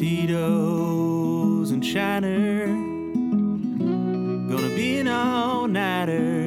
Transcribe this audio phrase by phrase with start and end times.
[0.00, 2.68] Tito's and Shiner.
[4.48, 6.46] Gonna be an all nighter.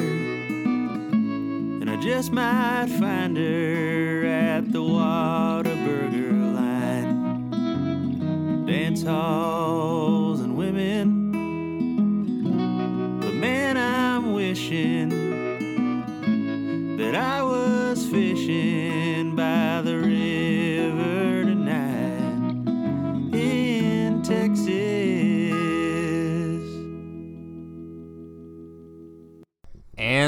[1.80, 8.66] And I just might find her at the Whataburger line.
[8.66, 10.03] Dance halls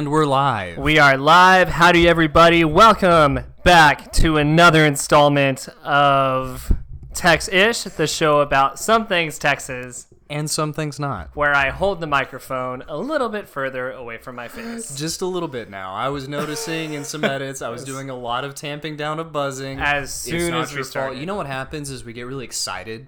[0.05, 0.77] And we're live.
[0.77, 1.67] We are live.
[1.67, 2.63] Howdy, everybody.
[2.63, 6.71] Welcome back to another installment of
[7.15, 11.35] Tex Ish, the show about some things Texas, and some things not.
[11.35, 14.95] where I hold the microphone a little bit further away from my face.
[14.99, 15.95] Just a little bit now.
[15.95, 19.31] I was noticing in some edits, I was doing a lot of tamping down of
[19.31, 19.79] buzzing.
[19.79, 21.17] As soon as we started.
[21.17, 23.07] You know what happens is we get really excited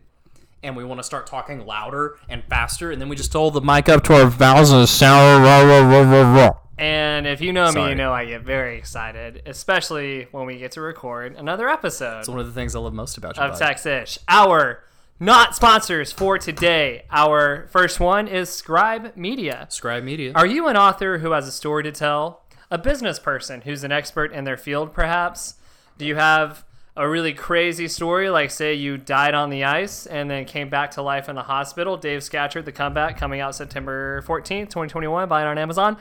[0.63, 3.61] and we want to start talking louder and faster, and then we just hold the
[3.61, 5.43] mic up to our vowels and sound.
[5.43, 6.53] Rah, rah, rah, rah, rah.
[6.77, 10.73] And if you know me, you know I get very excited, especially when we get
[10.73, 13.43] to record another episode It's one of the things I love most about you.
[13.43, 13.75] of bud.
[13.75, 14.83] Tex Our
[15.19, 17.05] not sponsors for today.
[17.09, 19.65] Our first one is Scribe Media.
[19.69, 20.31] Scribe Media.
[20.35, 22.43] Are you an author who has a story to tell?
[22.69, 25.55] A business person who's an expert in their field, perhaps?
[25.97, 26.63] Do you have
[26.95, 30.91] a really crazy story, like say you died on the ice and then came back
[30.91, 31.97] to life in the hospital?
[31.97, 35.97] Dave Scatchard, The Comeback, coming out September 14th, 2021, buy it on Amazon.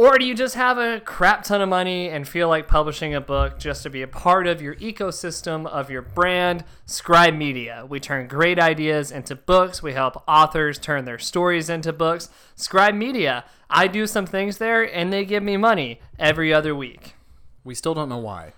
[0.00, 3.20] Or do you just have a crap ton of money and feel like publishing a
[3.20, 6.64] book just to be a part of your ecosystem of your brand?
[6.86, 7.84] Scribe Media.
[7.86, 9.82] We turn great ideas into books.
[9.82, 12.30] We help authors turn their stories into books.
[12.56, 13.44] Scribe Media.
[13.68, 17.14] I do some things there and they give me money every other week.
[17.62, 18.54] we still don't know why.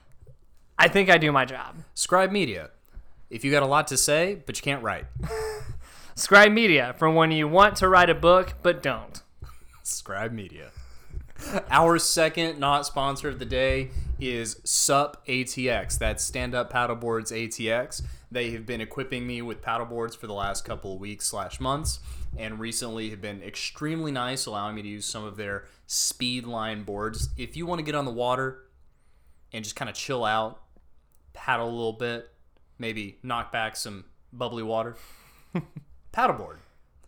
[0.79, 1.75] I think I do my job.
[1.93, 2.71] Scribe Media.
[3.31, 5.07] If you got a lot to say, but you can't write.
[6.15, 9.23] Scribe Media from when you want to write a book but don't.
[9.83, 10.71] Scribe Media.
[11.71, 15.99] Our second not sponsor of the day is SUP ATX.
[15.99, 18.03] That's Stand Up Paddleboards ATX.
[18.31, 21.99] They have been equipping me with paddleboards for the last couple of weeks slash months,
[22.37, 26.85] and recently have been extremely nice, allowing me to use some of their speed line
[26.85, 27.29] boards.
[27.37, 28.65] If you want to get on the water
[29.53, 30.63] and just kind of chill out,
[31.35, 32.31] paddle a little bit,
[32.79, 34.97] maybe knock back some bubbly water,
[36.13, 36.57] paddleboard.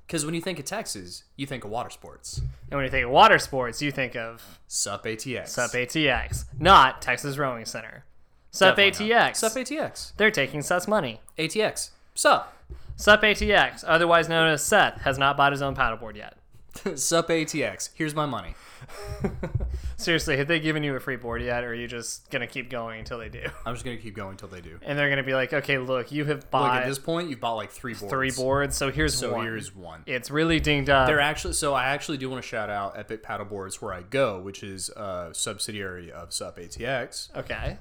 [0.06, 2.38] Because when you think of Texas, you think of water sports.
[2.70, 5.48] And when you think of water sports, you think of SUP ATX.
[5.48, 8.04] SUP ATX, not Texas Rowing Center.
[8.50, 9.20] SUP Definitely ATX.
[9.24, 9.36] not.
[9.36, 10.12] SUP ATX.
[10.16, 11.20] They're taking Seth's money.
[11.38, 11.90] ATX.
[12.14, 12.52] SUP.
[12.96, 16.36] SUP ATX, otherwise known as Seth, has not bought his own paddleboard yet.
[16.98, 17.90] SUP ATX.
[17.94, 18.54] Here's my money.
[19.96, 22.68] Seriously, have they given you a free board yet, or are you just gonna keep
[22.70, 23.42] going until they do?
[23.64, 24.78] I'm just gonna keep going until they do.
[24.82, 27.40] And they're gonna be like, okay, look, you have Look, bought at this point, you've
[27.40, 28.10] bought like three boards.
[28.12, 29.44] three boards, so here's So one.
[29.44, 30.02] here's one.
[30.06, 31.06] It's really dinged up.
[31.06, 34.40] They're actually so I actually do want to shout out Epic Paddleboards where I go,
[34.40, 37.34] which is a subsidiary of SUP ATX.
[37.36, 37.78] okay.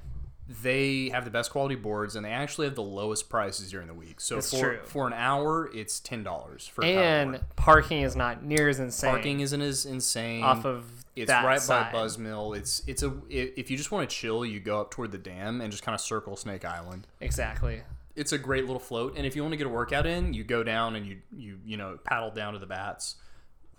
[0.48, 3.94] They have the best quality boards and they actually have the lowest prices during the
[3.94, 4.20] week.
[4.20, 4.80] So It's for true.
[4.84, 9.09] for an hour, it's ten dollars for a And parking is not near as insane.
[9.12, 10.44] Parking isn't as insane.
[10.44, 10.84] off of
[11.16, 11.94] It's right side.
[11.94, 12.58] by Buzzmill.
[12.58, 15.62] It's it's a if you just want to chill, you go up toward the dam
[15.62, 17.08] and just kind of circle Snake Island.
[17.22, 17.84] Exactly.
[18.16, 20.44] It's a great little float, and if you want to get a workout in, you
[20.44, 23.16] go down and you you you know paddle down to the bats,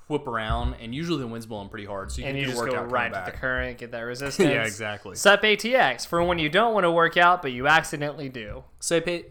[0.09, 2.65] whip around, and usually the wind's blowing pretty hard, so you And can you just
[2.65, 4.49] go right to the current, get that resistance.
[4.51, 5.17] yeah, exactly.
[5.17, 8.65] SUP ATX for when you don't want to work out, but you accidentally do.
[8.81, 9.25] Say pay,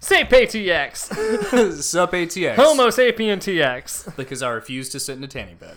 [0.00, 1.72] SAP ATX.
[1.82, 2.54] sup ATX.
[2.56, 4.14] Homo sapien TX.
[4.16, 5.74] because I refuse to sit in a tanning bed.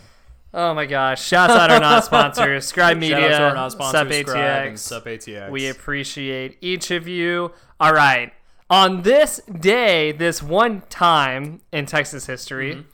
[0.53, 1.23] Oh my gosh.
[1.25, 4.77] Shouts out our non sponsors, Scribe Media, Shout out our non-sponsors, SUP ATX.
[4.79, 5.49] Sup ATX.
[5.51, 7.53] We appreciate each of you.
[7.79, 8.33] All right.
[8.69, 12.89] On this day, this one time in Texas history, Mm-hmm.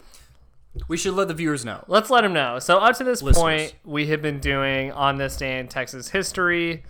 [0.88, 1.84] We should let the viewers know.
[1.88, 2.60] let's let them know.
[2.60, 3.42] So, up to this Listeners.
[3.42, 6.84] point, we have been doing on this day in Texas history.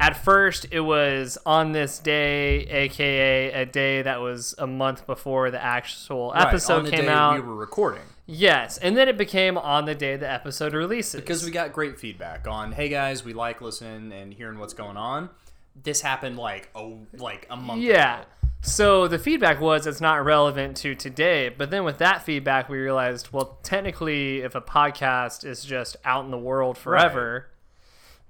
[0.00, 5.50] At first, it was on this day, aka a day that was a month before
[5.50, 7.34] the actual Right, episode on the came day out.
[7.34, 8.02] we were recording.
[8.26, 11.20] yes, and then it became on the day the episode releases.
[11.20, 14.96] because we got great feedback on hey guys we like listening and hearing what's going
[14.96, 15.28] on
[15.84, 18.20] this happened like oh like a month Yeah.
[18.20, 18.26] ago.
[18.64, 21.48] So the feedback was it's not relevant to today.
[21.48, 26.24] But then with that feedback, we realized, well, technically, if a podcast is just out
[26.24, 27.48] in the world forever,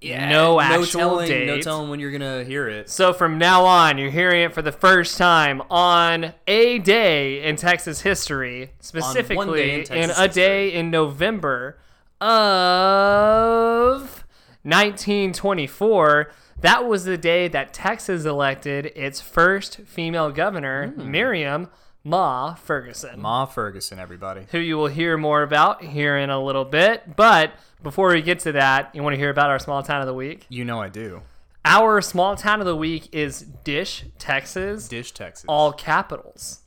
[0.00, 3.98] yeah no actual telling, no telling when you're gonna hear it So from now on,
[3.98, 9.80] you're hearing it for the first time on a day in Texas history, specifically in
[9.80, 11.78] in, Texas a day in November
[12.20, 14.24] of
[14.62, 16.32] 1924.
[16.62, 21.10] That was the day that Texas elected its first female governor, hmm.
[21.10, 21.68] Miriam
[22.04, 24.46] Ma Ferguson, Ma Ferguson, everybody.
[24.50, 27.16] who you will hear more about here in a little bit.
[27.16, 30.06] But before we get to that, you want to hear about our small town of
[30.06, 30.46] the week?
[30.48, 31.22] You know I do.
[31.64, 35.44] Our small town of the week is Dish, Texas, Dish, Texas.
[35.48, 36.62] all capitals.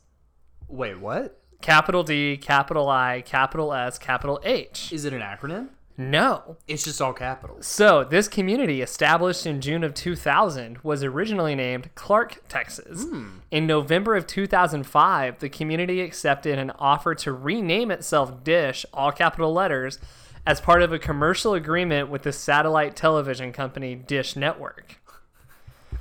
[0.68, 1.38] Wait, what?
[1.60, 4.92] Capital D, capital I, capital S, capital H.
[4.92, 5.68] Is it an acronym?
[5.98, 6.56] No.
[6.68, 7.66] It's just all capitals.
[7.66, 13.04] So, this community, established in June of 2000, was originally named Clark, Texas.
[13.04, 13.38] Hmm.
[13.50, 19.52] In November of 2005, the community accepted an offer to rename itself Dish, all capital
[19.52, 19.98] letters,
[20.46, 24.98] as part of a commercial agreement with the satellite television company Dish Network.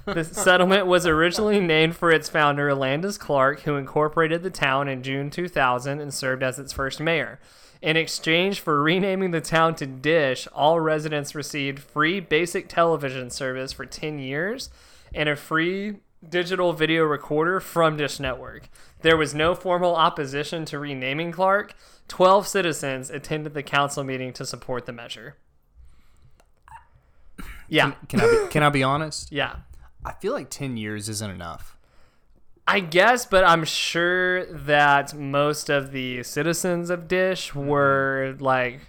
[0.06, 5.01] The settlement was originally named for its founder, Landis Clark, who incorporated the town in
[5.01, 7.39] June 2000 and served as its first mayor.
[7.85, 13.71] In exchange for renaming the town to Dish, all residents received free basic television service
[13.73, 14.71] for 10 years
[15.13, 15.97] and a free
[16.27, 18.69] digital video recorder from Dish Network.
[19.01, 21.75] There was no formal opposition to renaming Clark.
[22.07, 25.38] 12 citizens attended the council meeting to support the measure.
[27.69, 29.31] Yeah, Can I be, can I be honest?
[29.31, 29.57] yeah.
[30.03, 31.75] I feel like 10 years isn't enough.
[32.67, 37.67] I guess, but I'm sure that most of the citizens of Dish mm-hmm.
[37.67, 38.79] were like,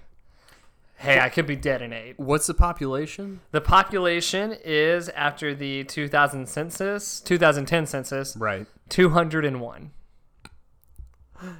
[0.96, 2.18] hey, I could be dead in eight.
[2.18, 3.40] What's the population?
[3.50, 8.66] The population is, after the 2000 census, 2010 census, Right.
[8.88, 9.90] 201.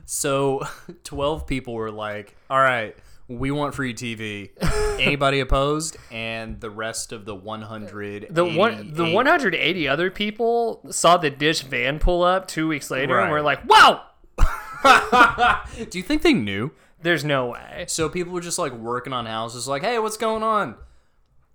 [0.07, 0.63] So
[1.05, 2.97] 12 people were like, all right,
[3.29, 4.51] we want free TV.
[5.01, 5.97] Anybody opposed?
[6.11, 8.29] And the rest of the 100.
[8.31, 13.19] The one, the 180 other people saw the Dish van pull up two weeks later
[13.21, 13.45] and were Right.
[13.45, 14.01] like, "Whoa,
[15.91, 16.71] Do you think they knew?
[17.03, 20.43] there's no way." So people were just like working on houses, like, hey, what's going
[20.43, 20.77] on?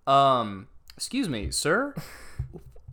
[0.08, 1.96] Um, excuse me, sir.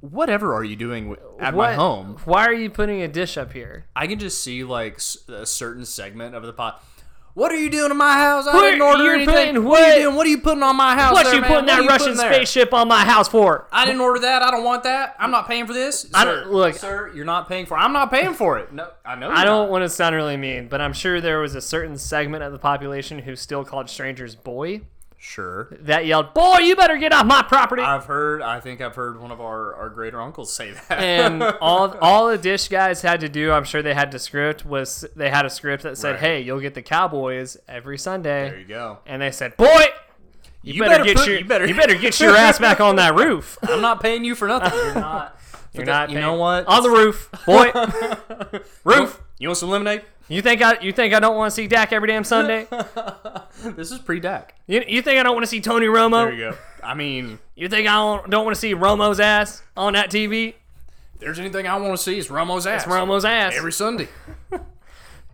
[0.01, 2.19] Whatever are you doing at my home?
[2.25, 3.87] Why are you putting a dish up here?
[3.97, 6.83] I can just see like a certain segment of the pot.
[7.39, 8.49] What are you doing in my house?
[8.49, 9.33] I What- didn't order anything.
[9.33, 9.81] putting what?
[9.81, 10.17] are you doing?
[10.17, 11.13] What are you putting on my house?
[11.15, 11.51] What there, you man?
[11.51, 13.69] putting What that you Russian putting spaceship on my house for?
[13.71, 14.43] I didn't order that.
[14.43, 15.15] I don't want that.
[15.21, 16.05] I'm not paying for this.
[16.13, 17.79] I don't- look- sir, you're not paying for.
[17.79, 18.73] I'm not paying for it.
[18.73, 19.31] No, I know.
[19.31, 22.43] I don't want to sound really mean, but I'm sure there was a certain segment
[22.43, 24.81] of the population who still called strangers boy
[25.21, 25.69] Sure.
[25.81, 28.41] that yelled, "Boy, you better get off my property!" I've heard.
[28.41, 30.99] I think I've heard one of our our greater uncles say that.
[30.99, 34.65] and all all the dish guys had to do, I'm sure they had to script
[34.65, 36.21] was they had a script that said, Right.
[36.21, 38.99] "Hey, you'll get the Cowboys every Sunday," there you go.
[39.07, 39.87] and they said, "Boy."
[40.61, 42.81] You, You better, better get put- your you better- you better get your ass back
[42.81, 43.59] on that roof.
[43.69, 44.77] I'm not paying you for nothing.
[44.85, 45.39] You're not.
[45.73, 46.11] You're not.
[46.11, 46.67] you know what?
[46.67, 47.71] On the roof, boy.
[48.85, 49.21] roof.
[49.39, 50.03] You want some lemonade?
[50.29, 52.67] You think I you think I don't want to see Dak every damn Sunday?
[53.77, 54.55] This is pre Dak.
[54.69, 56.27] You, you think I don't want to see Tony Romo?
[56.27, 56.57] There you go.
[56.83, 60.51] I mean, You think I don't, don't want to see Romo's ass on that TV?
[61.15, 62.85] if there's anything I want to see, it's Romo's ass.
[62.85, 63.55] It's Romo's ass.
[63.57, 64.07] every Sunday.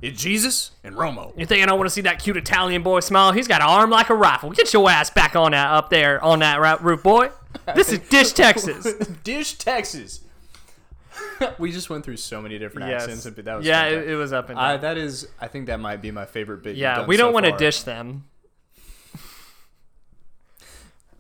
[0.01, 1.39] it's Jesus and Romo.
[1.39, 3.33] you think I don't want to see that cute Italian boy smile?
[3.33, 4.51] He's got an arm like a rifle.
[4.53, 7.29] Get your ass back on that up there on that roof, boy.
[7.75, 8.85] This is Dish, Texas.
[9.23, 10.21] Dish, Texas.
[11.59, 13.27] we just went through so many different accents.
[13.27, 14.65] and That was yeah, it, it was up and down.
[14.65, 16.77] I, that is, I think that might be my favorite bit.
[16.77, 18.25] yeah, we don't so want to dish them.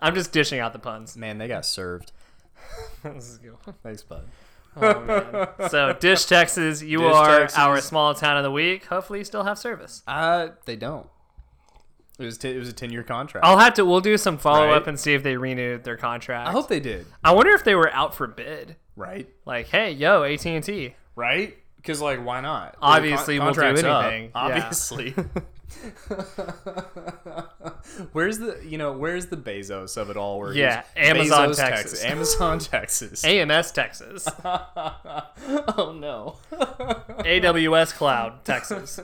[0.00, 1.16] I'm just dishing out the puns.
[1.16, 2.12] Man, they got served.
[3.02, 3.56] This is good.
[3.82, 4.24] Thanks, bud.
[4.76, 5.68] Oh, man.
[5.68, 7.58] So, Dish, Texas, you Dish, are Texas.
[7.58, 8.86] our small town of the week.
[8.86, 10.02] Hopefully, you still have service.
[10.06, 11.06] Uh, they don't.
[12.18, 13.44] It was t- it was a ten year contract.
[13.46, 13.84] I'll have to.
[13.84, 14.88] We'll do some follow up Right.
[14.88, 16.48] and see if they renewed their contract.
[16.48, 17.06] I hope they did.
[17.24, 18.76] I wonder if they were out for bid.
[18.96, 19.28] Right.
[19.44, 20.94] Like, hey, yo, AT and T.
[21.16, 21.56] Right.
[21.76, 22.76] Because like, why not?
[22.80, 24.24] Obviously, The we'll do contract's up, anything.
[24.26, 24.30] Yeah.
[24.40, 25.14] Obviously.
[28.12, 30.38] where's the you know where's the Bezos of it all?
[30.38, 32.04] Where Yeah, Amazon, Bezos, Texas.
[32.04, 33.24] Amazon, Texas.
[33.24, 36.36] AMS Texas, oh no.
[36.52, 39.00] AWS Cloud Texas.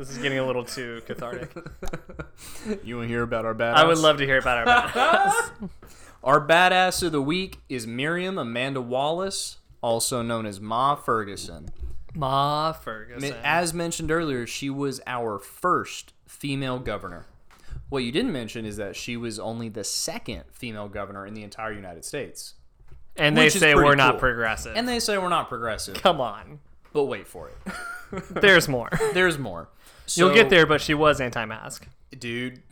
[0.00, 1.50] This is getting a little too cathartic.
[2.82, 3.74] You want to hear about our badass?
[3.74, 5.68] I would love to hear about our badass.
[6.24, 11.68] Our badass of the week is Miriam Amanda Wallace, also known as Ma Ferguson.
[12.14, 13.34] Ma Ferguson.
[13.44, 17.26] As mentioned earlier, she was our first female governor.
[17.90, 21.42] What you didn't mention is that she was only the second female governor in the
[21.42, 22.54] entire United States.
[23.16, 24.20] and they which is say pretty we're not cool.
[24.20, 24.76] progressive.
[24.76, 26.60] And they say we're not progressive, Come on.
[26.94, 27.72] but wait for it.
[28.30, 28.88] There's more.
[29.12, 29.68] There's more.
[30.16, 31.86] You'll get there, but she was anti-mask.
[32.18, 32.62] dude.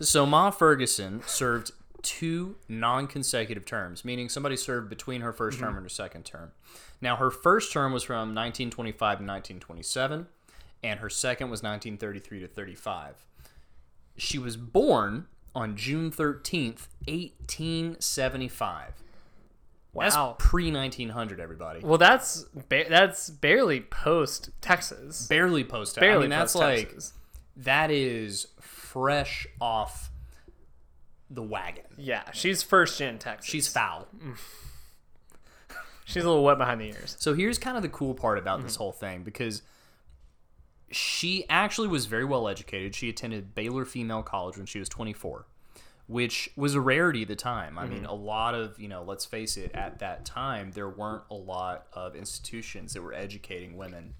[0.00, 1.72] So Ma Ferguson served
[2.02, 5.64] two non-consecutive terms, meaning somebody served between her 1st mm-hmm.
[5.64, 6.52] term and her second term.
[7.00, 10.26] Now her first term was from 1925 to 1927,
[10.82, 13.26] and her second was 1933 to 35.
[14.16, 18.94] She was born on June 13th, 1875.
[19.94, 21.80] That's pre 1900, everybody.
[21.80, 25.26] Well, that's ba- that's barely post Texas.
[25.26, 25.98] Barely post.
[25.98, 26.94] I Barely mean, that's like
[27.56, 30.10] that is fresh off
[31.28, 31.84] the wagon.
[31.96, 33.50] Yeah, she's first gen Texas.
[33.50, 34.06] She's foul.
[36.04, 37.16] she's a little wet behind the ears.
[37.18, 38.66] So here's kind of the cool part about Mm-hmm.
[38.68, 39.62] this whole thing because
[40.90, 42.94] she actually was very well educated.
[42.94, 45.46] She attended Baylor Female College when she was 24,
[46.10, 47.78] which was a rarity at the time.
[47.78, 47.94] I Mm-hmm.
[47.94, 51.34] mean, a lot of, you know, let's face it, at that time, there weren't a
[51.34, 54.14] lot of institutions that were educating women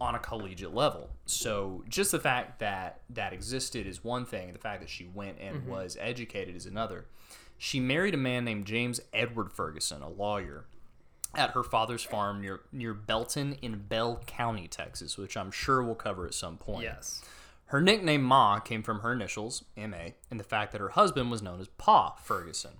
[0.00, 1.10] on a collegiate level.
[1.26, 5.38] So just the fact that that existed is one thing, the fact that she went
[5.40, 5.70] and Mm-hmm.
[5.70, 7.06] was educated is another.
[7.56, 10.66] She married a man named James Edward Ferguson, a lawyer
[11.34, 15.94] at her father's farm near near Belton in Bell County, Texas, which I'm sure we'll
[15.94, 16.84] cover at some point.
[16.84, 17.22] Yes.
[17.68, 21.42] Her nickname Ma came from her initials, M.A., and the fact that her husband was
[21.42, 22.72] known as Pa Ferguson.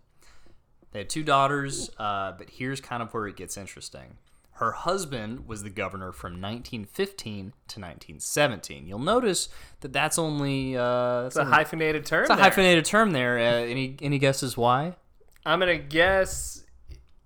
[0.92, 4.16] They had two daughters, uh, but here's kind of where it gets interesting.
[4.52, 8.86] Her husband was the governor from 1915 to 1917.
[8.88, 12.22] You'll notice that that's only uh, It's a hyphenated term.
[12.22, 12.42] it's a there.
[12.44, 13.38] hyphenated term there.
[13.38, 14.96] Uh, any any guesses why?
[15.46, 16.64] I'm gonna guess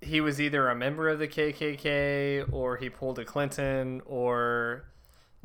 [0.03, 4.85] he was either a member of the KKK or he pulled a Clinton or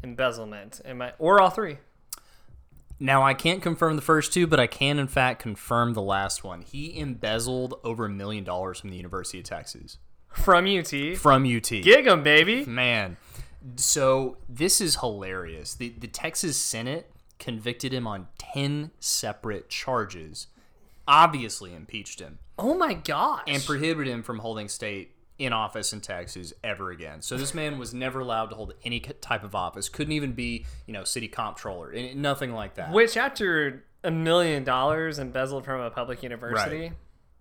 [0.03, 0.81] embezzlement.
[0.83, 1.77] Am I or all three?
[2.99, 6.43] Now I can't confirm the first two, but I can in fact confirm the last
[6.43, 6.61] one.
[6.63, 9.97] He embezzled over a million dollars from the University of Texas
[10.29, 11.17] From UT.
[11.17, 11.69] from UT.
[11.69, 12.65] Gig 'em, baby.
[12.65, 13.17] Man,
[13.75, 15.75] so this is hilarious.
[15.75, 20.47] The the Texas Senate convicted him on ten separate charges,
[21.07, 23.43] obviously impeached him, Oh my gosh.
[23.47, 27.21] and prohibited him from holding state in office in Texas ever again.
[27.21, 29.87] So this man was never allowed to hold any type of office.
[29.89, 32.91] Couldn't even be, you know, city comptroller, and nothing like that.
[32.91, 36.93] Which after a million dollars embezzled from a public university Right.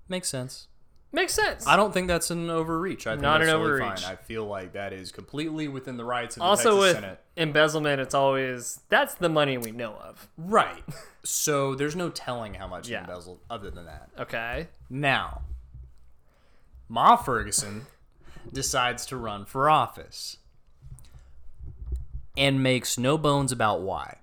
[0.09, 0.69] Makes sense.
[1.13, 1.67] makes sense.
[1.67, 3.07] I don't think that's an overreach.
[3.07, 4.01] I think Not that's an totally overreach.
[4.03, 4.13] Fine.
[4.13, 7.21] I feel like that is completely within the rights of the also Texas with Senate.
[7.37, 10.29] embezzlement, it's always that's the money we know of.
[10.37, 10.85] Right.
[11.25, 12.99] so there's no telling how much Yeah.
[13.05, 14.11] he embezzled other than that.
[14.19, 14.69] Okay.
[14.91, 15.43] Now,
[16.89, 17.87] Ma Ferguson
[18.53, 20.39] decides to run for office
[22.37, 24.19] and makes no bones about why.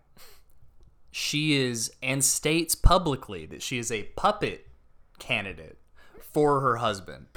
[1.12, 4.67] She is, and states publicly that she is a puppet
[5.20, 5.77] candidate
[6.20, 7.27] for her husband.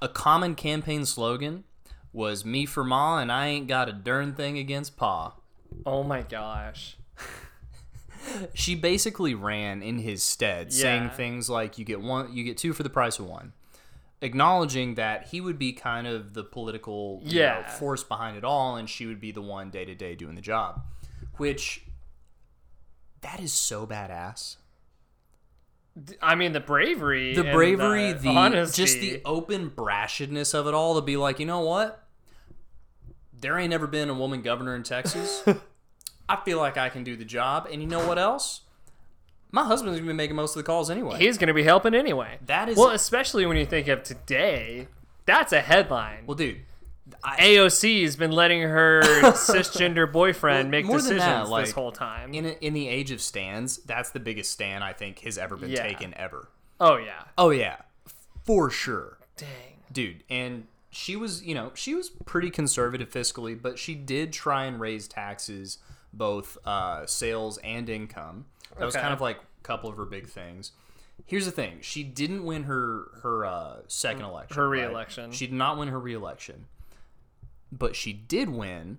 [0.00, 1.64] A common campaign slogan
[2.12, 5.34] was Me for Ma, and I ain't got a darn thing against Pa.
[5.84, 6.96] Oh my gosh.
[8.54, 12.72] she basically ran in his stead, saying things like "You get one, you get two
[12.72, 13.52] for the price of one,"
[14.20, 18.76] acknowledging that he would be kind of the political you know, force behind it all,
[18.76, 20.82] and she would be the one day to day doing the job.
[21.36, 21.84] Which
[23.20, 24.56] that is so badass.
[26.20, 27.34] I mean the bravery.
[27.34, 28.82] The bravery, the, the honesty.
[28.82, 32.02] just the open brashedness of it all to be like, you know what?
[33.38, 35.42] There ain't never been a woman governor in Texas.
[36.28, 38.62] I feel like I can do the job, and you know what else?
[39.52, 41.18] My husband's gonna be making most of the calls anyway.
[41.18, 42.38] He's going to be helping anyway.
[42.46, 44.88] That is well, especially when you think of today.
[45.24, 46.24] That's a headline.
[46.26, 46.60] well, dude.
[47.24, 49.00] AOC has been letting her
[49.32, 52.34] cisgender boyfriend Well, make more than decisions that, like, this whole time.
[52.34, 55.70] In in the age of stands, that's the biggest stand I think has ever been
[55.70, 55.82] Yeah.
[55.82, 56.48] taken ever.
[56.80, 57.22] oh yeah.
[57.38, 57.76] Oh yeah,
[58.44, 59.48] for sure, Dang.
[59.92, 60.24] dude.
[60.28, 64.80] And she was, you know, she was pretty conservative fiscally, but she did try and
[64.80, 65.78] raise taxes,
[66.12, 68.46] both uh, sales and income.
[68.78, 70.72] That was kind of like a couple of her big things.
[71.24, 74.56] Here's the thing: she didn't win her her uh, second election.
[74.56, 74.82] Her right?
[74.82, 75.32] re-election.
[75.32, 76.66] She did not win her reelection,
[77.72, 78.98] but she did win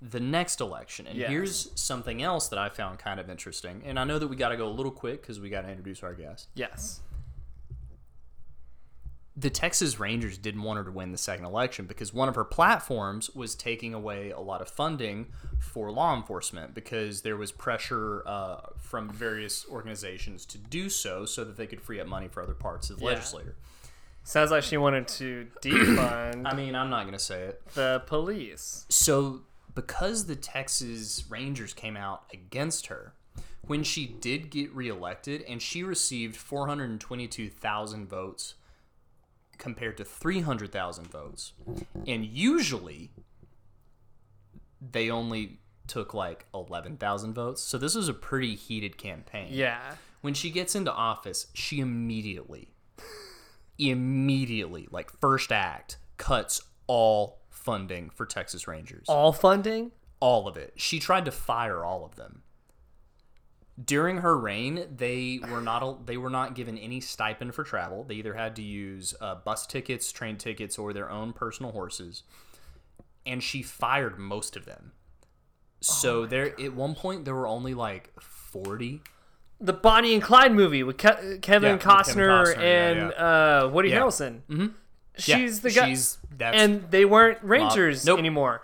[0.00, 1.06] the next election.
[1.06, 1.30] And Yes.
[1.30, 3.82] here's something else that I found kind of interesting.
[3.84, 5.68] And I know that we got to go a little quick because we got to
[5.68, 6.48] introduce our guest.
[6.54, 7.00] Yes.
[9.36, 12.44] The Texas Rangers didn't want her to win the second election because one of her
[12.44, 15.26] platforms was taking away a lot of funding
[15.58, 21.44] for law enforcement because there was pressure uh, from various organizations to do so so
[21.44, 23.12] that they could free up money for other parts of the Yeah.
[23.12, 23.54] legislature.
[24.24, 27.62] Sounds like she wanted to defund I mean, I'm not going to say it.
[27.74, 28.84] the police.
[28.90, 29.40] So,
[29.74, 33.14] because the Texas Rangers came out against her,
[33.66, 38.54] when she did get reelected and she received 422,000 votes
[39.62, 41.52] compared to 300,000 votes,
[42.04, 43.12] and usually
[44.80, 47.62] they only took like 11,000 votes.
[47.62, 49.46] So, this was a pretty heated campaign.
[49.50, 49.94] Yeah.
[50.20, 52.70] When she gets into office, she immediately,
[53.78, 59.06] immediately, like first act, cuts all funding for Texas Rangers.
[59.06, 59.92] All funding?
[60.18, 60.72] All of it.
[60.74, 62.42] She tried to fire all of them.
[63.82, 68.04] During her reign, they were not they were not given any stipend for travel.
[68.04, 72.22] They either had to use uh, bus tickets, train tickets, or their own personal horses.
[73.24, 74.92] And she fired most of them.
[75.80, 79.00] So there, at one point, there were only like forty.
[79.60, 83.12] The Bonnie and Clyde movie with Ke- Kevin, Yeah, with Kevin Costner, Costner, yeah, and
[83.14, 84.00] Uh, Woody Yeah.
[84.00, 84.40] Harrelson.
[84.50, 84.66] Mm-hmm.
[85.26, 88.18] Yeah, She's the guy, She's and they weren't rangers nope.
[88.18, 88.62] anymore.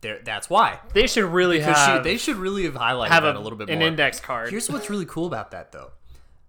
[0.00, 0.20] There.
[0.24, 3.36] That's why They should really because have, she, they should really have highlighted have that
[3.36, 3.72] a, a, little bit more.
[3.74, 3.88] an more.
[3.88, 4.50] index card.
[4.50, 5.92] Here's what's really cool about that, though.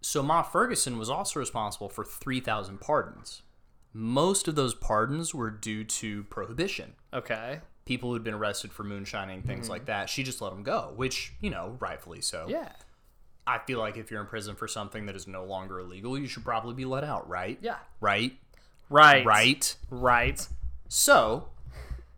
[0.01, 3.41] So Ma Ferguson was also responsible for 3,000 pardons.
[3.93, 6.93] Most of those pardons were due to prohibition.
[7.13, 7.59] okay.
[7.85, 10.11] People who'd been arrested for moonshining, things like that.
[10.11, 12.41] She just let them go, which, you know, rightfully so.
[12.41, 12.51] Mm-hmm.
[12.51, 12.69] Yeah.
[13.47, 16.27] I feel like if you're in prison for something that is no longer illegal, you
[16.27, 17.57] should probably be let out, right?
[17.63, 17.77] Yeah.
[17.99, 18.37] Right?
[18.91, 19.25] Right.
[19.25, 19.75] Right?
[19.89, 20.47] Right.
[20.87, 21.49] So,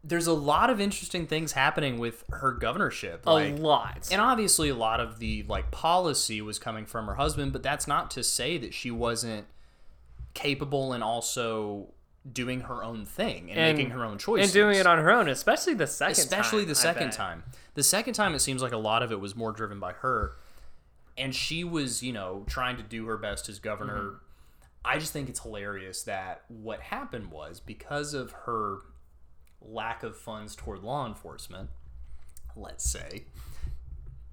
[0.03, 3.23] there's a lot of interesting things happening with her governorship.
[3.27, 4.09] A lot.
[4.11, 7.87] and obviously a lot of the like policy was coming from her husband but that's
[7.87, 9.45] not to say that she wasn't
[10.33, 11.87] capable and also
[12.31, 15.11] doing her own thing and, And- making her own choices and doing it on her
[15.11, 17.43] own, especially the second especially time, the second time
[17.73, 20.33] the second time it seems like a lot of it was more driven by her
[21.17, 24.15] and she was you know trying to do her best as governor Mm-hmm.
[24.85, 28.77] i just think it's hilarious that what happened was because of her
[29.61, 31.69] lack of funds toward law enforcement
[32.55, 33.23] let's say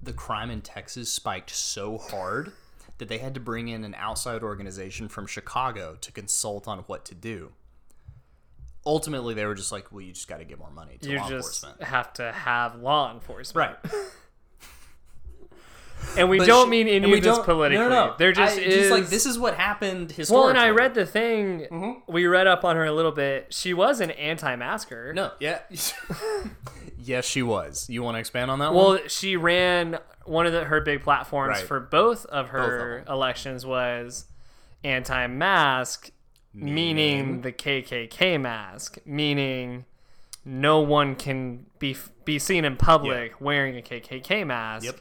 [0.02, 2.52] the crime in texas spiked so hard
[2.98, 7.04] that they had to bring in an outside organization from chicago to consult on what
[7.04, 7.52] to do.
[8.86, 11.18] Ultimately they were just like well you just got to get more money to You
[11.18, 11.82] law just enforcement.
[11.90, 13.78] have to have law enforcement.
[13.84, 13.92] right
[16.16, 17.82] And we But don't she- mean any of this politically.
[17.84, 18.14] No, no, no.
[18.18, 20.40] There just I, is like this is what happened historically.
[20.40, 21.66] Well, and I read the thing.
[21.70, 22.12] Mm-hmm.
[22.12, 23.48] We read up on her a little bit.
[23.52, 25.12] She was an anti-masker.
[25.12, 25.60] No, yeah,
[26.98, 27.88] yes, she was.
[27.88, 28.84] You want to expand on that one?
[28.94, 31.66] Well, she ran one of the, her big platforms Right.
[31.66, 34.26] for both of her Both of elections was
[34.84, 36.10] anti-mask,
[36.52, 39.84] meaning the KKK mask, meaning
[40.44, 44.84] no one can be be seen in public wearing a KKK mask.
[44.86, 45.00] Yep.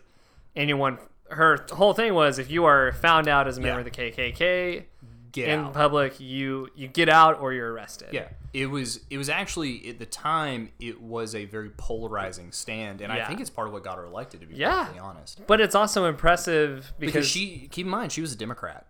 [0.58, 0.98] Anyone.
[1.30, 3.86] Her whole thing was if you are found out as a member Yeah.
[3.86, 4.86] of the KKK
[5.34, 5.74] Get in out.
[5.74, 8.10] public, you you get out or you're arrested.
[8.14, 9.02] Yeah, it was.
[9.10, 10.72] It was actually at the time.
[10.80, 14.06] It was a very polarizing stand, and I think it's part of what got her
[14.06, 14.40] elected.
[14.42, 14.80] To be Yeah.
[14.86, 18.38] perfectly honest, But it's also impressive because, because she keep in mind she was a
[18.38, 18.88] Democrat.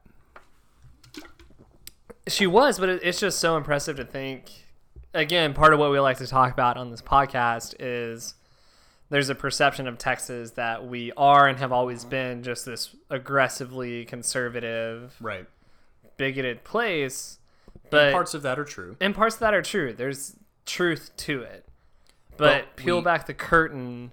[2.27, 4.51] She was, but it, it's just so impressive to think.
[5.13, 8.35] Again, part of what we like to talk about on this podcast is
[9.09, 14.05] there's a perception of Texas that we are and have always been just this aggressively
[14.05, 15.47] conservative, Right.
[16.17, 17.39] bigoted place.
[17.89, 18.97] But Parts of that are true.
[18.99, 19.93] and parts of that are true.
[19.93, 21.65] There's truth to it.
[22.35, 24.11] But, But peel we- back the curtain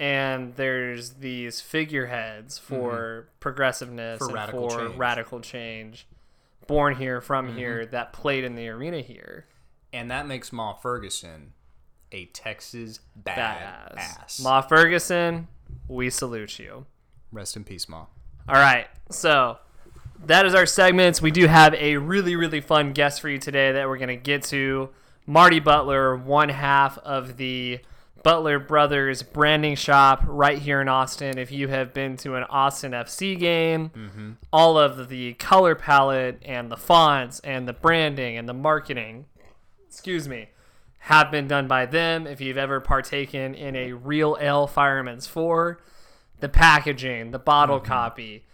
[0.00, 4.24] and there's these figureheads for progressiveness Mm-hmm.
[4.24, 4.90] For and radical for change.
[4.90, 5.00] Mm-hmm.
[5.00, 6.06] radical change
[6.66, 9.46] born here from here that played in the arena here.
[9.92, 11.52] And that makes Ma Ferguson
[12.12, 13.98] a Texas bad Badass.
[13.98, 14.40] ass.
[14.42, 15.48] Ma Ferguson,
[15.88, 16.86] we salute you.
[17.32, 18.06] Rest in peace, Ma.
[18.48, 18.86] All right.
[19.10, 19.58] So
[20.24, 21.20] that is our segments.
[21.20, 24.16] We do have a really, really fun guest for you today that we're going to
[24.16, 24.90] get to.
[25.26, 27.80] Marty Butler, one half of the
[28.22, 31.38] Butler Brothers branding shop right here in Austin.
[31.38, 34.30] If you have been to an Austin FC game, mm-hmm.
[34.52, 39.26] all of the color palette and the fonts and the branding and the marketing,
[39.88, 40.48] excuse me,
[41.06, 42.26] have been done by them.
[42.26, 45.80] If you've ever partaken in a Real Ale Fireman's 4,
[46.40, 47.86] the packaging, the bottle mm-hmm.
[47.86, 48.44] copy,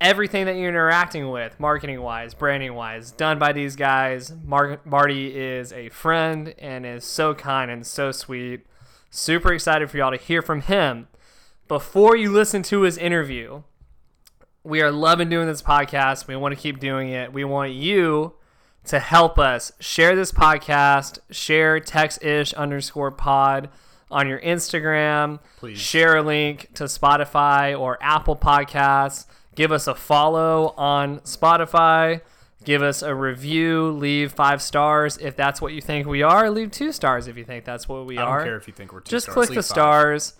[0.00, 4.32] everything that you're interacting with, marketing wise, branding wise, done by these guys.
[4.44, 8.64] Mar- Marty is a friend and is so kind and so sweet.
[9.10, 11.08] Super excited for y'all to hear from him.
[11.66, 13.64] Before you listen to his interview,
[14.62, 16.28] we are loving doing this podcast.
[16.28, 17.32] We want to keep doing it.
[17.32, 18.34] We want you
[18.86, 23.68] to help us share this podcast, share text-ish underscore pod
[24.10, 25.40] on your Instagram.
[25.58, 25.78] Please.
[25.78, 29.26] Share a link to Spotify or Apple Podcasts.
[29.54, 32.20] Give us a follow on Spotify.
[32.64, 33.90] Give us a review.
[33.92, 36.50] Leave five stars if that's what you think we are.
[36.50, 38.74] Leave two stars if you think that's what we I don't are care if you
[38.74, 39.66] think we're two just stars, click leave the five.
[39.66, 40.34] stars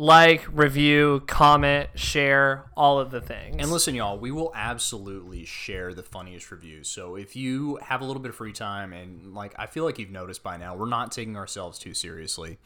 [0.00, 5.92] like review comment share all of the things And listen, y'all, we will absolutely share
[5.92, 6.88] the funniest reviews.
[6.88, 9.98] So if you have a little bit of free time, and like I feel like
[9.98, 12.56] you've noticed by now, we're not taking ourselves too seriously.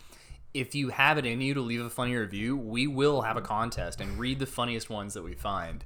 [0.55, 3.43] If you have it in you to leave a funny review, we will have a
[3.43, 5.85] contest and read the funniest ones that we find.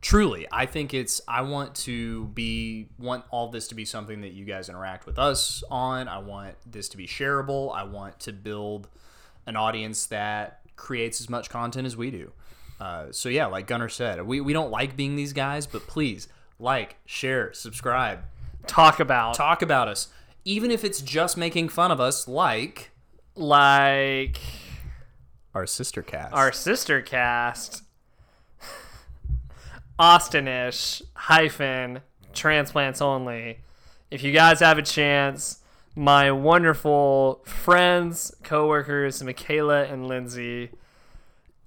[0.00, 1.20] Truly, I think it's.
[1.28, 5.20] I want to be want all this to be something that you guys interact with
[5.20, 6.08] us on.
[6.08, 7.72] I want this to be shareable.
[7.72, 8.88] I want to build
[9.46, 12.32] an audience that creates as much content as we do.
[12.80, 16.28] Uh, so yeah, like Gunnar said, we, we don't like being these guys, but please
[16.58, 18.24] like, share, subscribe,
[18.66, 20.08] Talk about talk about us,
[20.44, 22.90] even if it's just making fun of us, like
[23.34, 24.40] like
[25.54, 26.32] our sister cast.
[26.32, 27.82] our sister cast,
[29.98, 32.00] Austinish hyphen
[32.32, 33.58] transplants only.
[34.10, 35.58] If you guys have a chance,
[35.96, 40.70] my wonderful friends, coworkers, Michaela and Lindsay.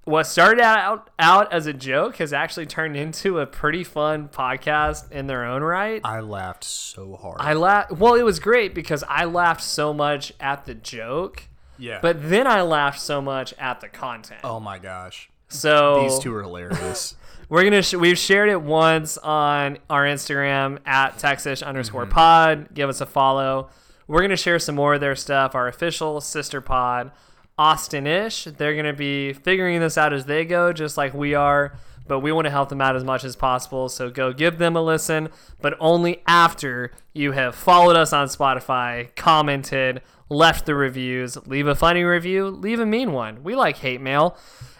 [0.04, 5.10] What started out out as a joke has actually turned into a pretty fun podcast
[5.12, 6.00] in their own right.
[6.02, 7.36] I laughed so hard.
[7.40, 7.92] I laughed.
[7.92, 11.44] Well, it was great because I laughed so much at the joke,
[11.78, 14.40] yeah, but then I laughed so much at the content.
[14.44, 17.14] oh my gosh, so these two are hilarious.
[17.50, 22.12] we're gonna sh- we've shared it once on our Instagram at Texas underscore mm-hmm.
[22.12, 22.68] pod.
[22.72, 23.68] Give us a follow.
[24.08, 25.54] We're gonna share some more of their stuff.
[25.54, 27.12] Our official sister pod,
[27.56, 28.44] Austin-ish.
[28.44, 31.78] They're gonna be figuring this out as they go, just like we are.
[32.08, 33.90] But we want to help them out as much as possible.
[33.90, 35.28] So go give them a listen,
[35.60, 41.74] but only after you have followed us on Spotify, commented, left the reviews, leave a
[41.74, 43.44] funny review, leave a mean one.
[43.44, 44.38] We like hate mail.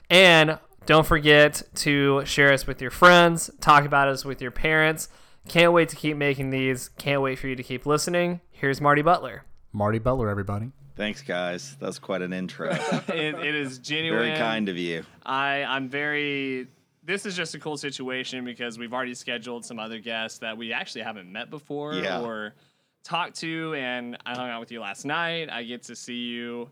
[0.09, 5.11] And don't forget to share us with your friends, talk about us with your parents.
[5.49, 6.89] Can't wait to keep making these.
[6.99, 8.41] Can't wait for you to keep listening.
[8.59, 9.45] Here's Marty Butler.
[9.73, 10.73] Marty Butler, everybody.
[10.97, 11.77] Thanks, guys.
[11.79, 12.71] That's quite an intro.
[13.09, 14.21] it, it is genuine.
[14.21, 15.05] Very kind of you.
[15.25, 16.67] I I'm very.
[17.05, 20.73] This is just a cool situation because we've already scheduled some other guests that we
[20.73, 22.21] actually haven't met before Yeah.
[22.21, 22.53] or
[23.05, 25.49] talked to, and I hung out with you last night.
[25.51, 26.69] I get to see you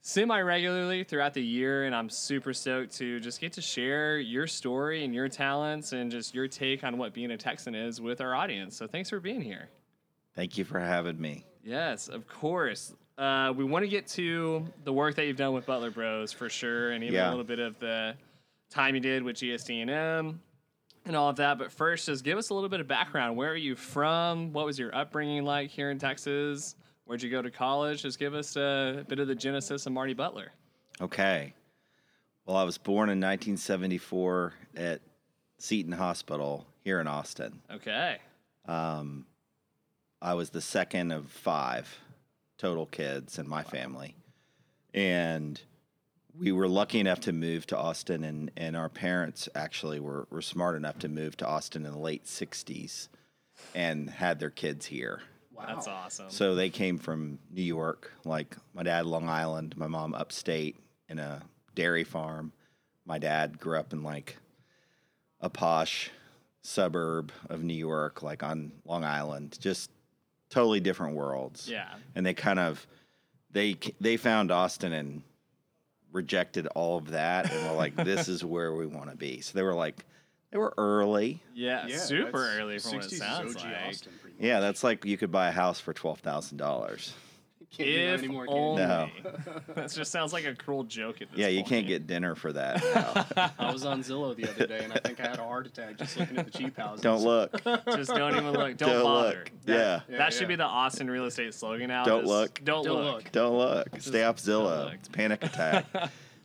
[0.00, 4.46] semi regularly throughout the year, and I'm super stoked to just get to share your
[4.46, 8.22] story and your talents and just your take on what being a Texan is with
[8.22, 8.74] our audience.
[8.78, 9.68] So thanks for being here.
[10.38, 11.44] Thank you for having me.
[11.64, 12.94] Yes, of course.
[13.18, 16.48] Uh, we want to get to the work that you've done with Butler Bros for
[16.48, 17.28] sure, and even Yeah.
[17.28, 18.14] a little bit of the
[18.70, 20.40] time you did with GSD&M
[21.06, 21.58] and all of that.
[21.58, 23.36] But first, just give us a little bit of background.
[23.36, 24.52] Where are you from?
[24.52, 26.76] What was your upbringing like here in Texas?
[27.06, 28.02] Where'd you go to college?
[28.02, 30.52] Just give us a bit of the genesis of Marty Butler.
[31.00, 31.52] Okay.
[32.46, 35.00] Well, I was born in 1974 at
[35.58, 37.60] Seton Hospital here in Austin.
[37.72, 38.18] Okay.
[38.66, 39.26] Um,
[40.20, 42.00] I was the second of five
[42.56, 44.16] total kids in my family.
[44.92, 45.60] And
[46.36, 50.42] we were lucky enough to move to Austin, and, and our parents actually were, were
[50.42, 53.08] smart enough to move to Austin in the late 60s
[53.74, 55.20] and had their kids here.
[55.52, 55.64] Wow.
[55.68, 56.30] That's awesome.
[56.30, 60.76] So they came from New York, like my dad, Long Island, my mom, upstate
[61.08, 61.42] in a
[61.74, 62.52] dairy farm.
[63.04, 64.36] My dad grew up in like
[65.40, 66.10] a posh
[66.62, 69.90] suburb of New York, like on Long Island, just
[70.50, 71.68] totally different worlds.
[71.68, 71.88] yeah.
[72.14, 72.86] And they kind of
[73.50, 75.22] they they found Austin and
[76.12, 79.52] rejected all of that, and were like, "This is where we want to be." So
[79.54, 80.04] they were like,
[80.50, 81.40] they were early.
[81.54, 83.76] Yeah, Yeah, super early from what 60s it is sounds OG like.
[83.88, 84.12] Austin.
[84.40, 87.12] Yeah, that's like you could buy a house for twelve thousand dollars.
[87.70, 88.62] Can't do that If anymore, can you?
[88.62, 88.82] only.
[88.82, 89.08] No.
[89.74, 91.68] that just sounds like a cruel joke at this Yeah, you point.
[91.68, 92.82] can't get dinner for that.
[93.36, 93.50] now.
[93.58, 95.98] I was on Zillow the other day, and I think I had a heart attack
[95.98, 97.02] just looking at the cheap houses.
[97.02, 97.52] Don't look.
[97.64, 98.76] Just don't even look.
[98.78, 99.28] Don't, Don't bother.
[99.38, 99.50] look.
[99.66, 100.00] That, Yeah.
[100.08, 100.48] Yeah, that should yeah.
[100.48, 102.04] be the Austin real estate slogan now.
[102.04, 102.58] Don't look.
[102.64, 103.14] Don't, Don't look.
[103.24, 103.32] look.
[103.32, 103.88] Don't look.
[104.00, 104.94] Stay off Zillow.
[104.94, 105.84] It's panic attack.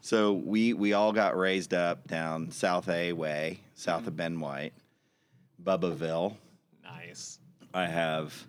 [0.02, 4.74] so we we all got raised up down South A Way, south of Ben White,
[5.64, 6.36] Bubbaville.
[6.84, 7.40] Nice.
[7.74, 8.46] I have.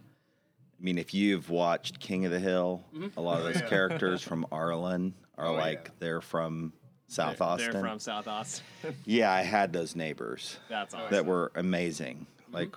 [0.78, 3.18] I mean, if you've watched King of the Hill, mm-hmm.
[3.18, 3.68] a lot of those Yeah.
[3.68, 5.90] characters from Arlen are Oh, like yeah.
[6.00, 6.72] they're from
[7.08, 7.72] South They're- Austin.
[7.72, 8.64] They're from South Austin.
[9.04, 11.10] yeah, I had those neighbors That's awesome.
[11.10, 12.26] that were amazing.
[12.42, 12.54] Mm-hmm.
[12.54, 12.76] Like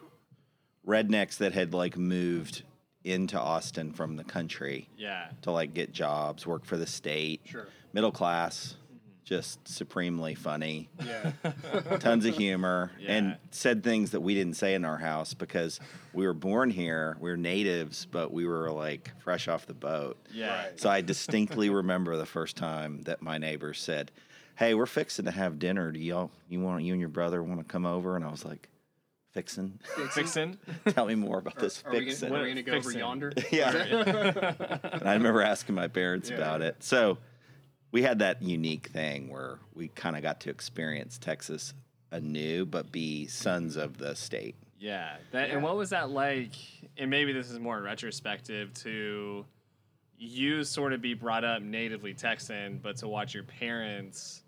[0.86, 2.64] rednecks that had like moved
[3.04, 5.30] into Austin from the country yeah.
[5.42, 7.42] to like get jobs, work for the state.
[7.46, 7.68] Sure.
[7.94, 8.76] Middle class,
[9.28, 11.34] just supremely funny, Yeah.
[12.00, 13.12] tons of humor, Yeah.
[13.12, 15.82] and said things that we didn't say in our house because
[16.14, 20.18] we were born here, we are natives, but we were like fresh off the boat.
[20.32, 20.64] Yeah.
[20.68, 20.80] Right.
[20.80, 24.12] So I distinctly remember the first time that my neighbor said,
[24.56, 25.92] "Hey, we're fixing to have dinner.
[25.92, 28.46] Do y'all you want you and your brother want to come over?" And I was
[28.46, 28.70] like,
[29.34, 29.78] "Fixing?
[30.14, 30.58] Fixin'.
[30.88, 33.34] Tell me more about this Are we fixing." gonna, are we gonna go over yonder?
[33.52, 33.72] yeah.
[34.94, 36.38] and I remember asking my parents Yeah.
[36.38, 36.82] about it.
[36.82, 37.18] So
[37.92, 41.74] we had that unique thing where we kind of got to experience Texas
[42.12, 44.56] anew, but be sons of the state.
[44.80, 45.16] Yeah.
[45.32, 46.52] That, And what was that like?
[46.98, 49.46] And maybe this is more retrospective to
[50.20, 54.42] you sort of be brought up natively Texan, but to watch your parents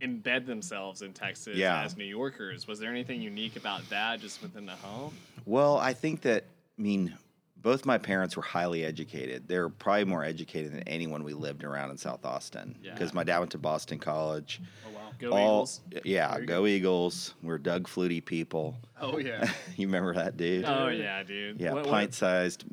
[0.00, 1.82] embed themselves in Texas Yeah.
[1.82, 2.66] as New Yorkers.
[2.66, 5.14] Was there anything unique about that just within the home?
[5.44, 6.44] Well, I think that,
[6.78, 7.16] I mean,
[7.62, 9.46] both my parents were highly educated.
[9.48, 12.76] They were probably more educated than anyone we lived around in South Austin.
[12.82, 12.92] Yeah.
[12.92, 14.60] Because my dad went to Boston College.
[14.86, 15.00] Oh wow.
[15.18, 15.80] Go All- Eagles.
[16.04, 17.34] Yeah, There you go Eagles.
[17.42, 18.76] We're Doug Flutie people.
[19.00, 19.50] Oh yeah.
[19.76, 20.64] you remember that dude?
[20.64, 21.60] Oh yeah, dude.
[21.60, 22.64] yeah, What- what- pint-sized,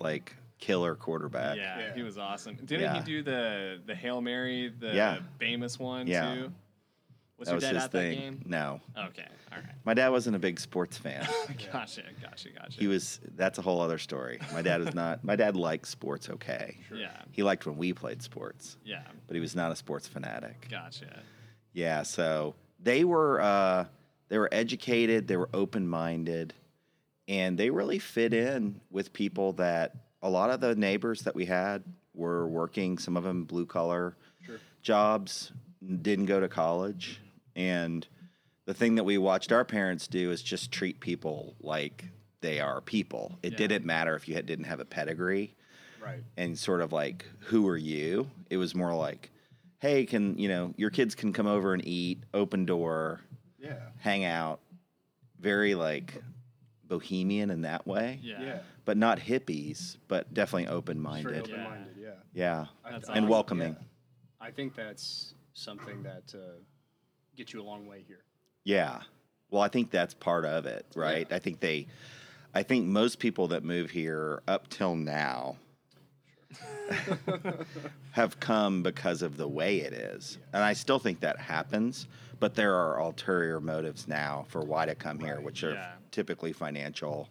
[0.00, 1.56] like killer quarterback.
[1.58, 1.94] Yeah, Yeah.
[1.94, 2.56] he was awesome.
[2.56, 2.94] Didn't Yeah.
[2.94, 5.18] he do the the Hail Mary, the Yeah.
[5.38, 6.34] famous one Yeah.
[6.34, 6.52] too?
[7.38, 8.10] Was that your was dad his at thing.
[8.10, 8.42] that game?
[8.46, 9.66] No, Okay, all right.
[9.84, 11.26] my dad wasn't a big sports fan.
[11.72, 12.78] Gotcha, gotcha, gotcha.
[12.80, 13.20] he was.
[13.36, 14.38] That's a whole other story.
[14.52, 15.24] My dad was not.
[15.24, 16.30] My dad liked sports.
[16.30, 16.76] Okay.
[16.88, 16.96] Sure.
[16.98, 20.68] Yeah, He liked when we played sports, yeah, but he was not a sports fanatic.
[20.70, 21.22] gotcha.
[21.72, 23.86] Yeah, so they were uh,
[24.28, 26.54] they were educated, they were open minded,
[27.26, 31.46] and they really fit in with people that a lot of the neighbors that we
[31.46, 31.82] had
[32.14, 32.96] were working.
[32.98, 34.16] Some of them blue collar
[34.46, 34.58] Sure.
[34.82, 35.50] jobs,
[36.02, 37.20] didn't go to college,
[37.56, 38.06] and
[38.66, 42.04] the thing that we watched our parents do is just treat people like
[42.40, 43.38] they are people.
[43.42, 43.58] It Yeah.
[43.58, 45.54] didn't matter if you had, didn't have a pedigree
[46.00, 46.22] Right.
[46.36, 49.30] and sort of like who are you it was more like
[49.78, 53.20] hey can you know your kids can come over and eat open door
[53.58, 53.88] Yeah.
[54.00, 54.60] hang out
[55.40, 56.22] very like
[56.86, 58.58] bohemian in that way Yeah, Yeah.
[58.84, 61.96] but not hippies but definitely open-minded open-minded.
[61.98, 62.10] Yeah.
[62.34, 63.28] yeah I- That's I- and awesome.
[63.30, 63.76] welcoming
[64.40, 66.58] I think that's something that uh,
[67.36, 68.24] gets you a long way here.
[68.64, 69.00] yeah
[69.50, 71.86] well i think that's part of it right i think they
[72.54, 75.56] i think most people that move here up till now
[78.12, 80.38] have come because of the way it is.
[80.52, 82.06] And I still think that happens,
[82.38, 85.92] but there are ulterior motives now for why to come here, which are Yeah.
[86.10, 87.28] typically financial.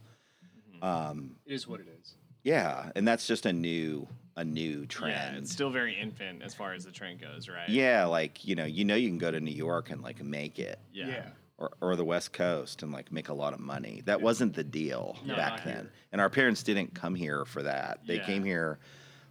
[0.81, 2.15] Um, It is what it is.
[2.43, 5.13] yeah, and that's just a new a new trend.
[5.13, 5.21] yeah.
[5.29, 5.37] trend.
[5.43, 7.69] It's still very infant as far as the trend goes, right?
[7.69, 10.59] yeah, like you know, you know, you can go to New York and like make
[10.59, 14.01] it, yeah, or, or the West Coast and like make a lot of money.
[14.05, 15.73] That wasn't the deal No, back then.
[15.75, 15.91] here.
[16.11, 17.99] And our parents didn't come here for that.
[18.07, 18.25] They Yeah.
[18.25, 18.79] came here,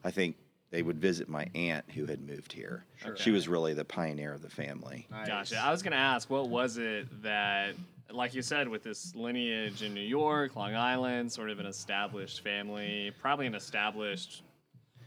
[0.05, 0.37] I think
[0.71, 2.87] they would visit my aunt who had moved here.
[2.97, 3.17] Sure.
[3.17, 5.07] She was really the pioneer of the family.
[5.11, 5.27] Nice.
[5.27, 5.59] Gotcha.
[5.59, 7.75] I was gonna ask, what was it that,
[8.11, 12.43] like you said, with this lineage in New York, Long Island, sort of an established
[12.43, 14.43] family, probably an established.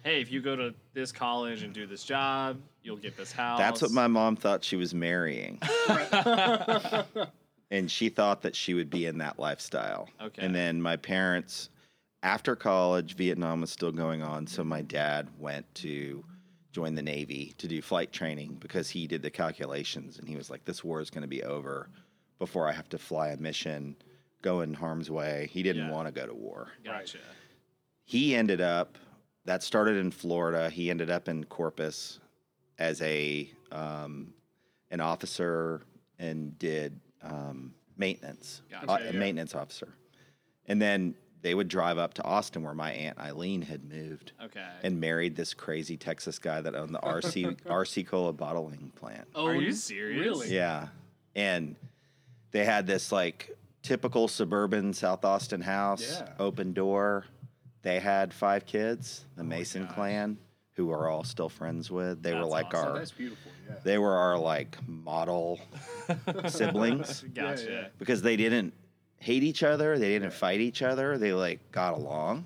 [0.05, 3.57] Hey, if you go to this college and do this job, you'll get this house.
[3.57, 5.57] That's what my mom thought she was marrying.
[7.71, 10.07] and she thought that she would be in that lifestyle.
[10.21, 10.45] Okay.
[10.45, 11.69] And then my parents,
[12.21, 14.45] after college, Vietnam was still going on.
[14.45, 16.23] So my dad went to
[16.71, 20.51] join the Navy to do flight training because he did the calculations and he was
[20.51, 21.89] like, this war is going to be over
[22.37, 23.95] before I have to fly a mission,
[24.43, 25.49] go in harm's way.
[25.51, 25.91] He didn't Yeah.
[25.91, 27.17] want to go to war Gotcha.
[28.03, 28.99] he ended up
[29.45, 30.69] that started in Florida.
[30.69, 32.19] He ended up in Corpus
[32.77, 34.33] as a um,
[34.91, 35.81] an officer
[36.19, 39.09] and did um, maintenance, Gotcha, uh, yeah.
[39.09, 39.89] a maintenance officer.
[40.67, 44.65] And then they would drive up to Austin, where my aunt Eileen had moved, Okay.
[44.83, 49.27] and married this crazy Texas guy that owned the RC RC Cola bottling plant.
[49.35, 50.25] Oh, Are you serious?
[50.25, 50.55] Really?
[50.55, 50.87] Yeah.
[51.35, 51.75] And
[52.51, 56.29] they had this like typical suburban South Austin house, Yeah.
[56.39, 57.25] open door.
[57.85, 59.93] They had five kids, the oh Mason Oh gosh.
[59.95, 60.37] clan,
[60.73, 62.23] who are all still friends with.
[62.23, 62.87] They were like awesome.
[62.93, 63.51] Our that's beautiful.
[63.69, 63.75] Yeah.
[63.83, 65.59] they were our like model
[66.47, 67.63] siblings Gotcha.
[67.71, 67.87] yeah.
[67.99, 68.73] because they didn't
[69.19, 72.45] hate each other, they didn't fight each other, they like got along.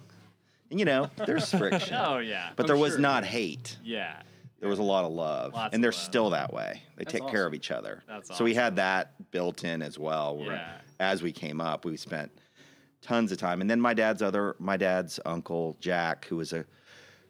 [0.72, 1.96] And you know, there's friction.
[1.98, 2.50] Oh yeah.
[2.56, 3.78] But I'm there was sure, not hate.
[3.84, 4.22] yeah.
[4.60, 6.00] There was a lot of love, Lots and they're love.
[6.02, 6.84] still that way.
[6.98, 8.04] They That's take care of each other.
[8.10, 8.36] That's awesome.
[8.40, 10.38] so we had that built in as well.
[10.42, 10.68] Yeah.
[11.00, 12.30] as we came up, we spent
[13.02, 16.66] tons of time, and then my dad's other, my dad's uncle Jack, who was a,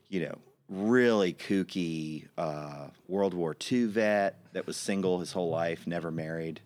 [0.10, 0.36] you know,
[0.68, 6.62] really kooky uh, World War II vet that was single his whole life, never married,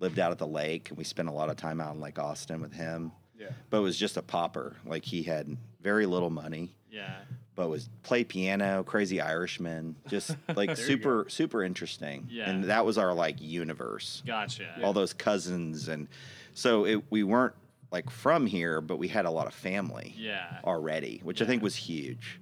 [0.00, 2.18] lived out at the lake, and we spent a lot of time out in Lake
[2.18, 3.12] Austin with him.
[3.38, 3.48] Yeah.
[3.70, 4.76] But was just a pauper.
[4.86, 7.14] Like he had very little money Yeah.
[7.56, 12.28] but was play piano, crazy Irishman, just like super super interesting.
[12.30, 12.48] Yeah.
[12.48, 14.22] And that was our like universe.
[14.26, 14.80] Gotcha.
[14.82, 16.08] All those cousins and
[16.54, 17.54] so it, we weren't
[17.94, 20.58] like from here, but we had a lot of family Yeah.
[20.64, 22.40] already, which I think was huge.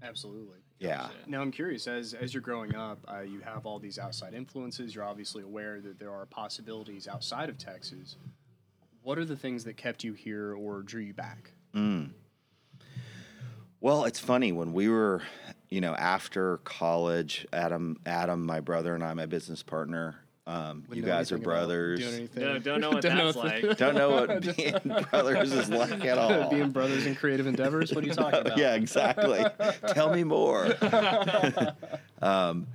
[0.00, 0.58] Absolutely.
[0.78, 1.08] Yeah.
[1.26, 4.94] Now I'm curious, as as you're growing up, uh, you have all these outside influences.
[4.94, 8.16] You're obviously aware that there are possibilities outside of Texas.
[9.02, 11.50] What are the things that kept you here or drew you back?
[11.74, 12.10] Mm.
[13.80, 15.22] Well, it's funny when we were,
[15.70, 21.02] you know, after college, Adam, Adam, my brother and I, my business partner, um, you
[21.02, 22.00] guys are brothers.
[22.00, 22.42] doing anything.
[22.44, 23.76] Don't- don't know what Don't that's what- like.
[23.78, 26.50] Don't know what being brothers is like at all.
[26.50, 27.92] Being brothers in creative endeavors.
[27.94, 28.58] What are you talking about?
[28.58, 29.44] yeah, exactly.
[29.88, 30.74] Tell me more.
[32.22, 32.66] um,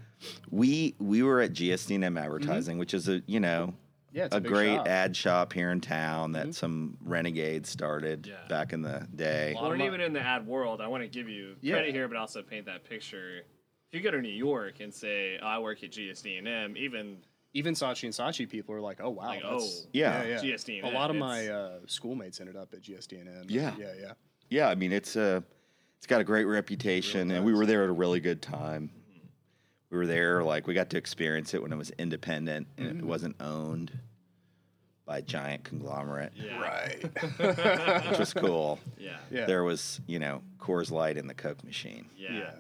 [0.52, 3.74] we we were at GSD&M Advertising, which is a you know
[4.12, 4.88] Yeah, a, a great shop.
[4.88, 8.36] ad shop here in town that some renegades started Yeah.
[8.50, 9.54] back in the day.
[9.56, 11.76] lot Or of my- even in the ad world, I want to give you Yeah.
[11.76, 13.44] credit here, but also paint that picture.
[13.92, 17.18] If you go to New York and say, oh, "I work at GSD&M," even
[17.54, 20.24] Even Saatchi and Saatchi people are like, oh wow, Like, that's, oh, Yeah.
[20.24, 20.54] yeah, yeah.
[20.56, 23.46] GSD&M, A lot of my uh, schoolmates ended up at GSD&M.
[23.48, 23.74] Yeah.
[23.80, 24.12] yeah, yeah.
[24.50, 25.44] Yeah, I mean it's a
[25.98, 28.90] it's got a great reputation, and we were there at a really good time.
[29.90, 33.00] We were there like we got to experience it when it was independent and Mm-hmm.
[33.00, 33.92] it wasn't owned
[35.06, 37.04] by a giant conglomerate, yeah, Right.
[38.10, 38.80] which was cool.
[39.00, 39.46] yeah, yeah.
[39.46, 42.52] There was you know Coors Light in the Coke machine, yeah, yeah.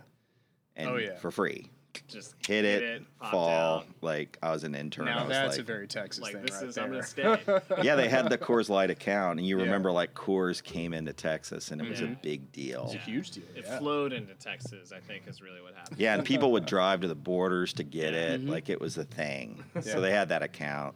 [0.75, 1.15] and Oh, yeah.
[1.17, 1.69] for free.
[2.07, 3.49] Just Hit it, popped fall.
[3.49, 3.85] out.
[4.01, 5.07] Like I was an intern.
[5.07, 6.83] I Now was that's like, a very Texas Like thing this right is, there.
[6.83, 7.37] I'm gonna stay.
[7.83, 9.63] yeah, they had the Coors Light account, and you Yeah.
[9.65, 12.21] remember like Coors came into Texas, and it was a Mhm.
[12.21, 12.85] big deal.
[12.85, 13.43] It's a huge deal.
[13.55, 13.77] It yeah.
[13.79, 15.99] flowed into Texas, I think, is really what happened.
[15.99, 18.33] Yeah, and people would drive to the borders to get Yeah.
[18.33, 18.45] it.
[18.45, 19.63] Like it was a thing.
[19.75, 19.81] Yeah.
[19.81, 20.95] So they had that account,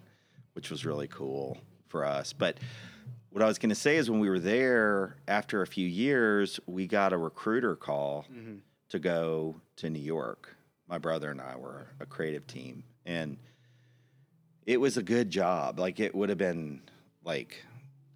[0.53, 1.57] which was really cool
[1.89, 2.33] for us.
[2.33, 2.59] But
[3.29, 6.59] what I was going to say is when we were there, after a few years,
[6.67, 8.59] we got a recruiter call Mhm.
[8.89, 10.55] to go to New York.
[10.87, 12.83] My brother and I were a creative team.
[13.05, 13.37] And
[14.65, 15.79] it was a good job.
[15.79, 16.81] Like it would have been
[17.23, 17.63] like,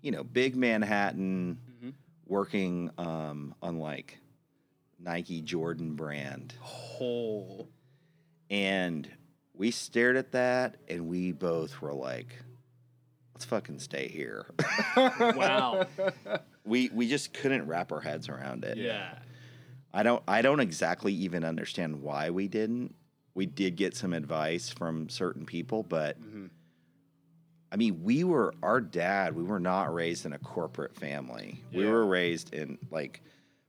[0.01, 1.93] you know, big Manhattan Mhm.
[2.25, 4.17] working um, on like
[4.99, 6.53] Nike Jordan brand.
[6.59, 7.69] Whole.
[8.49, 9.09] And
[9.53, 12.35] we stared at that and we both were like,
[13.33, 14.45] let's fucking stay here.
[14.95, 15.85] Wow.
[16.65, 18.77] we we just couldn't wrap our heads around it.
[18.77, 19.17] Yeah.
[19.93, 22.93] I don't I don't exactly even understand why we didn't.
[23.33, 26.49] We did get some advice from certain people, but Mhm.
[27.71, 31.61] I mean, we were our dad, we were not raised in a corporate family.
[31.73, 33.21] We were raised in like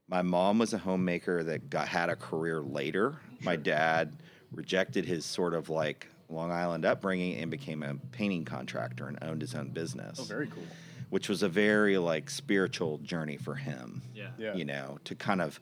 [0.07, 3.17] my mom was a homemaker that got had a career later.
[3.41, 4.15] My dad
[4.51, 9.41] rejected his sort of like Long Island upbringing and became a painting contractor and owned
[9.41, 10.63] his own business Oh, very cool.
[11.09, 14.01] which was a very like spiritual journey for him.
[14.15, 14.29] Yeah.
[14.37, 14.55] Yeah.
[14.55, 15.59] You know, to kind of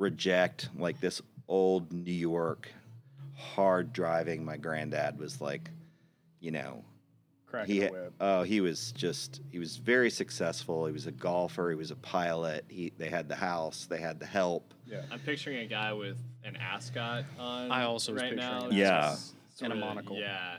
[0.00, 2.68] reject like this old New York
[3.36, 4.44] hard driving.
[4.44, 5.70] My granddad was like,
[6.40, 6.82] you know,
[7.46, 8.12] Cracking he the whip.
[8.20, 10.86] oh he was just he was very successful.
[10.86, 11.68] He was a golfer.
[11.70, 12.64] He was a pilot.
[12.68, 13.86] He they had the house.
[13.88, 14.72] They had the help.
[14.86, 15.02] Yeah.
[15.10, 17.70] I'm picturing a guy with an ascot on.
[17.70, 18.66] I also was right picturing now.
[18.66, 19.10] an Yeah.
[19.10, 20.16] Just And a monocle.
[20.16, 20.56] Yeah.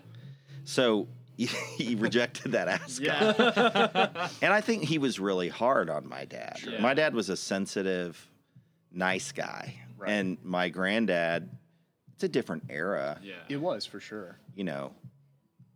[0.66, 1.46] So he,
[1.78, 3.36] he rejected that ascot.
[3.40, 4.28] Yeah.
[4.42, 6.58] And I think he was really hard on my dad.
[6.60, 6.80] Sure.
[6.80, 8.30] My dad was a sensitive,
[8.92, 9.76] nice guy.
[9.98, 10.12] Right.
[10.12, 11.50] And my granddad,
[12.14, 13.20] it's a different era.
[13.24, 13.34] yeah.
[13.50, 14.38] It was for sure.
[14.56, 14.94] You know,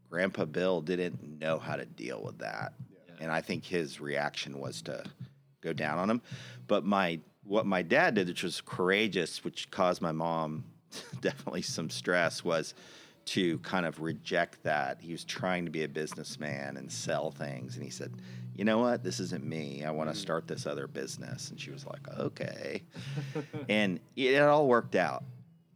[0.10, 2.73] Grandpa Bill didn't know how to deal with that.
[2.89, 3.15] Yeah.
[3.21, 5.04] And I think his reaction was to
[5.62, 6.21] go down on him.
[6.67, 10.63] But my what my dad did, which was courageous, which caused my mom
[11.21, 12.73] definitely some stress, was
[13.25, 14.99] to kind of reject that.
[15.01, 17.75] He was trying to be a businessman and sell things.
[17.75, 18.13] And he said,
[18.55, 19.03] You know what?
[19.03, 19.83] This isn't me.
[19.83, 20.19] I want to mm.
[20.19, 21.49] start this other business.
[21.49, 22.83] And she was like, Okay.
[23.69, 25.23] and it all worked out.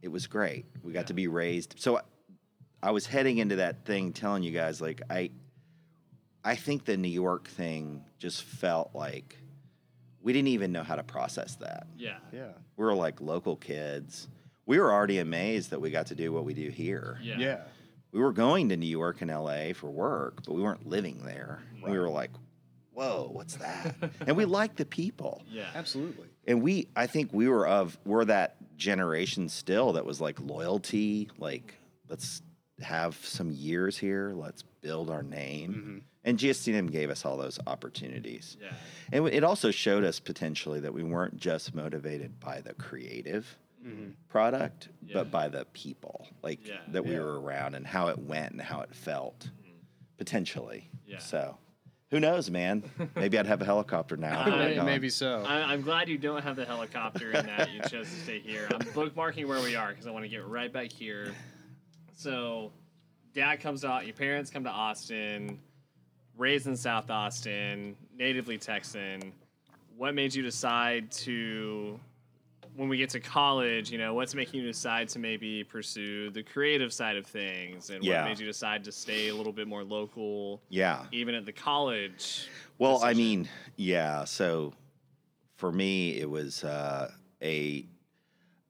[0.02, 0.64] It was great.
[0.82, 1.74] We got to be raised.
[1.78, 2.02] So I-
[2.82, 5.30] I was heading into that thing telling you guys, like, I.
[6.42, 9.36] I think the New York thing just felt like
[10.22, 12.16] we didn't even know how to process that Yeah.
[12.32, 12.52] Yeah.
[12.78, 14.26] we were like local kids.
[14.64, 17.18] We were already amazed that we got to do what we do here.
[17.22, 17.36] Yeah.
[17.38, 17.60] Yeah.
[18.12, 21.62] We were going to New York and LA for work, but we weren't living there.
[21.86, 22.30] We were like,
[22.92, 23.94] whoa, what's that?
[24.26, 25.42] and we like the people.
[25.50, 25.68] Yeah.
[25.74, 26.28] Absolutely.
[26.46, 31.28] And we, I think we were of, we're that generation still that was like loyalty,
[31.38, 31.74] like,
[32.08, 32.42] let's
[32.80, 36.02] have some years here, let's build our name.
[36.02, 36.02] Mhm.
[36.24, 38.56] And GSD&M gave us all those opportunities.
[38.60, 38.72] Yeah.
[39.12, 44.12] And it also showed us potentially that we weren't just motivated by the creative Mhm.
[44.28, 45.14] product, Yeah.
[45.14, 46.80] but by the people, like Yeah.
[46.88, 47.20] that we Yeah.
[47.20, 49.48] were around and how it went and how it felt,
[50.18, 50.90] potentially.
[51.06, 51.18] Yeah.
[51.18, 51.56] So,
[52.10, 52.82] who knows, man?
[53.14, 54.40] Maybe I'd have a helicopter now.
[54.60, 55.44] Uh, Maybe, so.
[55.46, 58.68] I, I'm glad you don't have the helicopter and that you chose to stay here.
[58.72, 61.32] I'm bookmarking where we are because I want to get right back here.
[62.16, 62.72] So,
[63.32, 64.06] dad comes out.
[64.06, 65.58] Your parents come to Austin,
[66.36, 69.32] raised in South Austin, natively Texan.
[69.96, 71.98] What made you decide to,
[72.76, 76.42] when we get to college, you know, what's making you decide to maybe pursue the
[76.42, 78.22] creative side of things, and Yeah.
[78.22, 81.04] what made you decide to stay a little bit more local, Yeah.
[81.12, 82.46] even at the college?
[82.78, 84.24] Well, I mean, yeah.
[84.24, 84.72] So,
[85.56, 87.10] for me, it was uh,
[87.42, 87.86] a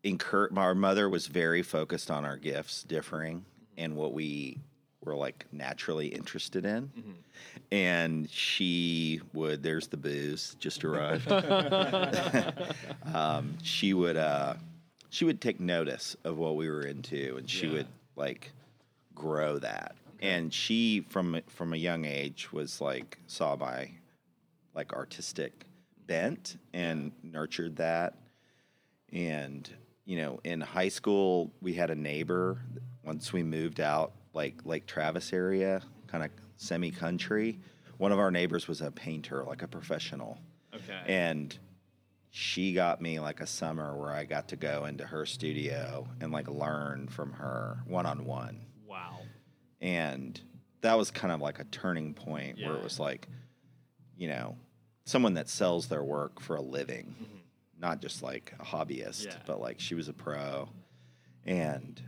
[0.03, 0.49] incur.
[0.51, 3.45] My mother was very focused on our gifts differing
[3.77, 4.59] and what we
[5.03, 6.91] were like naturally interested in.
[7.73, 11.31] And she would, there's the booze, just arrived.
[13.15, 14.55] um, she would, uh,
[15.09, 17.73] she would take notice of what we were into and she Yeah.
[17.75, 17.87] would
[18.17, 18.53] like
[19.15, 19.95] grow that.
[20.23, 23.91] And she from from a young age was like saw my
[24.75, 25.65] like artistic
[26.07, 28.15] bent and nurtured that.
[29.13, 29.69] And
[30.05, 32.59] you know, in high school we had a neighbor
[33.03, 37.59] once we moved out like Lake Travis area, kind of semi country.
[37.99, 40.39] One of our neighbors was a painter, like a professional.
[40.75, 41.01] Okay.
[41.07, 41.57] And
[42.31, 46.33] she got me like a summer where I got to go into her studio and
[46.33, 48.61] like learn from her one on one.
[48.87, 49.19] wow.
[49.81, 50.41] And
[50.83, 53.29] that was kind of like a turning point where it was like,
[54.17, 54.57] you know,
[55.05, 57.37] someone that sells their work for a living, mm-hmm.
[57.79, 59.35] not just like a hobbyist, Yeah.
[59.47, 60.69] but like she was a pro.
[61.45, 62.01] And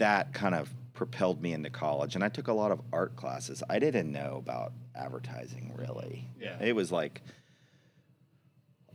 [0.00, 2.14] that kind of propelled me into college.
[2.14, 3.62] And I took a lot of art classes.
[3.70, 6.28] I didn't know about advertising really.
[6.38, 6.56] Yeah.
[6.60, 7.22] It was like,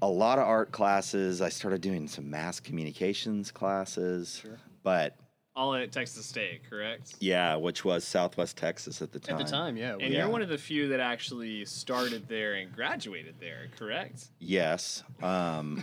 [0.01, 1.41] a lot of art classes.
[1.41, 4.43] I started doing some mass communications classes,
[4.83, 5.15] but
[5.55, 7.15] All at Texas State, correct?
[7.21, 9.39] yeah, which was Southwest Texas at the time.
[9.39, 9.93] At the time, yeah.
[9.93, 10.19] And Yeah.
[10.19, 14.25] you're one of the few that actually started there and graduated there, correct?
[14.39, 15.81] Yes, um,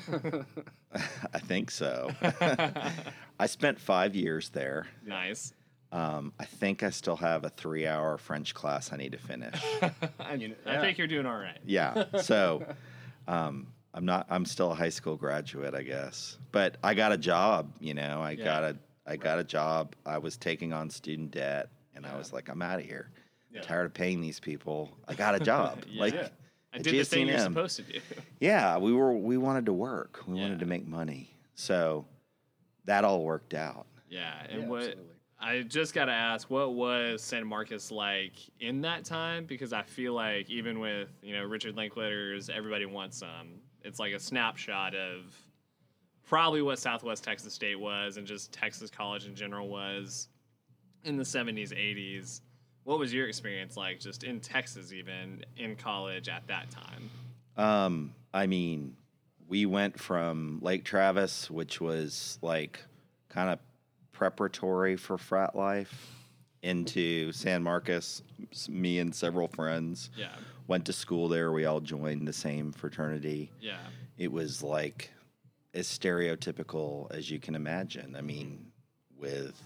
[1.35, 2.11] I think so.
[3.43, 4.87] I spent five years there.
[5.05, 5.53] Nice.
[5.91, 9.61] Um, I think I still have a three-hour French class I need to finish.
[10.21, 10.81] I, You know, I yeah.
[10.81, 11.59] think you're doing all right.
[11.67, 12.65] yeah, so
[13.27, 14.27] um, I'm not.
[14.31, 16.39] I'm still a high school graduate, I guess.
[16.53, 17.73] But I got a job.
[17.81, 18.45] You know, I Yeah.
[18.45, 18.77] got a.
[19.07, 19.97] I got a job.
[20.07, 23.11] I was taking on student debt, and I was like, I'm out of here.
[23.53, 23.61] Yeah.
[23.63, 24.97] Tired of paying these people.
[25.09, 25.83] I got a job.
[25.91, 26.01] Yeah.
[26.01, 26.29] Like, Yeah.
[26.73, 27.99] I did the thing you're supposed to do.
[28.41, 29.13] Yeah, we were.
[29.13, 30.21] We wanted to work.
[30.29, 30.43] We Yeah.
[30.45, 31.35] wanted to make money.
[31.57, 32.07] So
[32.85, 33.87] that all worked out.
[34.09, 35.05] Yeah, and Yeah, what absolutely.
[35.41, 39.45] I just got to ask, what was San Marcos like in that time?
[39.45, 44.13] Because I feel like even with you know Richard Linklater's "Everybody Wants Some," it's like
[44.13, 45.35] a snapshot of
[46.25, 50.29] probably what Southwest Texas State was, and just Texas college in general was
[51.05, 52.41] in the '70s, '80s.
[52.85, 57.11] What was your experience like, just in Texas, even in college at that time?
[57.57, 58.97] Um, I mean,
[59.53, 62.83] we went from Lake Travis, which was like
[63.29, 63.59] kind of
[64.11, 66.11] preparatory for frat life,
[66.63, 68.23] into San Marcos.
[68.71, 70.31] Me and several friends Yeah,
[70.69, 71.53] went to school there.
[71.53, 73.53] We all joined the same fraternity.
[73.61, 73.77] yeah,
[74.17, 75.11] It was like
[75.75, 78.17] as stereotypical as you can imagine.
[78.17, 78.73] I mean,
[79.19, 79.61] with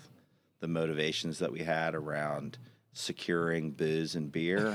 [0.59, 2.59] the motivations that we had around
[2.93, 4.67] securing booze and beer.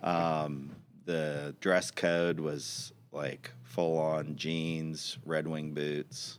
[0.02, 0.74] um,
[1.04, 6.38] the dress code was like full on jeans, Red Wing boots,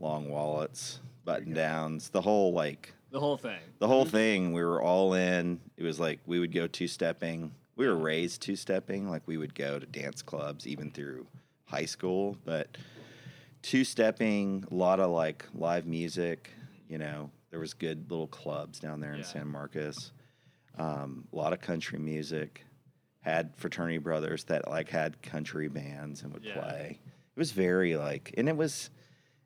[0.00, 3.58] long wallets, button downs, the whole like the whole thing.
[3.78, 4.52] the whole thing.
[4.52, 5.60] We were all in.
[5.76, 7.52] It was like we would go two stepping.
[7.76, 11.26] We were raised two stepping, like we would go to dance clubs even through
[11.66, 12.68] high school, but
[13.62, 16.50] two stepping, a lot of like live music,
[16.88, 17.30] you know.
[17.50, 19.24] There was good little clubs down there in Yeah.
[19.26, 20.12] San Marcos.
[20.78, 22.64] Um, a lot of country music.
[23.22, 26.54] Had fraternity brothers that like had country bands and would Yeah.
[26.60, 26.98] play.
[27.04, 28.90] It was very like, and it was,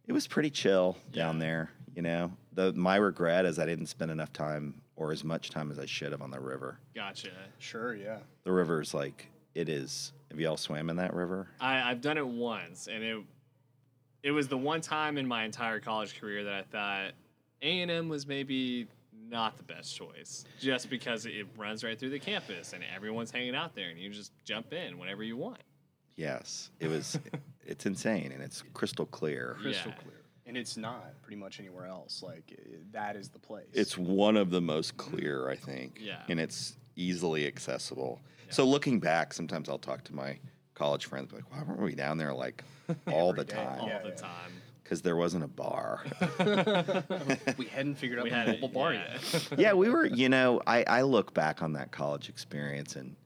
[0.06, 1.40] it was pretty chill down Yeah.
[1.46, 1.70] there.
[1.94, 5.70] You know, the my regret is I didn't spend enough time or as much time
[5.70, 6.78] as I should have on the river.
[6.94, 7.30] Gotcha.
[7.58, 8.18] Sure, yeah.
[8.44, 10.12] The river's like it is.
[10.30, 11.48] Have y'all swam in that river?
[11.60, 13.22] I, I've done it once, and it
[14.22, 17.12] it was the one time in my entire college career that I thought
[17.62, 18.88] A and M was maybe
[19.28, 23.54] not the best choice, just because it runs right through the campus and everyone's hanging
[23.54, 25.58] out there, and you just jump in whenever you want.
[26.16, 27.18] Yes, it was.
[27.66, 29.56] it's insane and it's crystal clear.
[29.60, 30.02] Crystal Yeah.
[30.02, 30.12] clear.
[30.46, 32.22] And it's not pretty much anywhere else.
[32.22, 33.66] Like, i- that is the place.
[33.72, 35.98] It's one of the most clear, I think.
[36.00, 36.22] Yeah.
[36.28, 38.20] And it's easily accessible.
[38.48, 40.38] So looking back, sometimes I'll talk to my
[40.74, 42.62] college friends, like, why weren't we down there like
[43.12, 43.80] all the time?
[43.80, 44.14] all Yeah, the yeah.
[44.14, 44.52] time.
[44.86, 46.04] Because there wasn't a bar.
[47.58, 49.18] we hadn't figured out We the had mobile it, bar yeah.
[49.32, 49.58] yet.
[49.58, 53.16] yeah, we were, you know, I, I look back on that college experience and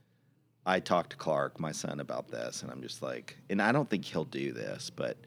[0.64, 3.90] I talked to Clark, my son, about this, and I'm just like, and I don't
[3.90, 5.18] think he'll do this, but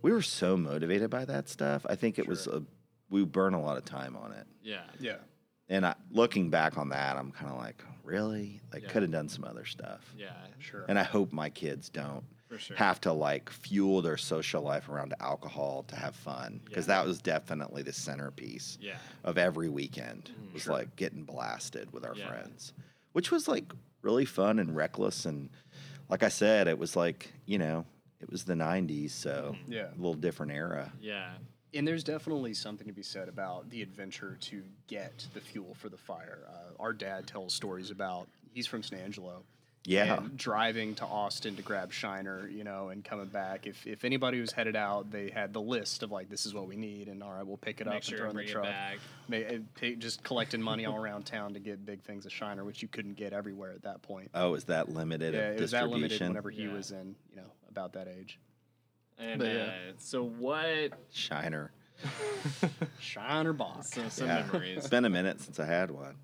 [0.00, 1.84] we were so motivated by that stuff.
[1.88, 2.62] I think it was a,
[3.10, 4.46] we burn a lot of time on it.
[4.62, 4.84] Yeah.
[4.98, 5.16] yeah.
[5.68, 8.62] And I, looking back on that, I'm kind of like, really?
[8.72, 8.88] I Yeah.
[8.88, 10.00] could have done some other stuff.
[10.16, 10.32] Yeah.
[10.58, 10.86] Sure.
[10.88, 12.76] And I hope my kids don't For sure.
[12.76, 16.96] have to like fuel their social life around alcohol to have fun because Yeah.
[17.00, 18.98] that was definitely the centerpiece Yeah.
[19.24, 20.74] of every weekend was Sure.
[20.74, 22.28] like getting blasted with our Yeah.
[22.28, 22.72] friends,
[23.12, 23.72] which was like
[24.02, 25.24] really fun and reckless.
[25.26, 25.50] And
[26.08, 27.86] like I said, it was like, you know,
[28.20, 29.88] it was the 90s, so Yeah.
[29.90, 30.92] a little different era.
[31.00, 31.34] Yeah.
[31.74, 35.88] And there's definitely something to be said about the adventure to get the fuel for
[35.88, 36.44] the fire.
[36.46, 39.42] Uh, our dad tells stories about, he's from San Angelo,
[39.84, 40.18] Yeah.
[40.18, 43.66] and driving to Austin to grab Shiner, you know, and coming back.
[43.66, 46.68] If if anybody was headed out, they had the list of like this is what
[46.68, 48.34] we need, and all right, we'll pick it up sure and throw it in the
[48.34, 49.00] bring it truck.
[49.28, 52.80] May, pay, just collecting money all around town to get big things of Shiner, which
[52.82, 54.30] you couldn't get everywhere at that point.
[54.34, 56.72] Oh, is that limited yeah, of it was that limited whenever he Yeah.
[56.74, 58.38] was in, you know, about that age.
[59.18, 59.72] And But, uh, yeah.
[59.98, 60.92] so what?
[61.12, 61.72] Shiner.
[63.00, 63.84] Shiner Bock.
[63.84, 64.42] So some Yeah.
[64.42, 64.78] memories.
[64.78, 66.16] It's been a minute since I had one.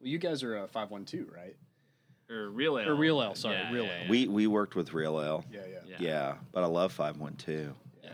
[0.00, 1.56] Well, you guys are a five one two, right?
[2.30, 2.88] Or Real Ale.
[2.88, 4.02] Or Real Ale, sorry, Yeah, real yeah, ale.
[4.04, 4.10] yeah.
[4.10, 5.44] We we worked with Real Ale.
[5.50, 5.78] Yeah, yeah.
[5.86, 5.96] Yeah.
[6.00, 7.74] Yeah, but I love 512.
[8.02, 8.10] Yeah,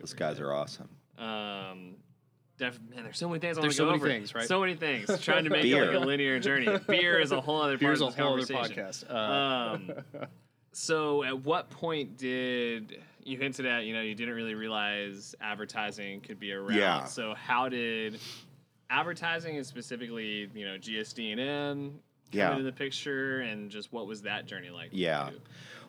[0.00, 0.44] Those super guys good.
[0.46, 0.88] are awesome.
[1.16, 1.94] Um,
[2.58, 4.08] def- man, there's so many things I want There's to so go many over.
[4.08, 4.46] things, right?
[4.48, 5.20] So many things.
[5.24, 6.66] Trying to make it like a linear journey.
[6.88, 9.08] Beer is a whole other part Here's a of this whole other conversation.
[9.08, 9.10] podcast.
[9.10, 10.26] Uh, Um,
[10.72, 13.84] so at what point did you hinted at?
[13.84, 16.74] You know, you didn't really realize advertising could be a route.
[16.76, 17.04] Yeah.
[17.04, 18.18] So how did
[18.90, 22.00] advertising and specifically, you know, GSD and M come
[22.32, 22.52] Yeah.
[22.52, 24.90] into the picture, and just what was that journey like?
[24.92, 25.30] Yeah.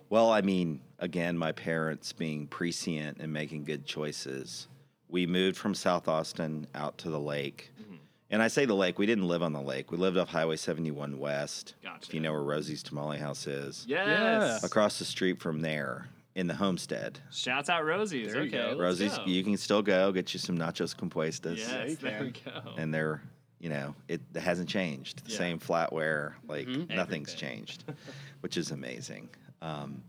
[0.10, 4.68] Well, I mean, again, my parents being prescient and making good choices.
[5.10, 7.72] We moved from South Austin out to the lake.
[7.82, 7.96] Mm-hmm.
[8.32, 9.92] And I say the lake, we didn't live on the lake.
[9.92, 11.76] We lived off Highway 71 West.
[11.84, 12.08] Gotcha.
[12.08, 13.86] If you know where Rosie's Tamale House is.
[13.88, 14.64] Yes.
[14.64, 17.20] Across the street from there in the homestead.
[17.32, 18.34] Shouts out Rosie's.
[18.34, 18.80] There you okay, go.
[18.80, 19.26] Rosie's, go.
[19.26, 21.58] you can still go get you some nachos compuestas.
[21.58, 22.74] Yes, Yeah, you there we go.
[22.78, 23.22] And they're,
[23.64, 25.24] you know, it, it hasn't changed.
[25.26, 25.38] The Yeah.
[25.38, 27.36] same flatware, like nothing's Everything.
[27.38, 27.86] changed,
[28.42, 29.30] which is amazing.
[29.62, 30.04] Um,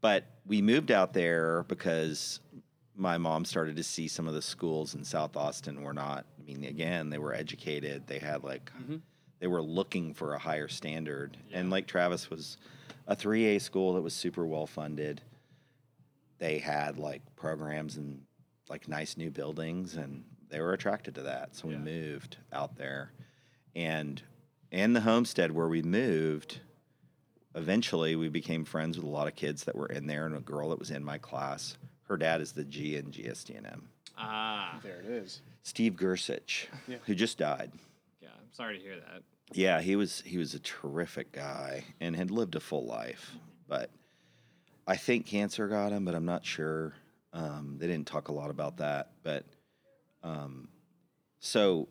[0.00, 2.38] but we moved out there because
[2.94, 6.26] my mom started to see some of the schools in South Austin were not.
[6.38, 8.06] I mean, again, they were educated.
[8.06, 8.70] They had like,
[9.40, 11.36] they were looking for a higher standard.
[11.52, 12.56] And Lake Travis was
[13.08, 15.22] a 3A school that was super well funded.
[16.38, 18.20] They had like programs and
[18.68, 21.54] like nice new buildings, and they were attracted to that.
[21.56, 23.12] So we moved out there,
[23.74, 24.22] and
[24.70, 26.60] in the homestead where we moved,
[27.54, 30.40] eventually we became friends with a lot of kids that were in there, and a
[30.40, 31.76] girl that was in my class.
[32.08, 33.88] Her dad is the G in GSD&M,
[34.18, 35.42] Ah, there it is.
[35.62, 36.98] Steve Gurasich, Yeah.
[37.06, 37.72] who just died.
[38.22, 38.28] yeah.
[38.38, 39.22] I'm sorry to hear that.
[39.52, 43.32] Yeah, he was he was a terrific guy and had lived a full life,
[43.68, 43.90] but
[44.88, 46.94] I think cancer got him, but I'm not sure.
[47.32, 49.44] Um, they didn't talk a lot about that, but
[50.26, 50.68] um,
[51.40, 51.88] so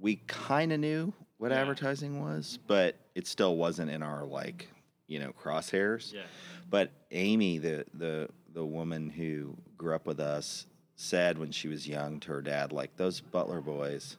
[0.00, 1.58] we kind of knew what Yeah.
[1.60, 4.68] advertising was, but it still wasn't in our like
[5.06, 6.12] you know crosshairs.
[6.12, 6.22] Yeah.
[6.70, 10.66] But Amy, the the the woman who grew up with us,
[10.96, 14.16] said when she was young to her dad, like those Butler boys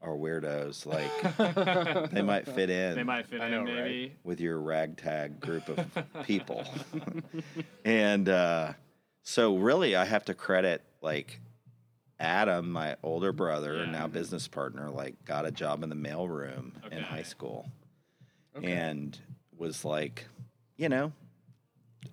[0.00, 0.86] are weirdos.
[0.86, 3.74] Like they might fit in They might fit I in, know, right?
[3.84, 4.16] maybe.
[4.24, 5.86] with your ragtag group of
[6.24, 6.64] people.
[7.84, 8.72] and uh,
[9.22, 11.40] so, really, I have to credit like
[12.20, 13.90] Adam, my older brother, Yeah.
[13.90, 17.70] now business partner, like got a job in the mailroom in high school,
[18.56, 18.72] Okay.
[18.72, 19.18] and
[19.56, 20.26] was like,
[20.76, 21.12] you know,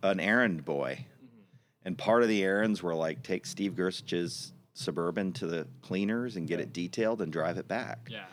[0.03, 1.05] an errand boy.
[1.23, 1.41] Mm-hmm.
[1.85, 6.47] And part of the errands were like take Steve Gurasich's suburban to the cleaners and
[6.47, 8.25] get it detailed and drive it back Yeah.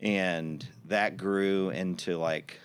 [0.00, 2.60] and that grew into like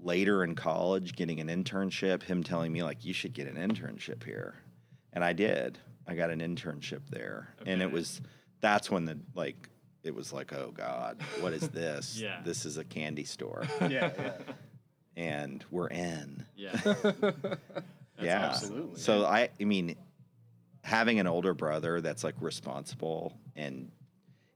[0.00, 4.24] later in college getting an internship him telling me like you should get an internship
[4.24, 4.54] here
[5.12, 8.20] and i did i got an internship there and it was
[8.60, 9.68] that's when the like
[10.04, 12.40] it was like oh god what is this Yeah.
[12.44, 14.32] this is a candy store yeah, yeah.
[15.16, 16.78] and we're in Yeah.
[18.20, 18.98] yeah absolutely.
[19.00, 19.96] so i i mean
[20.84, 23.90] having an older brother that's like responsible and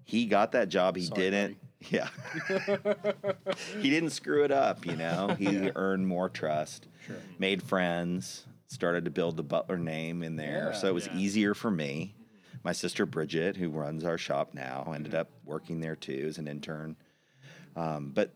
[0.05, 1.57] he got that job he Sorry, didn't
[1.91, 2.09] yeah
[3.81, 7.17] he didn't screw it up you know he earned more trust Sure.
[7.39, 11.17] made friends started to build the butler name in there so it was Yeah.
[11.17, 12.14] easier for me
[12.64, 15.21] my sister bridget who runs our shop now ended Mm-hmm.
[15.21, 16.97] up working there too as an intern
[17.77, 18.33] um, but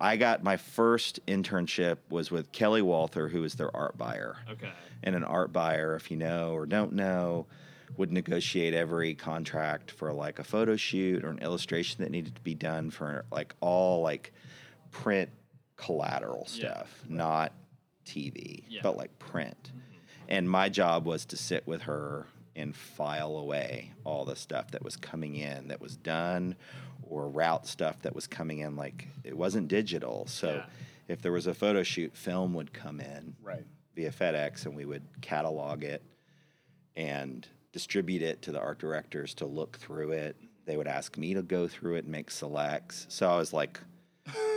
[0.00, 4.36] I got my first internship was with Kelly Walther, who was their art buyer.
[4.48, 4.70] Okay.
[5.02, 7.46] And an art buyer, if you know or don't know,
[7.96, 12.40] would negotiate every contract for like a photo shoot or an illustration that needed to
[12.42, 14.32] be done for like all like
[14.92, 15.28] print
[15.76, 16.54] collateral Yeah.
[16.84, 17.52] stuff, not
[18.04, 18.80] TV, Yeah.
[18.82, 19.70] but like print.
[19.74, 19.98] Mm-hmm.
[20.28, 22.26] And my job was to sit with her
[22.56, 26.54] and file away all the stuff that was coming in that was done
[27.08, 30.26] or route stuff that was coming in like it wasn't digital.
[30.26, 30.66] So Yeah.
[31.08, 33.64] if there was a photo shoot, film would come in Right.
[33.94, 36.02] via FedEx and we would catalog it
[36.96, 40.36] and distribute it to the art directors to look through it.
[40.64, 43.06] They would ask me to go through it and make selects.
[43.10, 43.80] So I was like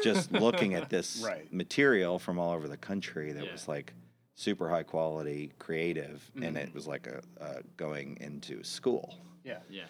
[0.04, 1.52] just looking at this Right.
[1.54, 3.52] material from all over the country that Yeah.
[3.52, 3.94] was like
[4.36, 9.16] super high quality, creative, and it was like a, uh, going into school.
[9.44, 9.58] Yeah.
[9.70, 9.84] Yeah.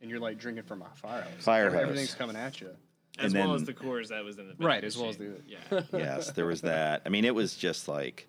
[0.00, 1.44] And you're like drinking from a fire hose.
[1.44, 1.80] Fire hose.
[1.82, 2.70] Everything's coming at you.
[3.18, 5.16] As and well then- as the Coors that was in the Right, as well as
[5.18, 5.58] the- yeah.
[5.92, 7.02] yes, there was that.
[7.04, 8.26] I mean, it was just like,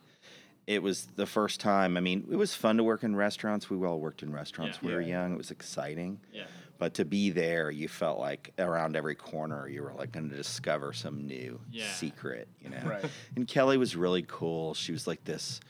[0.68, 1.98] it was the first time.
[1.98, 3.70] I mean, it was fun to work in restaurants.
[3.70, 4.78] We all worked in restaurants.
[4.82, 4.88] Yeah.
[4.88, 5.34] when We were young.
[5.34, 6.20] It was exciting.
[6.34, 6.44] Yeah.
[6.84, 10.36] But to be there, you felt like around every corner, you were like going to
[10.36, 11.90] discover some new Yeah.
[11.94, 12.82] secret, you know?
[12.84, 13.06] Right.
[13.38, 14.74] And Kelly was really cool.
[14.74, 15.62] She was like this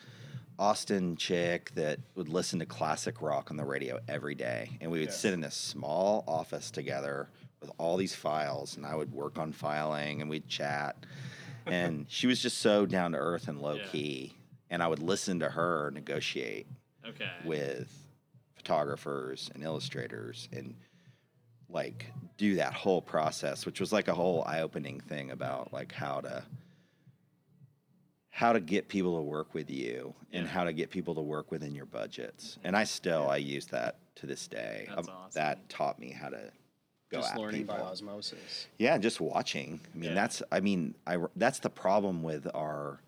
[0.57, 4.75] Austin chick that would listen to classic rock on the radio every day.
[4.81, 5.13] And we would Yeah.
[5.15, 7.29] sit in this small office together
[7.61, 10.95] with all these files, and I would work on filing and we'd chat.
[11.67, 13.85] And she was just so down to earth and low Yeah.
[13.85, 14.33] key.
[14.71, 16.65] And I would listen to her negotiate
[17.05, 17.29] Okay.
[17.43, 17.99] with
[18.55, 20.73] photographers and illustrators and
[21.73, 22.05] like
[22.37, 26.43] do that whole process which was like a whole eye-opening thing about like how to
[28.29, 30.51] how to get people to work with you and Yeah.
[30.51, 33.97] how to get people to work within your budgets and i still i use that
[34.15, 35.31] to this day That's Um, awesome.
[35.41, 36.51] that taught me how to
[37.11, 37.75] go Just at learning people.
[37.75, 38.67] by osmosis.
[38.79, 39.79] Yeah, just watching.
[39.93, 40.13] I mean, Yeah.
[40.15, 42.99] that's I mean, I that's the problem with our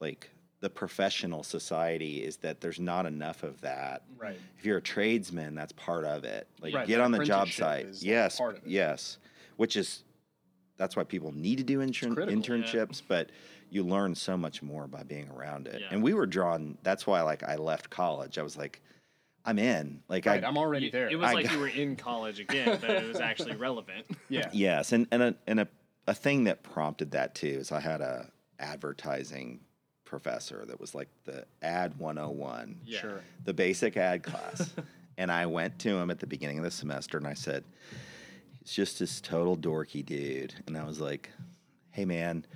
[0.00, 0.30] like
[0.60, 4.02] the professional society is that there's not enough of that.
[4.18, 4.38] Right.
[4.58, 6.48] If you're a tradesman, that's part of it.
[6.60, 7.86] Like Right, get the on the job site.
[7.86, 8.68] is, like, yes, part of it.
[8.70, 9.18] yes.
[9.56, 10.02] Which is
[10.78, 12.62] that's why people need to do intern- critical, yeah.
[12.64, 13.30] internships, but
[13.70, 15.80] you learn so much more by being around it.
[15.80, 15.88] Yeah.
[15.90, 16.76] And we were drawn.
[16.82, 18.36] That's why, like, I left college.
[18.38, 18.80] I was like,
[19.44, 20.02] I'm in.
[20.08, 20.42] Like, Right.
[20.44, 21.08] I, I'm already there.
[21.08, 24.06] It was I like got- you were in college again, but it was actually relevant.
[24.28, 24.48] yeah.
[24.52, 25.68] Yes, and and a and a,
[26.06, 29.60] a thing that prompted that too is I had a advertising
[30.06, 33.00] professor that was like the ad 101, Yeah.
[33.00, 33.20] Sure.
[33.44, 34.72] the basic ad class.
[35.18, 37.64] and I went to him at the beginning of the semester and I said,
[38.62, 40.54] He's just this total dorky dude.
[40.66, 41.30] And I was like,
[41.90, 42.46] Hey man,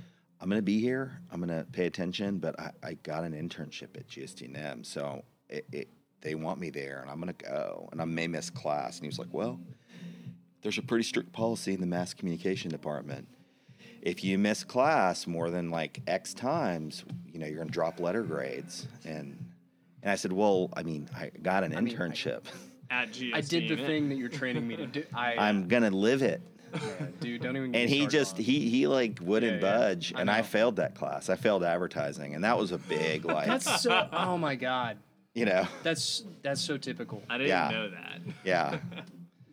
[0.40, 1.20] I'm gonna be here.
[1.30, 5.88] I'm gonna pay attention, but I, I got an internship at GSD&M, so it, it
[6.22, 8.96] they want me there, and I'm gonna go, and I may miss class.
[8.96, 9.58] And he was like, Well,
[10.62, 13.26] there's a pretty strict policy in the mass communication department.
[14.02, 18.22] If you miss class more than like X times, you know, you're gonna drop letter
[18.22, 18.86] grades.
[19.04, 19.36] And
[20.02, 22.42] and I said, Well, I mean, I got an I mean, I- internship.
[22.92, 23.34] At GSD.
[23.34, 25.04] I did the thing that you're training me to do.
[25.14, 26.42] I, I'm gonna live it.
[26.74, 26.80] yeah,
[27.20, 27.70] dude, don't even.
[27.72, 29.78] get And he just on he he like wouldn't Yeah, yeah.
[29.78, 30.12] budge.
[30.16, 31.28] I and I failed that class.
[31.30, 32.34] I failed advertising.
[32.34, 34.08] And that was a big like That's so.
[34.12, 34.96] Oh my god.
[35.34, 35.68] you know.
[35.84, 37.22] That's that's so typical.
[37.30, 37.70] I didn't Yeah.
[37.70, 38.20] know that.
[38.44, 38.78] Yeah.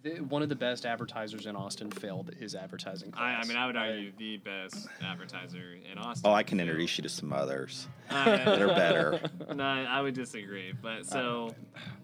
[0.04, 3.46] The- One of the best advertisers in Austin failed his advertising I, class.
[3.46, 6.30] I mean, I would argue the best advertiser in Austin.
[6.30, 9.20] Oh, I can introduce you to some others Uh, that are better.
[9.56, 10.72] no, I would disagree.
[10.80, 11.54] But so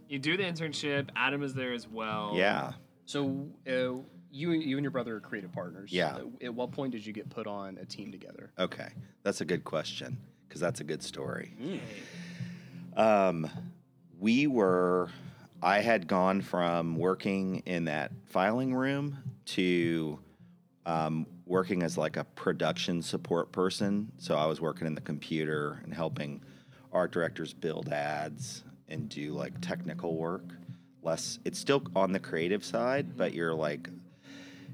[0.10, 1.10] you do the internship.
[1.16, 2.34] Adam is there as well.
[2.36, 2.74] Yeah.
[3.06, 5.92] So uh, you and you and your brother are creative partners.
[5.94, 6.16] Yeah.
[6.16, 8.52] Uh, At what point did you get put on a team together?
[8.60, 8.90] Okay.
[9.24, 10.18] That's a good question
[10.48, 11.54] because that's a good story.
[11.62, 11.80] Mm.
[13.00, 13.50] Um,
[14.20, 15.10] we were,
[15.64, 20.20] I had gone from working in that filing room to
[20.86, 24.12] um, working as like a production support person.
[24.18, 26.42] So I was working in the computer and helping
[26.92, 30.44] art directors build ads and do like technical work.
[31.02, 33.90] Less, it's still on the creative side, but you're like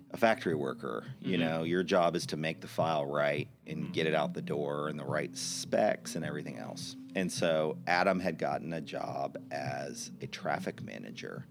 [0.09, 1.05] a factory worker.
[1.21, 4.41] You know, your job is to make the file right and get it out the
[4.41, 6.95] door and the right specs and everything else.
[7.15, 11.45] And so Adam had gotten a job as a traffic manager.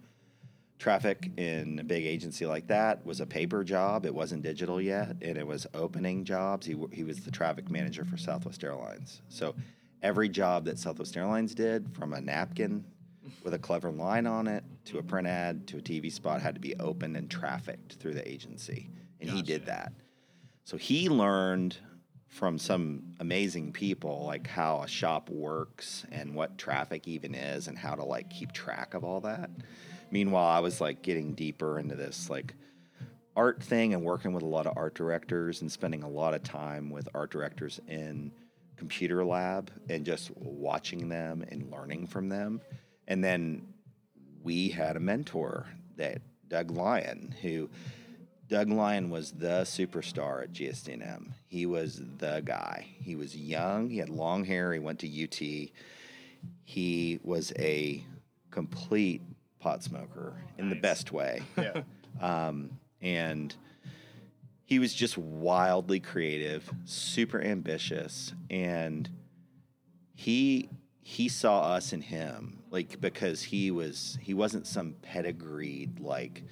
[0.79, 4.07] Traffic in a big agency like that was a paper job.
[4.07, 6.67] It wasn't digital yet, and it was opening jobs.
[6.67, 9.21] He, he was the traffic manager for Southwest Airlines.
[9.29, 9.57] So
[10.03, 12.85] every job that Southwest Airlines did, from a napkin
[13.43, 16.55] with a clever line on it to a print ad to a TV spot, had
[16.55, 18.89] to be opened and trafficked through the agency.
[19.21, 19.93] And he did that.
[20.65, 21.77] So he learned
[22.29, 27.79] from some amazing people like how a shop works and what traffic even is and
[27.79, 29.51] how to like keep track of all that.
[30.11, 32.55] Meanwhile, I was like getting deeper into this like
[33.37, 36.43] art thing and working with a lot of art directors and spending a lot of
[36.43, 38.33] time with art directors in
[38.76, 42.61] computer lab and just watching them and learning from them.
[43.07, 43.74] And then
[44.43, 45.66] we had a mentor
[45.97, 47.68] that Doug Lyon who
[48.49, 51.34] Doug Lyon was the superstar at GSD&M.
[51.49, 52.86] He was the guy.
[53.03, 53.90] He was young.
[53.90, 54.72] He had long hair.
[54.72, 55.70] He went to UT.
[56.64, 58.03] He was a
[58.51, 59.20] complete
[59.61, 61.42] pot smoker in the best way.
[61.57, 61.82] Yeah.
[62.20, 62.70] Um,
[63.01, 63.55] and
[64.64, 69.09] he was just wildly creative, super ambitious, and
[70.16, 70.68] he
[71.01, 76.42] he saw us in him like because he was he wasn't some pedigreed like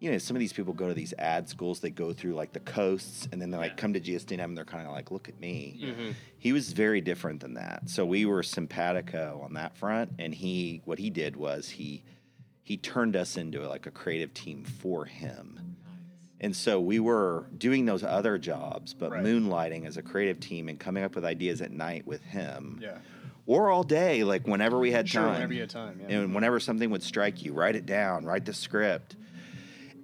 [0.00, 2.52] you know some of these people go to these ad schools they go through like
[2.52, 3.76] the coasts and then they like Yeah.
[3.76, 6.14] come to GSD&M they're kind of like look at me Mhm.
[6.38, 10.80] he was very different than that so we were simpatico on that front and he
[10.86, 12.02] what he did was he
[12.62, 15.76] he turned us into like a creative team for him
[16.42, 19.22] And so we were doing those other jobs, but Right.
[19.22, 22.78] moonlighting as a creative team and coming up with ideas at night with him.
[22.82, 22.96] Yeah.
[23.44, 25.34] Or all day, like whenever we had Sure, time.
[25.34, 26.00] whenever you had time.
[26.00, 26.20] Yeah.
[26.20, 29.16] And whenever something would strike you, write it down, write the script.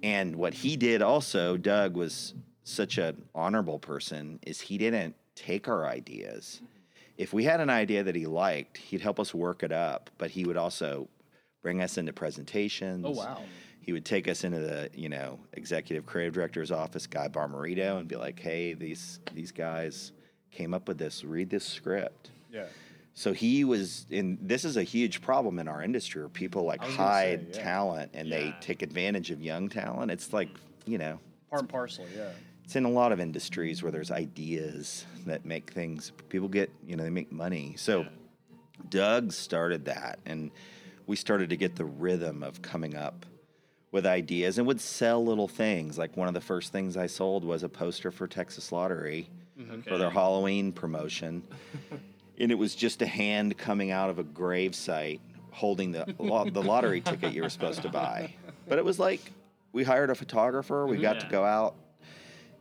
[0.07, 2.33] And what he did also, Doug was
[2.63, 6.61] such an honorable person, is he didn't take our ideas.
[7.17, 10.29] If we had an idea that he liked, he'd help us work it up, but
[10.31, 11.09] he would also
[11.61, 13.03] bring us into presentations.
[13.05, 13.41] oh wow.
[13.81, 18.07] He would take us into the, you know, executive creative director's office, Guy Bommarito, and
[18.07, 20.11] be like, "Hey, these these guys
[20.51, 21.23] came up with this.
[21.23, 22.65] Read this script." Yeah.
[23.17, 24.37] So he was in.
[24.43, 27.63] This is a huge problem in our industry where people like I say, hide yeah.
[27.63, 30.11] talent and they take advantage of young talent.
[30.11, 30.91] It's like mm-hmm.
[30.91, 32.05] you know, Part and parcel.
[32.15, 32.29] Yeah.
[32.63, 36.11] it's in a lot of industries where there's ideas that make things.
[36.29, 37.73] People get you know they make money.
[37.75, 38.05] So
[38.87, 40.51] Doug started that, and
[41.07, 43.25] we started to get the rhythm of coming up
[43.91, 45.97] with ideas and would sell little things.
[45.97, 49.27] Like one of the first things I sold was a poster for Texas Lottery
[49.59, 49.81] mm-hmm.
[49.81, 51.41] for their Halloween promotion.
[52.39, 55.21] and it was just a hand coming out of a grave site
[55.51, 58.33] holding the lo- the lottery ticket you were supposed to buy.
[58.67, 59.31] But it was like
[59.71, 60.85] we hired a photographer.
[60.85, 61.75] We got to go out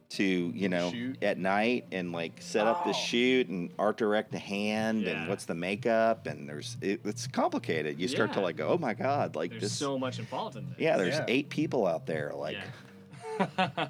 [0.09, 1.23] to you know Shoot.
[1.23, 2.93] at night and like set up the oh.
[2.93, 7.99] shoot and art direct the hand and what's the makeup and there's it, it's complicated.
[8.01, 9.73] You start to like go, oh my god, like There's this.
[9.73, 10.79] so much involved in this.
[10.79, 11.25] yeah, there's Yeah.
[11.29, 12.33] eight people out there.
[12.35, 13.69] Like, Yeah.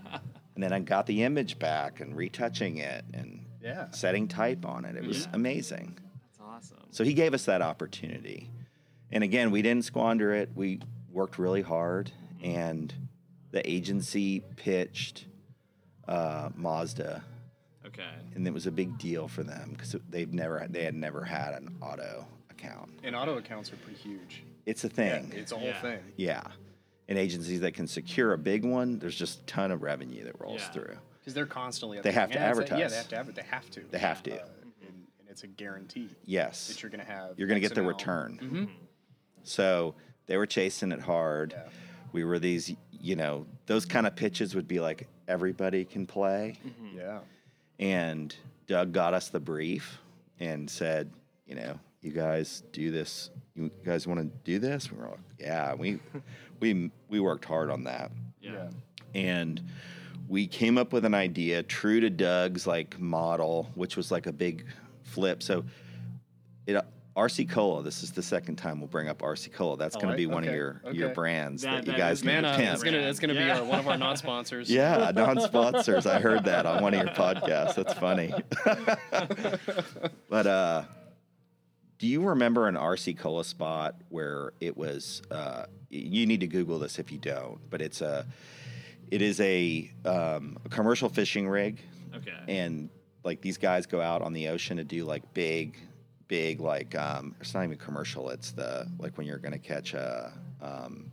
[0.54, 3.90] and then I got the image back and retouching it and Yeah.
[3.90, 4.96] setting type on it.
[4.96, 5.30] It was Yeah.
[5.34, 5.98] amazing.
[6.22, 6.78] That's awesome.
[6.90, 8.48] So he gave us that opportunity.
[9.10, 10.50] And again, we didn't squander it.
[10.54, 12.10] We worked really hard,
[12.42, 12.92] and
[13.50, 15.26] the agency pitched
[16.08, 17.24] uh, Mazda,
[17.84, 18.08] Okay.
[18.36, 21.54] and it was a big deal for them because they've never they had never had
[21.54, 22.90] an auto account.
[23.02, 24.44] And auto accounts are pretty huge.
[24.66, 25.30] It's a thing.
[25.32, 25.80] Yeah, it's a whole Yeah.
[25.82, 25.98] thing.
[26.16, 26.42] Yeah.
[27.08, 30.40] And agencies that can secure a big one, there's just a ton of revenue that
[30.40, 30.70] rolls Yeah.
[30.70, 30.98] through.
[31.26, 32.00] Because they're constantly.
[32.00, 32.90] They have to Yeah, Yeah, advertise.
[32.92, 33.16] they have to.
[33.16, 33.80] adver- They have to.
[33.90, 34.30] They have to.
[34.36, 34.46] Uh,
[34.82, 36.68] and, and it's a guarantee Yes.
[36.68, 37.36] that you're going to have.
[37.36, 38.38] You're going to get the return.
[38.40, 38.64] Mm-hmm.
[39.42, 39.96] So
[40.26, 41.52] they were chasing it hard.
[41.56, 41.68] Yeah.
[42.12, 46.60] We were these, you know, those kind of pitches would be like everybody can play.
[46.64, 46.96] Mm-hmm.
[46.98, 47.18] Yeah.
[47.80, 48.32] And
[48.68, 49.98] Doug got us the brief
[50.38, 51.10] and said,
[51.44, 53.30] you know, you guys do this.
[53.56, 54.92] You guys want to do this?
[54.92, 55.74] We were like, yeah.
[55.74, 55.98] We
[56.60, 58.12] we we worked hard on that.
[58.40, 58.68] Yeah.
[59.12, 59.60] and
[60.28, 64.32] we came up with an idea true to Doug's like model, which was like a
[64.32, 64.66] big
[65.02, 65.42] flip.
[65.42, 65.64] So
[66.66, 66.76] it
[67.16, 67.82] RC Cola.
[67.82, 69.78] This is the second time we'll bring up RC Cola.
[69.78, 71.14] That's I going like- to be one of okay, your your okay.
[71.14, 73.50] brands That- that, you guys is need Man, to uh, that's gonna that's gonna be
[73.50, 74.70] our, one of our non-sponsors.
[74.70, 76.06] Yeah, non-sponsors.
[76.06, 77.74] I heard that on one of your podcasts.
[77.76, 78.34] That's funny.
[80.28, 80.82] but uh,
[81.98, 85.22] do you remember an RC Cola spot where it was?
[85.30, 87.58] Uh, you need to Google this if you don't.
[87.70, 88.26] But it's a,
[89.10, 91.80] it is a, um, a commercial fishing rig,
[92.14, 92.32] Okay.
[92.48, 92.88] and
[93.24, 95.76] like these guys go out on the ocean to do like big,
[96.28, 98.30] big like um, it's not even commercial.
[98.30, 100.32] It's the like when you're gonna catch a.
[100.62, 101.12] Um,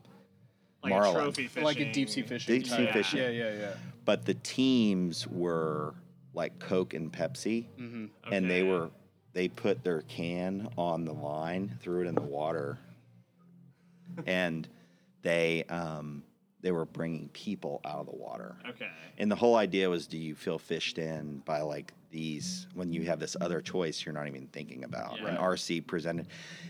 [0.83, 1.15] like Marlin.
[1.15, 1.63] a trophy fishing.
[1.63, 2.55] Like a deep sea fishing.
[2.59, 2.93] Deep sea type.
[2.93, 3.19] fishing.
[3.19, 3.73] Yeah, yeah, yeah.
[4.03, 5.95] but the teams were
[6.33, 8.05] like Coke and Pepsi, Mm-hmm.
[8.33, 8.89] and they were
[9.33, 12.77] they put their can on the line, threw it in the water,
[14.25, 14.67] and
[15.21, 16.23] they um,
[16.63, 18.55] they were bringing people out of the water.
[18.67, 18.87] Okay.
[19.17, 23.03] And the whole idea was, do you feel fished in by like these when you
[23.03, 25.19] have this other choice you're not even thinking about?
[25.19, 25.27] Yeah.
[25.27, 26.27] And RC presented,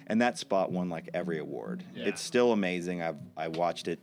[0.08, 1.84] and that spot won like every award.
[1.96, 2.08] Yeah.
[2.08, 3.02] It's still amazing.
[3.04, 4.00] I've I watched it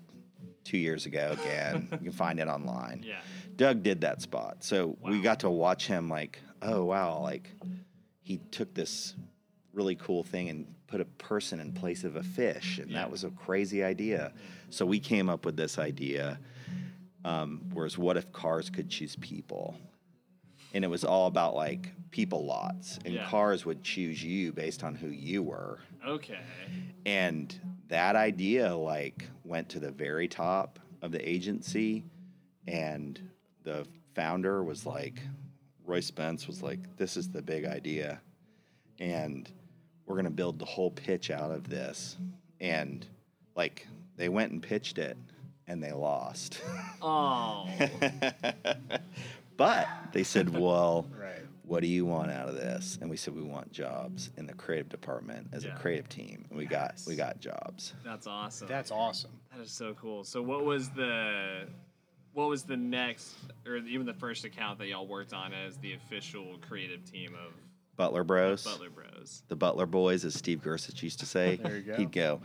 [0.62, 1.88] two years ago again.
[1.92, 3.04] you can find it online.
[3.04, 3.18] Yeah.
[3.56, 4.58] Doug did that spot.
[4.60, 7.50] So we got to watch him like, oh wow, like
[8.22, 9.14] he took this
[9.72, 13.22] really cool thing and put a person in place of a fish, and that was
[13.24, 14.32] a crazy idea.
[14.70, 16.38] So we came up with this idea.
[17.24, 19.76] Um, whereas, what if cars could choose people?
[20.72, 23.28] And it was all about like people lots, and Yeah.
[23.28, 26.38] cars would choose you based on who you were Okay.
[27.06, 32.04] and that idea like went to the very top of the agency
[32.66, 33.20] and
[33.62, 35.20] the founder was like
[35.84, 38.20] roy spence was like this is the big idea
[38.98, 39.50] and
[40.10, 42.16] we're going to build the whole pitch out of this
[42.60, 43.06] and
[43.54, 43.86] like
[44.16, 45.16] they went and pitched it
[45.68, 46.60] and they lost
[47.00, 47.68] Oh.
[49.56, 51.38] but they said well Right.
[51.62, 52.98] what do you want out of this?
[53.00, 55.76] And we said we want jobs in the creative department as Yeah.
[55.76, 56.44] a creative team.
[56.50, 57.94] And we got we got jobs.
[58.04, 58.66] That's awesome.
[58.66, 59.30] That's awesome.
[59.54, 60.24] That is so cool.
[60.24, 61.68] So what was the
[62.32, 63.34] what was the next
[63.64, 67.52] or even the first account that y'all worked on as the official creative team of
[68.00, 68.64] Butler Bros.
[68.64, 69.42] Butler Bros?
[69.48, 71.56] The Butler Boys, as Steve Gurasich used to say.
[71.62, 71.94] There you go.
[71.96, 72.40] He'd go,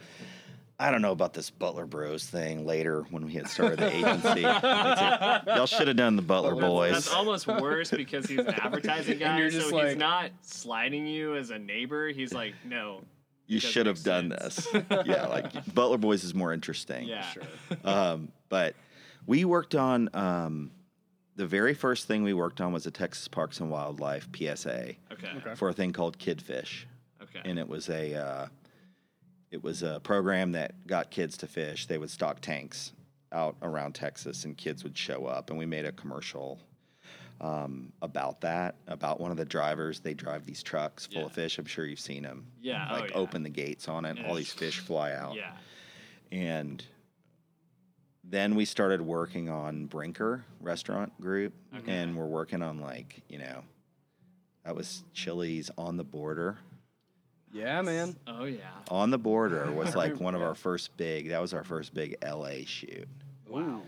[0.77, 4.41] I don't know about this Butler Bros thing later when we had started the agency.
[5.55, 6.91] Y'all should have done the Butler Butler Boys.
[6.91, 11.37] That's almost worse because he's an advertising guy, you're so just he's not sliding you
[11.37, 12.09] as a neighbor.
[12.09, 12.99] He's like, no.
[13.47, 14.67] you should have done sense.
[14.67, 14.83] this.
[15.05, 17.07] yeah, like Butler Boys is more interesting.
[17.07, 17.21] Yeah.
[17.21, 17.43] Sure.
[17.85, 18.75] Um, but
[19.25, 20.71] we worked on um,
[21.35, 25.27] the very first thing we worked on was a Texas Parks and Wildlife PSA Okay.
[25.37, 25.55] Okay.
[25.55, 26.85] for a thing called Kidfish,
[27.21, 27.41] Okay.
[27.43, 28.47] and it was a uh,
[29.51, 31.85] it was a program that got kids to fish.
[31.87, 32.93] They would stock tanks
[33.31, 36.59] out around Texas, and kids would show up, and we made a commercial.
[37.41, 41.25] Um, about that, about one of the drivers, they drive these trucks full Yeah.
[41.25, 41.57] of fish.
[41.57, 42.45] I'm sure you've seen them.
[42.61, 43.17] Yeah, oh, like yeah.
[43.17, 45.51] open the gates on it, And all these fish fly out yeah.
[46.31, 46.81] and
[48.27, 51.91] then we started working on Brinker Restaurant Group, Okay.
[51.91, 53.63] and we're working on like you know,
[54.63, 56.57] that was Chili's on the border.
[57.53, 58.15] Yeah, man.
[58.27, 58.61] Oh yeah.
[58.89, 61.29] On the border was like one of our first big.
[61.29, 63.07] That was our first big LA shoot
[63.47, 63.81] Wow.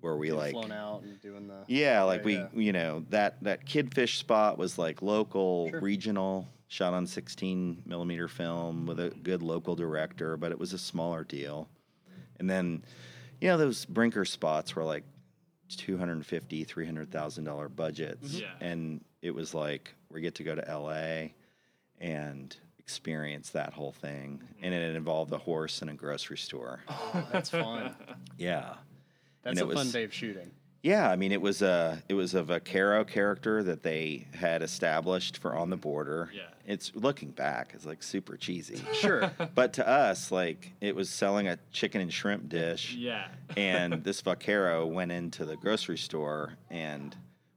[0.00, 0.52] where we Getting like.
[0.52, 1.64] flown out and doing the.
[1.66, 2.48] Yeah, like Yeah, we, yeah.
[2.54, 5.80] you know, that that kidfish spot was like local, Sure.
[5.80, 10.78] regional, shot on 16 millimeter film with a good local director, but it was a
[10.78, 11.68] smaller deal.
[12.38, 12.82] And then,
[13.40, 15.04] you know, those Brinker spots were like
[15.68, 18.40] 250, 300,000 dollar budgets, mm-hmm.
[18.40, 18.52] Yeah.
[18.60, 21.34] and it was like we get to go to L.A.
[22.00, 24.64] and experience that whole thing, mm-hmm.
[24.64, 26.80] and it involved a horse and a grocery store.
[26.88, 27.94] Oh, that's fun.
[28.38, 28.74] Yeah.
[29.42, 30.50] That's it a fun was- day of shooting.
[30.82, 35.36] Yeah, I mean it was a it was a Vaquero character that they had established
[35.38, 36.30] for on the border.
[36.34, 36.42] Yeah.
[36.66, 38.80] It's looking back, it's like super cheesy.
[38.94, 39.30] Sure.
[39.54, 43.28] but to us, like it was selling a chicken and shrimp dish Yeah.
[43.56, 47.14] and this Vaquero went into the grocery store and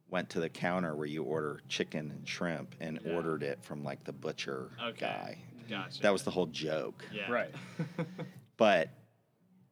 [0.09, 3.13] went to the counter where you order chicken and shrimp and Yeah.
[3.13, 4.99] ordered it from like the butcher Okay.
[4.99, 5.37] guy.
[5.69, 6.01] Gotcha.
[6.01, 7.05] That was the whole joke.
[7.13, 7.31] yeah.
[7.31, 7.53] right.
[8.57, 8.89] But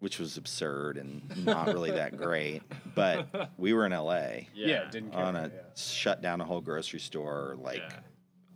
[0.02, 2.62] which was absurd and not really that great.
[2.95, 4.68] But we were in LA Yeah.
[4.68, 4.89] Yeah.
[4.89, 5.24] didn't care.
[5.24, 5.62] on a yeah.
[5.76, 7.99] shut down a whole grocery store, like Yeah.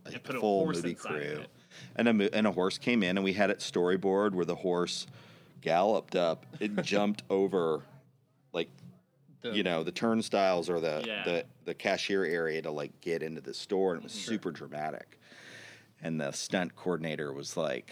[0.06, 1.44] a And put a full horse movie crew,
[1.96, 5.08] and a and a horse came in, and we had it storyboard where the horse
[5.62, 7.84] galloped up, it jumped over,
[8.52, 8.70] like
[9.42, 11.24] The- you know the turnstiles or the, Yeah.
[11.26, 14.32] the the cashier area to like get into the store, and it was Mm-hmm.
[14.32, 15.20] super dramatic.
[16.02, 17.92] And the stunt coordinator was like,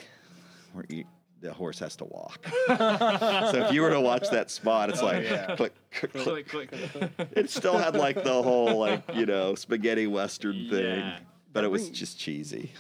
[0.74, 1.06] "Where you-
[1.44, 5.24] "The horse has to walk." so if you were to watch that spot, it's like
[5.26, 5.56] yeah.
[5.56, 7.12] click, click, click, Click, click.
[7.34, 11.20] it still had like the whole like you know spaghetti western thing, Yeah.
[11.52, 12.72] but it was brings- just cheesy.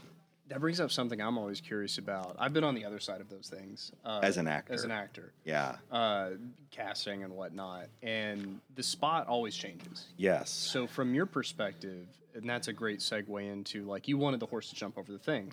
[0.49, 2.35] That brings up something I'm always curious about.
[2.37, 4.73] I've been on the other side of those things uh, As an actor.
[4.73, 5.77] As an actor, Yeah.
[5.91, 6.31] uh,
[6.69, 10.07] casting and whatnot, and the spot always changes.
[10.17, 10.49] Yes.
[10.51, 12.05] So from your perspective,
[12.35, 15.17] and that's a great segue into like you wanted the horse to jump over the
[15.17, 15.51] thing.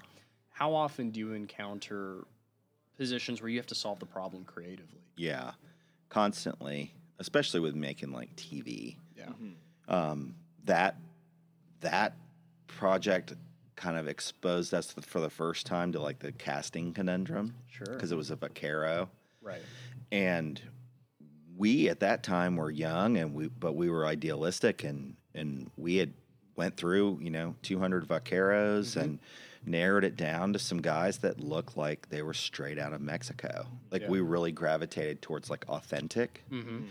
[0.50, 2.26] How often do you encounter
[3.05, 5.01] positions where you have to solve the problem creatively?
[5.16, 5.53] Yeah.
[6.11, 8.96] Constantly, especially with making like TV.
[9.16, 9.30] Yeah.
[9.88, 10.34] Um,
[10.66, 10.96] that
[11.80, 12.14] that
[12.66, 13.32] project
[13.74, 17.86] kind of exposed us for the first time to like the casting conundrum Sure.
[17.94, 19.09] because it was a vaquero.
[19.42, 19.62] Right.
[20.12, 20.61] and
[21.57, 25.96] we at that time were young and we but we were idealistic and and we
[25.96, 26.12] had
[26.57, 29.18] went through you know 200 vaqueros and
[29.64, 33.66] narrowed it down to some guys that looked like they were straight out of mexico
[33.90, 34.08] like Yeah.
[34.08, 36.84] we really gravitated towards like authentic Mm-hmm.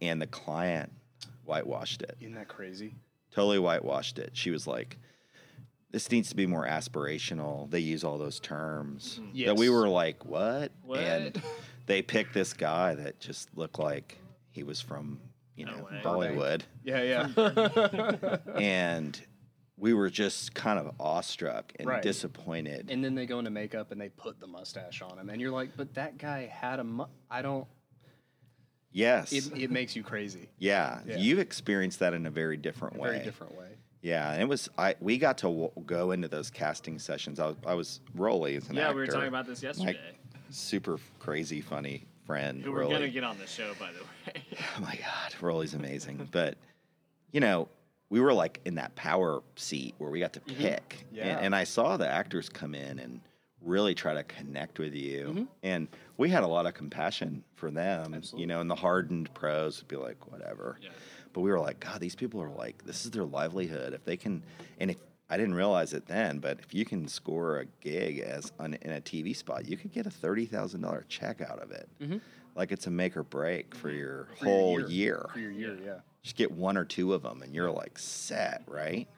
[0.00, 0.92] and the client
[1.44, 2.94] whitewashed it Isn't that crazy?
[3.32, 4.98] totally whitewashed it she was like
[5.90, 10.24] this needs to be more aspirational they use all those terms that we were like
[10.24, 11.00] what, What?
[11.00, 11.42] and
[11.86, 14.16] they picked this guy that just looked like
[14.50, 15.18] he was from
[15.56, 16.00] you know way.
[16.02, 18.36] Bollywood, Yeah, yeah.
[18.56, 19.20] and
[19.76, 22.02] we were just kind of awestruck and Right.
[22.02, 22.90] disappointed.
[22.90, 25.50] and then they go into makeup and they put the mustache on him, and you're
[25.50, 27.66] like, but that guy had a mu- I don't.
[28.90, 30.48] yes, It, it makes you crazy.
[30.58, 31.16] yeah, Yeah.
[31.16, 33.10] you've experienced that in a very different A way.
[33.12, 33.76] very different way.
[34.02, 34.96] Yeah, and it was I.
[35.00, 37.38] We got to w- go into those casting sessions.
[37.38, 38.90] I was, I was Rolly as an Yeah, actor.
[38.90, 39.96] Yeah, we were talking about this yesterday.
[40.50, 42.62] super crazy funny friend.
[42.64, 42.94] Who we're Rolly.
[42.94, 44.42] gonna get on the show, by the way.
[44.76, 46.28] Oh my God, Rolly's amazing.
[46.32, 46.56] but
[47.30, 47.68] you know,
[48.12, 50.60] we were like in that power seat where we got to mm-hmm.
[50.60, 51.28] pick, Yeah.
[51.28, 53.22] and, and I saw the actors come in and
[53.62, 55.44] really try to connect with you, mm-hmm.
[55.62, 55.88] and
[56.18, 58.20] we had a lot of compassion for them.
[58.36, 60.78] You know, and the hardened pros would be like, whatever.
[60.82, 60.90] Yeah.
[61.32, 63.94] But we were like, God, these people are like, this is their livelihood.
[63.94, 64.42] If they can,
[64.78, 64.98] and if
[65.30, 68.92] I didn't realize it then, but if you can score a gig as on, in
[68.92, 71.88] a TV spot, you could get a thirty thousand dollar check out of it.
[71.98, 72.18] Mm-hmm.
[72.54, 75.30] Like it's a make or break for your For your whole year.
[75.32, 76.00] For your year, yeah.
[76.22, 79.08] Just get one or two of them, and you're like set, right?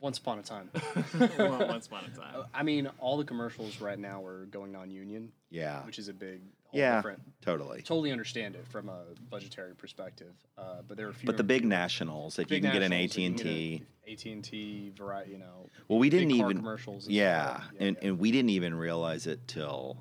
[0.00, 0.70] Once upon a time.
[1.38, 2.44] Once upon a time.
[2.54, 5.84] I mean, all the commercials right now are going non-union, Yeah.
[5.84, 6.96] which is a big, whole Yeah.
[6.96, 7.20] different.
[7.40, 7.82] Totally.
[7.82, 11.26] Totally understand it from a budgetary perspective, uh, but there are fewer.
[11.32, 13.82] But the big nationals that you can get an AT and T.
[14.06, 15.68] AT and T, variety, you know.
[15.88, 16.58] Well, we didn't even.
[16.58, 17.06] commercials.
[17.06, 18.08] and stuff Yeah, and yeah.
[18.08, 19.98] and we didn't even realize it till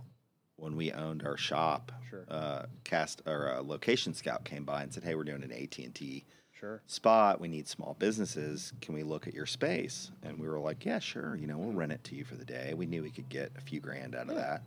[0.57, 1.91] when we owned our shop.
[2.09, 2.25] Sure.
[2.27, 5.77] Uh, cast or uh, location scout came by and said, "Hey, we're doing an AT
[5.79, 6.81] and T sure.
[6.87, 7.39] spot.
[7.39, 8.73] We need small businesses.
[8.81, 11.35] Can we look at your space?" And we were like, "Yeah, sure.
[11.35, 13.51] You know, we'll rent it to you for the day." We knew we could get
[13.57, 14.63] a few grand out of that.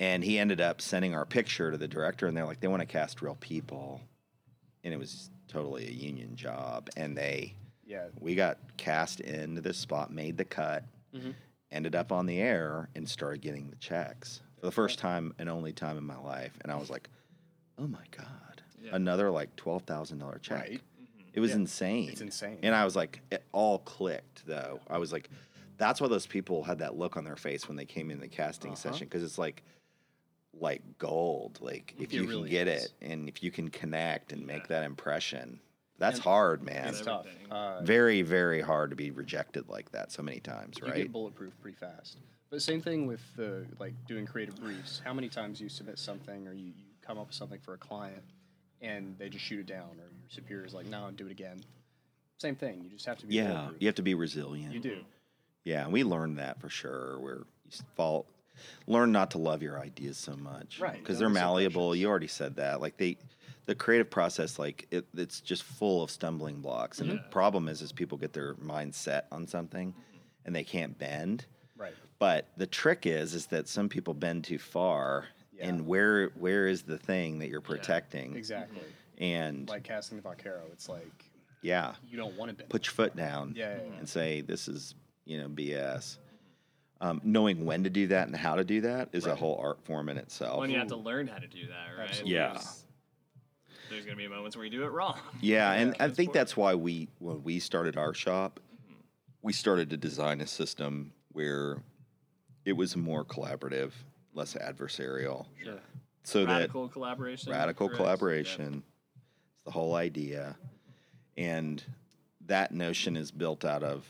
[0.00, 2.80] And he ended up sending our picture to the director, and they're like, "They want
[2.80, 4.00] to cast real people,"
[4.82, 6.90] and it was totally a union job.
[6.96, 7.54] And they,
[7.86, 8.08] Yeah.
[8.18, 10.82] we got cast into this spot, made the cut,
[11.14, 11.34] Mhm.
[11.70, 15.48] ended up on the air, and started getting the checks for the first time and
[15.50, 16.56] only time in my life.
[16.62, 17.10] And I was like,
[17.78, 18.94] "Oh my god, Yeah.
[18.96, 20.80] another like twelve thousand dollar check." Right.
[21.34, 21.56] It was Yeah.
[21.56, 22.08] insane.
[22.08, 22.60] It's insane.
[22.62, 24.80] And I was like, it all clicked though.
[24.88, 25.28] I was like,
[25.76, 28.28] that's why those people had that look on their face when they came in the
[28.28, 28.76] casting Uh-huh.
[28.92, 29.62] session because it's like,
[30.54, 31.58] like gold.
[31.60, 32.84] Like if It you really can get is.
[32.84, 35.58] it and if you can connect and make that impression,
[35.98, 36.88] that's And- hard, man.
[36.88, 37.26] It's It's tough.
[37.50, 40.86] Uh, Very, very hard to be rejected like that so many times, right?
[40.86, 41.02] you right?
[41.02, 42.18] get bulletproof pretty fast.
[42.54, 45.02] But same thing with the like doing creative briefs.
[45.04, 47.78] How many times you submit something or you, you come up with something for a
[47.78, 48.22] client
[48.80, 51.64] and they just shoot it down or your superior's like, no, do it again.
[52.38, 52.84] Same thing.
[52.84, 54.72] You just have to be yeah, you have to be resilient.
[54.72, 54.98] You do.
[55.64, 57.18] Yeah, and we learned that for sure.
[57.18, 58.26] Where you fall,
[58.86, 61.96] learn not to love your ideas so much, Right, Because they're malleable.
[61.96, 62.80] You already said that.
[62.80, 63.16] Like they,
[63.66, 67.00] the creative process, like it, it's just full of stumbling blocks.
[67.00, 67.30] And the mm-hmm.
[67.30, 69.92] problem is, is people get their mind set on something,
[70.44, 71.46] and they can't bend.
[71.76, 71.94] Right.
[72.18, 75.26] But the trick is, is that some people bend too far.
[75.56, 75.68] Yeah.
[75.68, 78.36] And where where is the thing that you're protecting?
[78.36, 78.80] Exactly.
[79.18, 81.24] And Like casting the Vaquero, it's like
[81.62, 82.68] yeah, you don't want to bend.
[82.68, 83.98] put your foot down Yeah, yeah, yeah.
[83.98, 84.94] and say this is
[85.24, 86.18] you know BS.
[87.00, 89.84] Um, knowing when to do that and how to do that is a whole art
[89.84, 90.60] form in itself.
[90.60, 92.08] When you have to learn how to do that, right?
[92.08, 92.34] Absolutely.
[92.34, 92.52] Yeah.
[92.52, 92.84] There's,
[93.90, 95.18] there's gonna be moments where you do it wrong.
[95.40, 98.58] Yeah, and I think that's why we when we started our shop,
[99.42, 101.82] we started to design a system where
[102.64, 103.92] it was more collaborative,
[104.34, 105.78] less adversarial, Sure.
[106.22, 107.52] so radical collaboration.
[107.52, 107.96] radical correct?
[107.98, 108.82] collaboration is
[109.64, 110.56] the whole idea,
[111.36, 111.82] and
[112.46, 114.06] that notion is built out of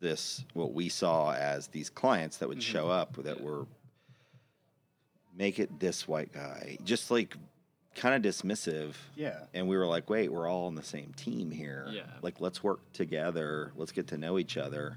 [0.00, 2.72] this what we saw as these clients that would mm-hmm.
[2.72, 3.66] show up that were
[5.36, 7.34] make it this white guy just like
[7.96, 9.38] kind of dismissive Yeah.
[9.54, 12.02] and we were like wait we're all on the same team here Yeah.
[12.22, 14.96] like let's work together let's get to know each other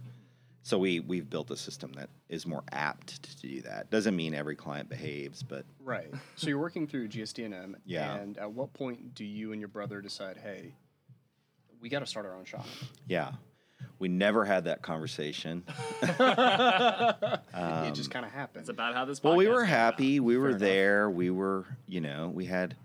[0.68, 4.34] so we we've built a system that is more apt to do that doesn't mean
[4.34, 6.13] every client behaves but Right.
[6.36, 7.78] So you're working through GSD&M.
[7.86, 8.15] Yeah.
[8.15, 10.74] And at what point do you and your brother decide, hey,
[11.80, 12.65] we got to start our own shop?
[13.07, 13.32] yeah
[13.99, 15.63] we never had that conversation
[16.01, 18.61] it just kind of happened.
[18.61, 19.24] It's about how this.
[19.24, 20.18] Well, we were happy.
[20.18, 20.26] about.
[20.26, 20.59] We were enough.
[20.59, 21.09] there.
[21.09, 22.76] We were, you know, we had.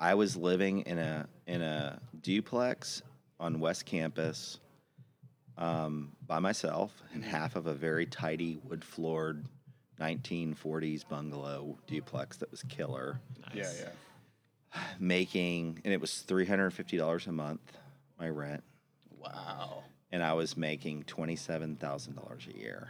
[0.00, 3.02] I was living in a in a duplex
[3.40, 4.60] on West Campus,
[5.58, 9.44] um, by myself, in half of a very tidy wood floored,
[10.00, 13.20] 1940s bungalow duplex that was killer.
[13.52, 13.88] yeah, yeah.
[15.00, 17.60] Making, and it was three hundred fifty dollars a month,
[18.20, 18.62] my rent,
[19.18, 19.82] Wow.
[20.12, 22.88] and I was making twenty seven thousand dollars a year,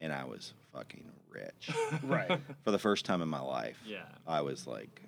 [0.00, 1.70] and I was fucking rich.
[2.02, 2.40] Right.
[2.64, 3.76] for the first time in my life.
[3.86, 4.06] Yeah.
[4.26, 5.02] I was like,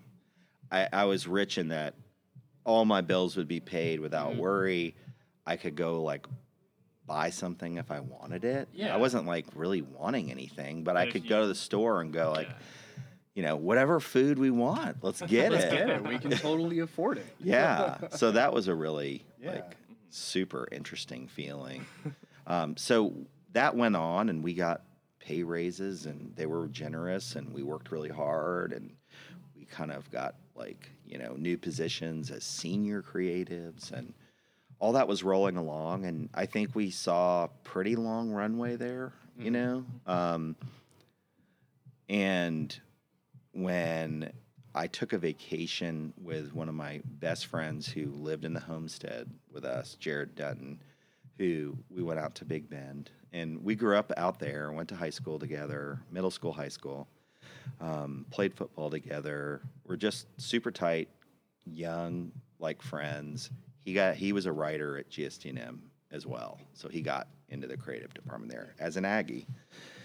[0.70, 1.94] I, I was rich in that
[2.64, 4.40] all my bills would be paid without Mm-hmm.
[4.40, 4.94] worry.
[5.46, 6.26] I could go like
[7.08, 8.68] buy something if I wanted it.
[8.72, 8.94] Yeah.
[8.94, 12.00] I wasn't like really wanting anything, but But I could you- go to the store
[12.02, 12.54] and go like, Yeah.
[13.34, 15.52] you know, whatever food we want, let's get it.
[15.52, 15.70] Let's it.
[15.72, 16.06] get it.
[16.06, 17.26] We can totally afford it.
[17.40, 17.96] Yeah.
[18.10, 19.52] So that was a really Yeah.
[19.54, 19.76] like
[20.10, 21.84] super interesting feeling.
[22.46, 23.14] Um, so
[23.52, 24.82] that went on, and we got
[25.18, 28.94] pay raises, and they were generous, and we worked really hard, and
[29.56, 34.12] we kind of got like you know new positions as senior creatives, and
[34.80, 39.12] all that was rolling along, and I think we saw a pretty long runway there.
[39.38, 39.84] You know.
[40.06, 40.56] Um,
[42.08, 42.78] and
[43.52, 44.32] when
[44.74, 49.30] I took a vacation with one of my best friends who lived in the homestead
[49.52, 50.80] with us, Jared Dutton,
[51.38, 53.10] who we went out to Big Bend.
[53.32, 57.06] And we grew up out there, went to high school together, middle school, high school,
[57.80, 59.60] um, played football together.
[59.86, 61.08] We're just super tight,
[61.66, 63.50] young, like friends.
[63.88, 65.80] He got he was a writer at GSD&M
[66.12, 69.46] as well, so he got into the creative department there as an Aggie.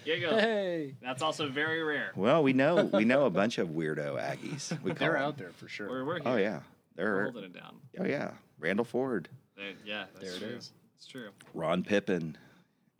[0.05, 0.37] Here you go.
[0.37, 0.95] Hey.
[1.01, 2.13] That's also very rare.
[2.15, 4.81] Well, we know we know a bunch of weirdo Aggies.
[4.81, 5.21] We call They're them.
[5.21, 5.89] out there for sure.
[5.89, 6.31] We're, we're oh, here.
[6.33, 6.59] Oh yeah,
[6.95, 7.75] We're they're holding it down.
[7.99, 8.31] oh yeah.
[8.57, 9.27] Randall Ford,
[9.57, 10.57] There- yeah, that's There it true.
[10.59, 10.71] is.
[10.95, 11.27] It's true.
[11.53, 12.37] Ron Pippen,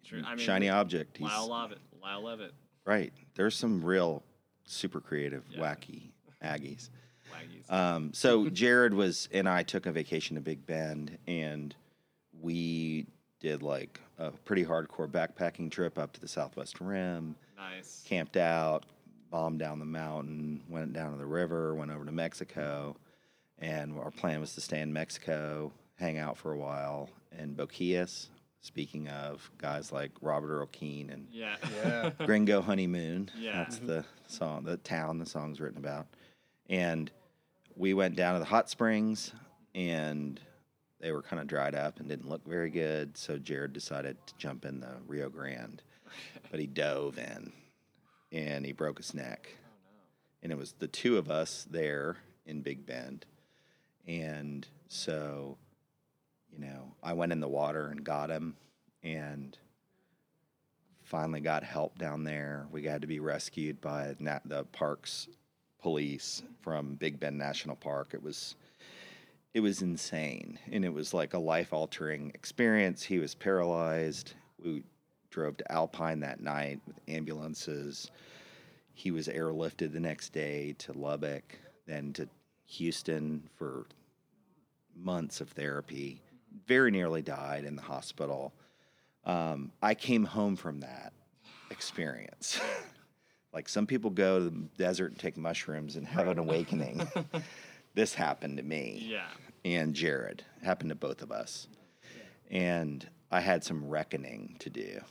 [0.03, 0.21] True.
[0.25, 1.15] I mean, shiny object.
[1.15, 1.79] He's Lyle Levitt.
[2.01, 2.51] Lyle Levitt.
[2.83, 3.13] right.
[3.35, 4.21] There's some real
[4.65, 5.61] super creative, Yeah.
[5.61, 6.09] wacky
[6.43, 6.89] Aggies.
[7.33, 7.71] Waggies.
[7.73, 11.75] Um, so Jared was and I took a vacation to Big Bend, and
[12.41, 13.05] we
[13.39, 17.35] did like a pretty hardcore backpacking trip up to the Southwest Rim.
[17.57, 18.03] nice.
[18.07, 18.85] Camped out,
[19.31, 22.95] bombed down the mountain, went down to the river, went over to Mexico,
[23.59, 28.27] and our plan was to stay in Mexico, hang out for a while in Boquillas.
[28.61, 31.55] Speaking of guys like Robert Earl Keen and Yeah.
[31.83, 32.11] Yeah.
[32.25, 33.29] Gringo Honeymoon.
[33.37, 33.57] Yeah.
[33.57, 36.07] That's the song, the town the song's written about.
[36.69, 37.11] And
[37.75, 39.31] we went down to the hot springs
[39.73, 40.39] and
[40.99, 43.17] they were kind of dried up and didn't look very good.
[43.17, 45.81] So Jared decided to jump in the Rio Grande.
[46.51, 47.51] But he dove in
[48.31, 49.49] and he broke his neck.
[49.51, 49.69] Oh,
[50.43, 53.25] and it was the two of us there in Big Bend.
[54.07, 55.57] And so,
[56.51, 58.55] you know, I went in the water and got him
[59.01, 59.57] and
[61.01, 62.67] finally got help down there.
[62.71, 65.27] We had to be rescued by the parks
[65.83, 68.11] police from Big Bend National Park.
[68.13, 68.55] It was
[69.53, 73.03] it was insane and it was like a life-altering experience.
[73.03, 74.33] He was paralyzed.
[74.63, 74.83] We
[75.29, 78.09] drove to Alpine that night with ambulances.
[78.93, 82.27] He was airlifted the next day to Lubbock, then to
[82.65, 83.85] Houston for
[84.95, 86.21] months of therapy.
[86.65, 88.53] Very nearly died in the hospital.
[89.25, 91.13] Um, I came home from that
[91.69, 92.59] experience.
[93.53, 97.07] like some people go to the desert and take mushrooms and have an awakening.
[97.93, 99.27] this happened to me Yeah.
[99.63, 100.43] and Jared.
[100.61, 101.67] It happened to both of us.
[102.49, 105.01] And I had some reckoning to do.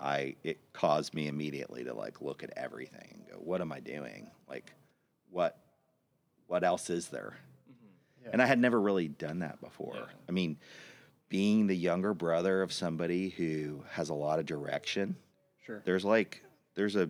[0.00, 3.80] I it caused me immediately to like look at everything and go, what am I
[3.80, 4.30] doing?
[4.48, 4.72] Like
[5.30, 5.58] what
[6.48, 7.38] what else is there?
[7.70, 8.30] Mm-hmm.
[8.32, 9.94] And I had never really done that before.
[9.96, 10.04] Yeah.
[10.28, 10.58] I mean,
[11.28, 15.16] being the younger brother of somebody who has a lot of direction,
[15.64, 15.82] Sure.
[15.84, 16.42] there's like
[16.74, 17.08] there's a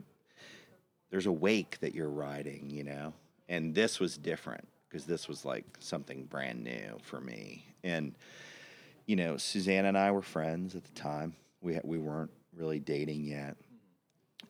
[1.16, 3.14] there's a wake that you're riding, you know.
[3.48, 7.64] And this was different because this was like something brand new for me.
[7.82, 8.14] And
[9.06, 11.34] you know, Suzanne and I were friends at the time.
[11.62, 13.56] We we weren't really dating yet.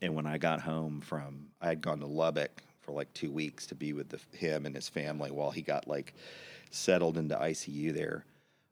[0.03, 3.67] And when I got home from, I had gone to Lubbock for like two weeks
[3.67, 6.15] to be with the, him and his family while he got like
[6.73, 8.25] settled into ICU there.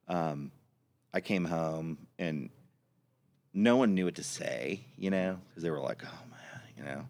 [0.08, 0.50] Um,
[1.12, 2.50] I came home and
[3.52, 6.82] no one knew what to say, you know, because they were like, "Oh man," you
[6.82, 7.06] know.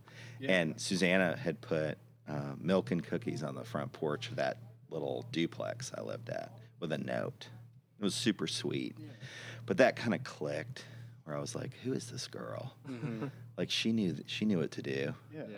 [0.49, 4.59] And Susanna had put uh, milk and cookies on the front porch of that
[4.91, 7.49] little duplex I lived at with a note.
[7.99, 8.97] It was super sweet,
[9.67, 10.85] but that kind of clicked
[11.25, 12.75] where I was like, "Who is this girl?"
[13.57, 15.15] Like she knew she knew what to do.
[15.33, 15.43] Yeah.
[15.49, 15.57] Yeah.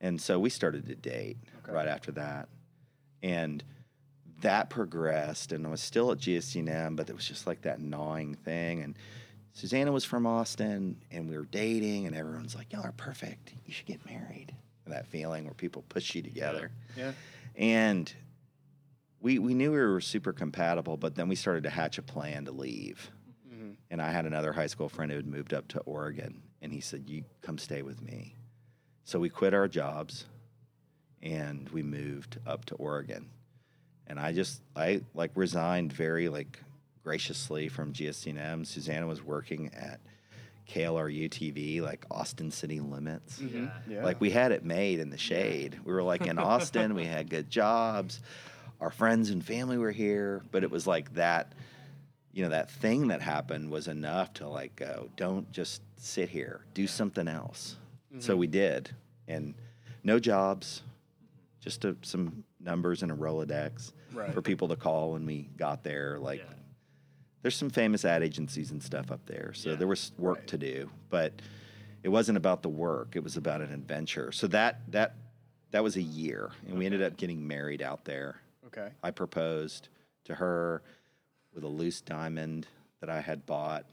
[0.00, 1.72] And so we started to date Okay.
[1.72, 2.48] right after that.
[3.22, 3.62] And
[4.40, 8.34] that progressed, and I was still at GSD&M, but it was just like that gnawing
[8.36, 8.82] thing.
[8.82, 8.96] And
[9.56, 13.54] Susanna was from Austin, and we were dating, and everyone's like, Y'all are perfect.
[13.64, 14.54] You should get married.
[14.84, 16.70] And that feeling where people push you together.
[16.94, 17.12] Yeah.
[17.56, 18.12] And
[19.18, 22.44] we, we knew we were super compatible, but then we started to hatch a plan
[22.44, 23.10] to leave.
[23.48, 23.70] Mm-hmm.
[23.90, 26.82] And I had another high school friend who had moved up to Oregon, and he
[26.82, 28.36] said, "You come stay with me."
[29.04, 30.26] So we quit our jobs,
[31.22, 33.30] and we moved up to Oregon.
[34.06, 36.60] And I just I like resigned very like
[37.06, 38.64] graciously from GSD&M.
[38.64, 40.00] Susanna was working at
[40.68, 43.38] KLRU TV, like Austin City Limits.
[43.38, 43.66] Mm-hmm.
[43.88, 43.98] Yeah.
[43.98, 44.04] Yeah.
[44.04, 45.78] Like we had it made in the shade.
[45.84, 46.94] We were like in Austin.
[46.96, 48.20] we had good jobs.
[48.80, 51.52] Our friends and family were here, but it was like that.
[52.32, 55.08] You know that thing that happened was enough to like go.
[55.16, 56.62] Don't just sit here.
[56.74, 57.76] Do something else.
[58.18, 58.40] So mm-hmm.
[58.40, 58.90] we did,
[59.28, 59.54] and
[60.02, 60.82] no jobs,
[61.60, 64.32] just a, some numbers and a Rolodex Right.
[64.32, 66.18] for people to call when we got there.
[66.18, 66.56] Like Yeah.
[67.46, 69.76] There's some famous ad agencies and stuff up there, so Yeah.
[69.76, 70.46] there was work Right.
[70.48, 71.32] to do, but
[72.02, 74.32] it wasn't about the work; it was about an adventure.
[74.32, 75.14] So that that
[75.70, 78.40] that was a year, and we ended up getting married out there.
[78.66, 78.90] Okay.
[79.00, 79.88] I proposed
[80.24, 80.82] to her
[81.54, 82.66] with a loose diamond
[82.98, 83.86] that I had bought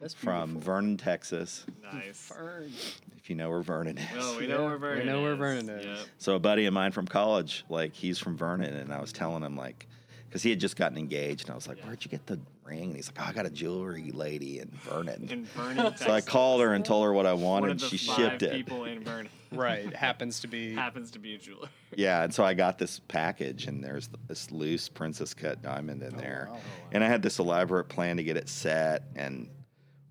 [0.00, 0.60] That's from.
[0.60, 1.66] Vernon, Texas.
[1.82, 2.28] Nice.
[2.28, 2.70] Fern.
[3.16, 4.16] If you know where Vernon is.
[4.16, 5.38] Well, we know Yeah, where Vernon we know where is.
[5.38, 5.86] Vernon is.
[5.86, 5.98] Yep.
[6.18, 9.42] So a buddy of mine from college, like he's from Vernon, and I was telling
[9.42, 9.88] him like,
[10.34, 11.86] because he had just gotten engaged, and I was like, Yeah.
[11.86, 14.68] "Where'd you get the ring?" And he's like, "Oh, I got a jewelry lady in
[14.82, 17.70] Vernon." In Vernon, so I called her and told her what I One wanted.
[17.84, 18.50] of the she five shipped it.
[18.52, 19.94] people in Vernon Right.
[19.94, 20.74] Happens to be.
[20.74, 21.68] happens to be a jeweler.
[21.94, 26.16] Yeah, and so I got this package, and there's this loose princess cut diamond in
[26.16, 26.60] Oh, there, oh, wow.
[26.90, 29.04] and I had this elaborate plan to get it set.
[29.14, 29.48] And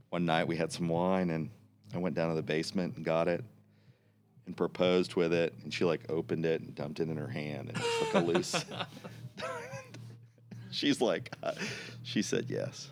[0.10, 1.50] one night we had some wine, and
[1.94, 3.44] I went down to the basement and got it,
[4.46, 7.68] and proposed with it, and she like opened it and dumped it in her hand,
[7.76, 8.64] and it's like a loose.
[10.80, 11.54] She's like, uh,
[12.04, 12.90] she said yes.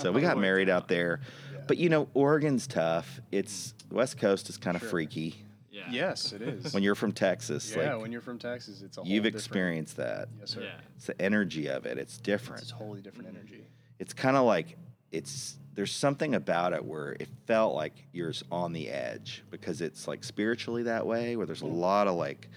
[0.00, 0.82] So we got married out.
[0.84, 1.20] out there.
[1.66, 3.20] But you know, Oregon's tough.
[3.32, 4.90] It's West Coast is kind of Sure.
[4.90, 5.36] freaky.
[5.72, 5.82] Yeah.
[5.90, 6.72] Yes, it is.
[6.72, 9.44] When you're from Texas, yeah, like when you're from Texas, it's a whole you've different-
[9.44, 10.28] experienced that.
[10.38, 10.62] Yes, sir.
[10.62, 10.68] Yeah.
[10.96, 11.98] It's the energy of it.
[11.98, 12.62] It's different.
[12.62, 13.64] It's a totally different energy.
[13.98, 14.76] it's kind of like
[15.10, 20.06] it's there's something about it where it felt like you're on the edge because it's
[20.06, 22.48] like spiritually that way where there's a lot of like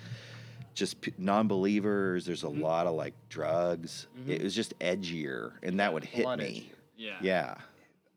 [0.77, 2.61] just p- non-believers there's a mm-hmm.
[2.61, 4.43] lot of like drugs it mm-hmm.
[4.43, 7.17] was just edgier and that would hit lot me Yeah.
[7.21, 7.55] yeah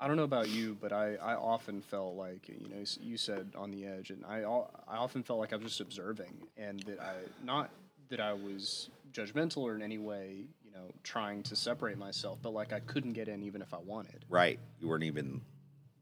[0.02, 3.52] I don't know about you, but I, I often felt like you know you said
[3.54, 6.80] on the edge, and I al- I often felt like I was just observing, and
[6.84, 7.68] that I not
[8.08, 12.54] that I was judgmental or in any way you know trying to separate myself, but
[12.54, 14.24] like I couldn't get in even if I wanted.
[14.30, 15.42] right you weren't even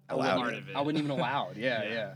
[0.09, 0.61] I wasn't- allowed part in.
[0.61, 0.77] it.
[0.77, 1.57] I wasn't even allowed.
[1.69, 1.93] Yeah, Yeah.
[1.93, 2.15] yeah.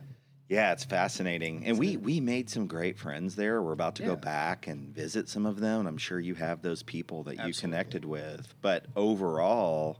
[0.52, 1.64] Yeah it's fascinating.
[1.66, 3.62] And we we made some great friends there.
[3.62, 5.86] We're about to go back and visit some of them.
[5.86, 8.54] I'm sure you have those people that you connected with.
[8.60, 9.98] But overall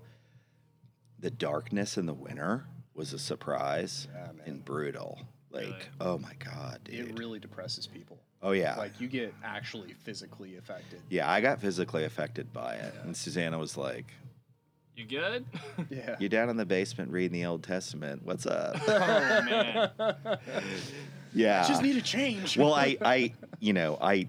[1.19, 2.65] the darkness in the winter
[2.95, 5.19] was a surprise Yeah, and brutal.
[5.51, 5.83] Like Really?
[6.01, 7.09] oh my god dude.
[7.11, 8.19] It really depresses people.
[8.43, 8.77] oh yeah.
[8.77, 11.01] Like you get actually physically affected.
[11.09, 12.95] yeah i got physically affected by it.
[13.05, 14.13] And susanna was like
[14.97, 15.47] You good?
[15.91, 16.17] Yeah.
[16.19, 19.91] You're down in the basement reading the old testament what's up oh man.
[21.35, 22.57] yeah I Just need a change.
[22.57, 24.29] well i i you know i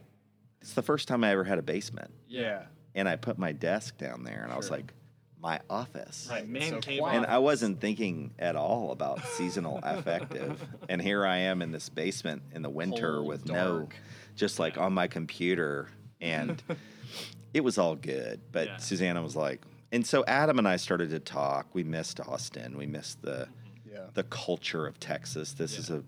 [0.62, 2.64] it's the first time i ever had a basement yeah.
[2.96, 4.94] and I put my desk down there, and I was like,
[5.42, 6.28] my office.
[6.32, 6.48] Right.
[6.48, 7.02] Man so cave.
[7.06, 10.66] And I wasn't thinking at all about seasonal affective.
[10.88, 13.90] And here I am in this basement in the winter Cold, with no,
[14.36, 15.90] just like on my computer,
[16.22, 16.64] and
[17.54, 18.40] it was all good.
[18.54, 18.78] But Yeah.
[18.78, 19.62] Susanna was like,
[19.94, 21.68] and so Adam and I started to talk.
[21.74, 22.78] We missed Austin.
[22.78, 23.48] We missed the
[23.90, 24.08] Yeah.
[24.14, 25.54] the culture of Texas.
[25.54, 25.80] This Yeah.
[25.80, 26.04] is a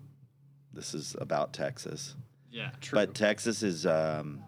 [0.74, 2.14] this is about Texas.
[2.50, 2.70] Yeah.
[2.82, 2.96] True.
[2.98, 4.42] But Texas is um,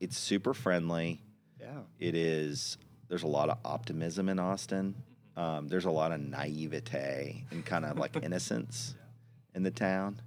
[0.00, 1.20] it's super friendly.
[1.60, 1.80] yeah.
[1.98, 2.78] It is.
[3.08, 4.94] There's a lot of optimism in Austin.
[5.36, 5.40] Mm-hmm.
[5.40, 8.94] Um, there's a lot of naivete and kind of like innocence
[9.54, 10.20] in the town.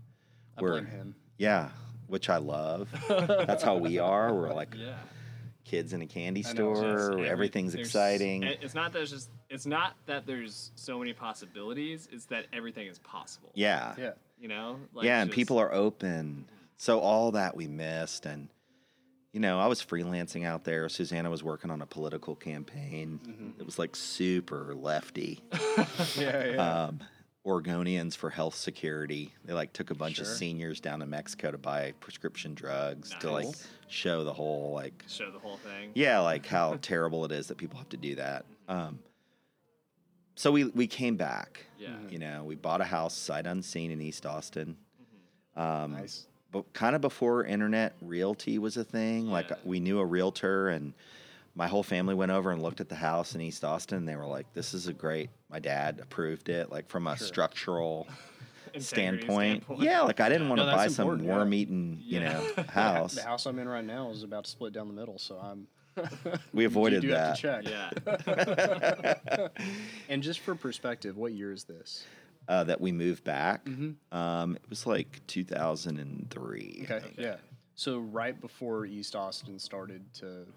[0.57, 1.15] I Where- blame him.
[1.37, 1.69] Yeah,
[2.07, 2.89] which I love.
[3.07, 4.33] That's how we are.
[4.33, 4.97] We're like Yeah.
[5.69, 6.75] Kids in a candy I know, store.
[6.97, 8.43] Just every- Everything's exciting.
[8.43, 9.29] It's not that it's just.
[9.49, 12.07] It's not that there's so many possibilities.
[12.11, 13.51] It's that everything is possible.
[13.53, 13.93] yeah.
[13.97, 14.11] Yeah.
[14.39, 14.79] You know.
[14.93, 16.45] Like yeah, and just- people are open.
[16.77, 18.47] So all that we missed, and
[19.33, 20.87] you know, I was freelancing out there.
[20.89, 23.19] Susanna was working on a political campaign.
[23.27, 23.59] Mm-hmm.
[23.59, 25.39] It was like super lefty.
[26.17, 26.45] Yeah.
[26.45, 26.83] Yeah.
[26.85, 26.99] um,
[27.45, 29.33] Oregonians for health security.
[29.45, 33.31] They like took a bunch of seniors down to Mexico to buy prescription drugs to
[33.31, 33.47] like
[33.87, 35.91] show the whole like show the whole thing.
[35.95, 38.45] yeah like how terrible it is that people have to do that.
[38.67, 38.99] Um,
[40.35, 41.65] so we we came back.
[41.77, 41.95] Yeah.
[42.09, 44.75] You know, we bought a house sight unseen in East Austin.
[45.55, 46.27] Um, nice.
[46.51, 49.27] but kind of before internet realty was a thing.
[49.27, 49.55] Like Yeah.
[49.65, 50.93] we knew a realtor, and
[51.55, 53.99] my whole family went over and looked at the house in East Austin.
[53.99, 57.17] And they were like, "This is a great." My dad approved it, like from a
[57.17, 57.27] Sure.
[57.27, 58.07] structural
[58.77, 59.63] standpoint.
[59.63, 59.81] standpoint.
[59.81, 63.15] Yeah, like I didn't want to No, buy some worm-eaten, you know, house.
[63.15, 65.67] The house I'm in right now is about to split down the middle, so I'm.
[66.53, 67.39] We avoided you do that.
[67.39, 67.93] Have to check.
[68.25, 69.47] Yeah.
[70.07, 72.05] And just for perspective, what year is this?
[72.47, 73.63] uh, that we moved back.
[73.65, 74.17] Mm-hmm.
[74.17, 76.81] Um, it was like 2003.
[76.89, 77.05] Okay.
[77.17, 77.35] Yeah.
[77.75, 80.47] So right before East Austin started to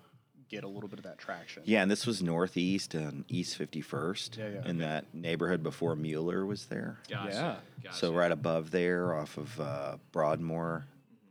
[0.53, 1.63] get a little bit of that traction.
[1.65, 4.69] Yeah, and this was northeast and East 51st, Yeah, yeah.
[4.71, 6.99] in that neighborhood before Mueller was there.
[7.09, 7.33] Gotcha.
[7.33, 7.57] Yeah.
[7.85, 7.97] Gotcha.
[7.97, 10.85] So right above there, off of uh, Broadmoor,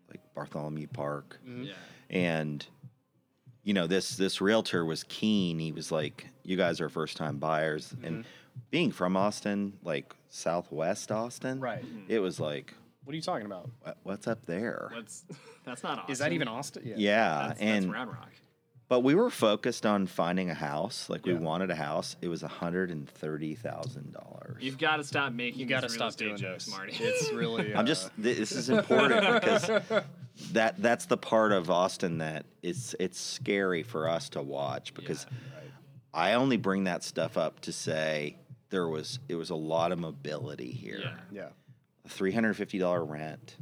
[0.09, 1.63] like Bartholomew Park, Mm-hmm.
[1.65, 1.73] Yeah.
[2.09, 2.65] and
[3.63, 5.59] you know this this realtor was keen.
[5.59, 8.59] He was like, "You guys are first time buyers," and Mm-hmm.
[8.71, 11.85] being from Austin, like Southwest Austin, Right.
[12.07, 12.73] It was like,
[13.03, 13.69] What are you talking about?
[14.01, 15.25] "What's up there?" What's
[15.63, 16.11] that's not awesome.
[16.11, 16.81] Is that even Austin?
[16.97, 18.31] yeah, That's, and that's Round Rock.
[18.91, 21.09] But we were focused on finding a house.
[21.09, 21.39] Like we Yeah.
[21.39, 22.17] wanted a house.
[22.21, 24.57] It was a hundred and thirty thousand dollars.
[24.61, 25.61] You've got to stop making.
[25.61, 26.97] You got got to to stop doing jokes, this, Marty.
[26.99, 27.73] It's really.
[27.73, 29.69] I'm uh, just th- this is important because
[30.51, 35.25] that that's the part of Austin that it's it's scary for us to watch because
[36.13, 38.35] I only bring that stuff up to say
[38.71, 40.99] there was it was a lot of mobility here.
[40.99, 41.13] Yeah.
[41.31, 41.49] Yeah.
[42.03, 43.55] A three hundred fifty dollar rent,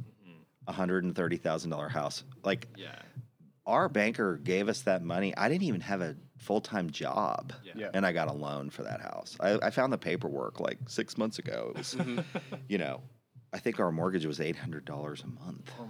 [0.66, 2.24] a hundred and thirty thousand dollar house.
[2.42, 2.96] Like Yeah.
[3.70, 5.34] Our banker gave us that money.
[5.36, 7.52] I didn't even have a full time job.
[7.64, 7.72] Yeah.
[7.76, 7.90] Yeah.
[7.94, 9.36] And I got a loan for that house.
[9.40, 11.72] I, I found the paperwork like six months ago.
[11.74, 12.20] It was, mm-hmm.
[12.68, 13.00] you know,
[13.52, 15.72] I think our mortgage was eight hundred dollars a month.
[15.80, 15.88] Oh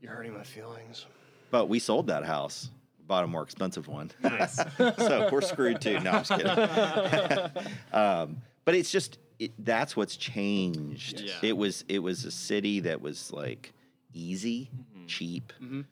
[0.00, 1.06] you're hurting my feelings.
[1.50, 2.70] But we sold that house,
[3.06, 4.10] bought a more expensive one.
[4.22, 4.56] Nice.
[4.76, 5.98] so we're screwed too.
[6.00, 7.72] No, I'm just kidding.
[7.92, 11.20] um, but it's just it, that's what's changed.
[11.20, 11.32] Yeah.
[11.42, 13.72] It was it was a city that was like
[14.12, 15.06] easy, mm-hmm.
[15.06, 15.82] cheap, mm-hmm.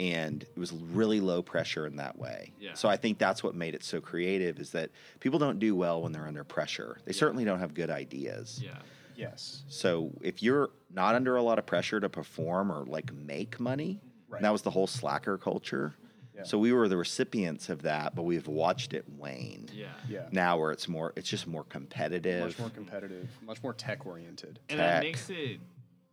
[0.00, 2.52] And it was really low pressure in that way.
[2.58, 2.72] Yeah.
[2.72, 4.88] So I think that's what made it so creative is that
[5.20, 6.96] people don't do well when they're under pressure.
[7.04, 8.60] They certainly don't have good ideas.
[8.64, 8.78] Yeah.
[9.14, 9.62] Yes.
[9.68, 14.00] So if you're not under a lot of pressure to perform or like make money,
[14.30, 14.40] Right.
[14.42, 15.92] that was the whole slacker culture.
[16.34, 16.44] Yeah.
[16.44, 19.68] So we were the recipients of that, but we've watched it wane.
[19.74, 19.88] Yeah.
[20.08, 20.28] Yeah.
[20.32, 22.44] Now where it's more, it's just more competitive.
[22.46, 24.60] Much more competitive, much more tech oriented.
[24.70, 25.02] And that tech.
[25.02, 25.58] makes it.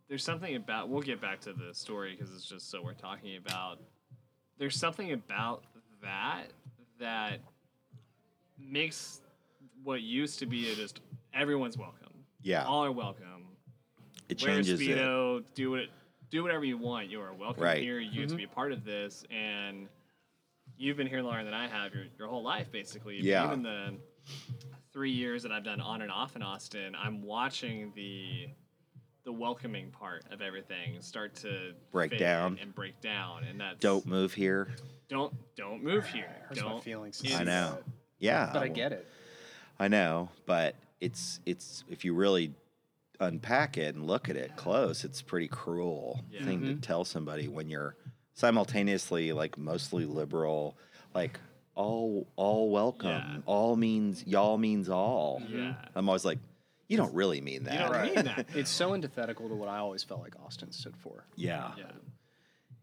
[0.08, 0.88] There's something about.
[0.88, 3.78] We'll get back to the story because it's just so we're talking about.
[4.58, 5.64] There's something about
[6.02, 6.44] that
[6.98, 7.40] that
[8.58, 9.20] makes
[9.82, 11.00] what used to be a just
[11.34, 12.08] everyone's welcome.
[12.42, 12.64] Yeah.
[12.64, 13.24] All are welcome.
[14.28, 14.88] it Wear a changes it.
[14.88, 15.44] speedo.
[15.54, 15.90] Do it.
[16.30, 17.08] Do whatever you want.
[17.08, 17.82] You are welcome Right.
[17.82, 17.98] here.
[18.00, 18.36] You get to mm-hmm.
[18.36, 19.88] be a part of this, and
[20.76, 21.94] you've been here longer than I have.
[21.94, 23.20] Your your whole life, basically.
[23.20, 23.46] Yeah.
[23.46, 23.94] Even the
[24.92, 28.48] three years that I've done on and off in Austin, I'm watching the
[29.28, 32.58] the welcoming part of everything start to Break down.
[32.62, 34.68] and break down, and that's Don't move here.
[35.10, 36.34] don't don't move here.
[36.48, 37.22] Hurts don't my feelings.
[37.34, 37.76] I know.
[38.18, 38.48] Yeah.
[38.50, 39.06] But I well, get it.
[39.78, 42.54] I know, but it's it's if you really
[43.20, 46.46] unpack it and look at it close, it's a pretty cruel Yeah.
[46.46, 46.74] thing Mm-hmm.
[46.76, 47.96] to tell somebody when you're
[48.32, 50.74] simultaneously like mostly liberal,
[51.14, 51.38] like
[51.74, 53.10] all all welcome.
[53.10, 53.36] Yeah.
[53.44, 55.42] All means y'all means all.
[55.50, 55.74] Yeah.
[55.94, 56.38] I'm always like,
[56.88, 57.74] you don't really mean that.
[57.74, 58.14] You don't Right.
[58.16, 58.46] mean that.
[58.54, 61.24] It's so antithetical to what I always felt like Austin stood for.
[61.36, 61.72] yeah.
[61.76, 61.84] Yeah.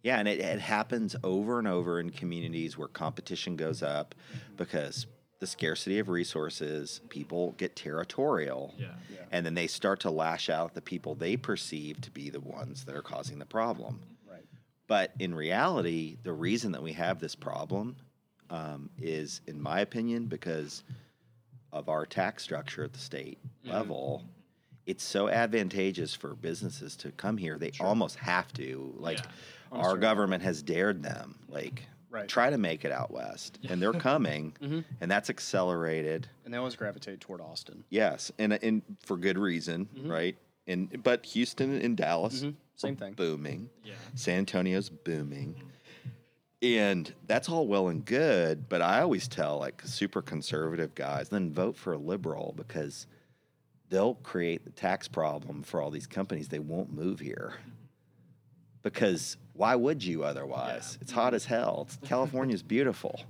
[0.03, 4.13] Yeah, and it, it happens over and over in communities where competition goes up
[4.55, 5.07] because
[5.39, 8.75] the scarcity of resources, people get territorial.
[8.77, 8.89] Yeah.
[9.11, 9.21] Yeah.
[9.31, 12.39] And then they start to lash out at the people they perceive to be the
[12.39, 13.99] ones that are causing the problem.
[14.29, 14.45] Right.
[14.85, 17.95] But in reality, the reason that we have this problem
[18.51, 20.83] um, is, in my opinion, because
[21.75, 24.23] of our tax structure at the state level.
[24.85, 27.57] It's so advantageous for businesses to come here.
[27.57, 28.93] They almost have to.
[28.97, 29.25] Like, Yeah.
[29.71, 31.37] Our certain government has dared them.
[31.49, 32.29] Like, Right.
[32.29, 34.85] try to make it out west, and they're coming, Mhm.
[35.01, 36.29] and that's accelerated.
[36.45, 37.83] And they always gravitate toward Austin.
[37.89, 40.37] Yes, and and for good reason, right?
[40.67, 42.55] And but Houston and Dallas, Mhm.
[42.75, 43.13] Same thing.
[43.13, 43.69] booming.
[43.83, 43.95] Yeah.
[44.13, 45.61] San Antonio's booming.
[46.65, 51.53] And that's all well and good, but I always tell like super conservative guys, then
[51.53, 53.05] vote for a liberal because
[53.89, 56.47] they'll create the tax problem for all these companies.
[56.47, 57.53] They won't move here.
[58.81, 60.97] Because why would you otherwise?
[61.01, 61.87] It's hot as hell.
[61.87, 63.21] It's, California's beautiful.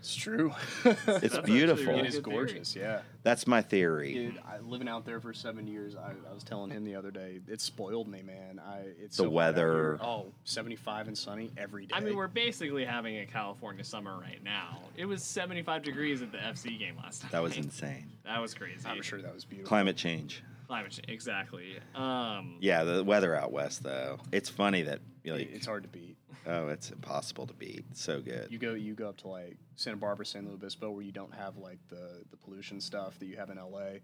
[0.00, 0.52] It's true.
[0.84, 1.94] It's beautiful.
[1.96, 2.36] It is Good theory.
[2.36, 2.74] gorgeous.
[2.74, 3.02] Yeah.
[3.22, 4.12] That's my theory.
[4.12, 7.12] Dude, I, living out there for seven years, I, I was telling him the other
[7.12, 8.60] day, it spoiled me, man.
[8.66, 9.98] I it's The so weather.
[10.00, 10.08] here.
[10.08, 11.94] Oh, 75 and sunny every day.
[11.94, 14.80] I mean, we're basically having a California summer right now.
[14.96, 17.30] It was 75 degrees at the FC game last night.
[17.32, 18.06] That was insane.
[18.24, 18.86] That was crazy.
[18.86, 19.68] I'm sure that was beautiful.
[19.68, 20.42] Climate change.
[20.66, 21.76] Climate change, exactly.
[21.94, 24.18] Um, Yeah, the weather out west though.
[24.32, 26.16] It's funny that you know, It- it's hard to beat.
[26.46, 27.84] oh, it's impossible to beat.
[27.94, 28.48] So good.
[28.50, 31.34] You go you go up to like Santa Barbara, San Luis Obispo, where you don't
[31.34, 33.98] have like the the pollution stuff that you have in LA,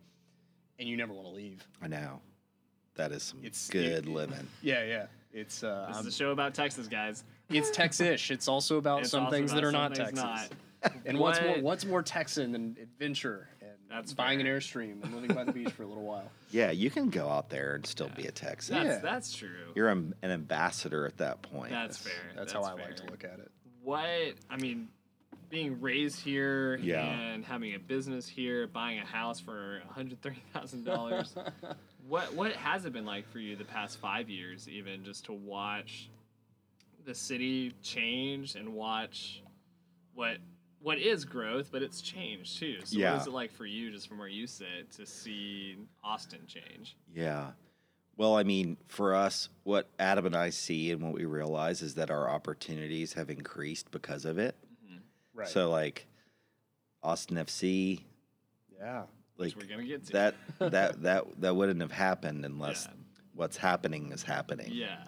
[0.79, 1.67] and you never want to leave.
[1.83, 2.21] I know.
[2.95, 4.47] That is some It's- good it- living.
[4.63, 5.07] Yeah, yeah.
[5.33, 7.23] It's uh, this um, is a show about Texas, guys.
[7.51, 8.31] it's Tex-ish.
[8.31, 10.17] It's also about It's some also things that are not Texas.
[10.17, 10.49] not.
[11.05, 13.58] And what's more What- what's more Texan than adventure and
[13.91, 14.55] That's buying fair.
[14.55, 16.31] an airstream and living by the beach for a little while.
[16.51, 18.77] Yeah, you can go out there and still be a Texan.
[18.77, 19.11] That's, Yeah.
[19.11, 19.73] that's true.
[19.75, 21.71] You're an an ambassador at that point.
[21.71, 22.13] That's fair.
[22.35, 23.51] That's, That's how I like to look at it.
[23.83, 24.07] what
[24.49, 24.89] I mean,
[25.51, 27.05] being raised here Yeah.
[27.07, 31.35] and having a business here, buying a house for one hundred thirty thousand dollars.
[32.09, 35.33] what what has it been like for you the past five years, even just to
[35.33, 36.09] watch
[37.05, 39.43] the city change and watch
[40.15, 40.39] what
[40.81, 42.79] what is growth, but it's changed too.
[42.85, 43.13] So Yeah.
[43.13, 46.97] what is it like for you, just from where you sit, to see Austin change?
[47.15, 47.53] Yeah.
[48.17, 51.95] Well, I mean, for us, what Adam and I see and what we realize is
[51.95, 54.57] that our opportunities have increased because of it.
[54.85, 54.99] Mm-hmm.
[55.35, 55.49] Right.
[55.49, 56.07] So, like,
[57.03, 58.01] Austin FC,
[58.77, 59.05] yeah.
[59.37, 60.13] Which like we're gonna get to.
[60.15, 62.95] that, that, that, that wouldn't have happened unless Yeah.
[63.35, 64.71] what's happening is happening.
[64.73, 65.05] yeah,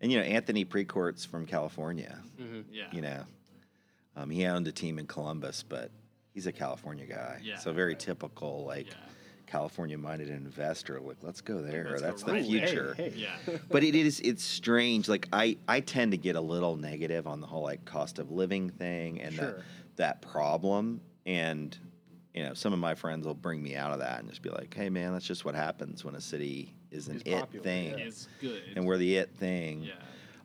[0.00, 2.18] And you know, Anthony Precourt's from California.
[2.40, 2.72] Mm-hmm.
[2.72, 3.24] yeah, You know,
[4.16, 5.90] um, he owned a team in Columbus, but
[6.32, 7.40] he's a California guy.
[7.42, 7.58] Yeah.
[7.58, 8.94] so very typical, like yeah,
[9.46, 11.00] California-minded investor.
[11.00, 11.86] Like, let's go there.
[11.90, 12.94] Let's go That's the right future.
[12.96, 13.28] Hey, hey.
[13.46, 13.58] yeah.
[13.70, 17.40] but it is it's strange like i i tend to get a little negative on
[17.40, 19.44] the whole like cost of living thing and Sure.
[19.52, 19.62] that
[19.96, 21.76] that problem and
[22.34, 24.50] you know some of my friends will bring me out of that and just be
[24.50, 27.62] like hey man that's just what happens when a city is an Is it popular,
[27.64, 28.04] thing yeah.
[28.04, 28.62] It's good.
[28.76, 29.92] and we're the it thing yeah.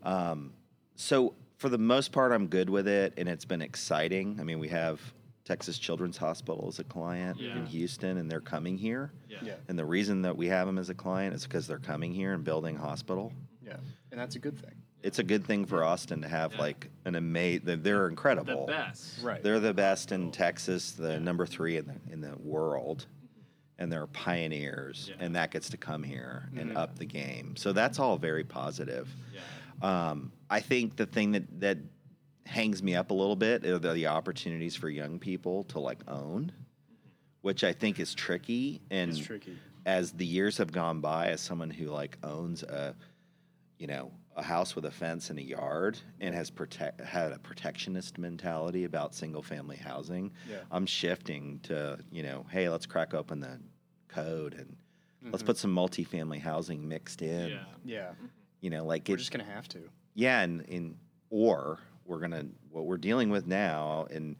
[0.03, 0.53] um
[0.95, 4.57] so for the most part i'm good with it and it's been exciting i mean
[4.57, 4.99] we have
[5.45, 7.55] texas children's hospital as a client Yeah.
[7.55, 9.38] in houston and they're coming here Yeah.
[9.43, 9.53] Yeah.
[9.67, 12.33] and the reason that we have them as a client is because they're coming here
[12.33, 13.31] and building hospital
[13.63, 13.77] Yeah.
[14.11, 14.73] And that's a good thing.
[15.03, 16.61] It's a good thing for Austin to have Yeah.
[16.61, 17.83] like an amazing.
[17.83, 18.65] They're incredible.
[18.65, 19.23] The best.
[19.23, 19.41] Right.
[19.41, 23.05] They're the best in Texas, the number three in the in the world,
[23.77, 25.23] and they're pioneers, Yeah.
[25.23, 26.77] and that gets to come here and mm-hmm.
[26.77, 27.55] up the game.
[27.55, 29.07] So that's all very positive.
[29.33, 29.39] Yeah.
[29.81, 31.77] Um, I think the thing that that
[32.45, 35.99] hangs me up a little bit are the, the opportunities for young people to like
[36.07, 36.51] own,
[37.41, 38.81] which I think is tricky.
[38.89, 39.57] And It's tricky.
[39.85, 42.95] as the years have gone by, as someone who like owns a,
[43.77, 47.39] you know, a house with a fence and a yard and has protect had a
[47.39, 50.57] protectionist mentality about single family housing, Yeah.
[50.71, 53.59] I'm shifting to you know, hey, let's crack open the
[54.07, 54.75] code and
[55.31, 57.49] let's put some multifamily housing mixed in.
[57.51, 57.63] Yeah.
[57.85, 58.09] Yeah.
[58.61, 59.79] You know, like We're it, just gonna have to.
[60.13, 60.95] yeah, and, and
[61.29, 64.35] or we're gonna what we're dealing with now, and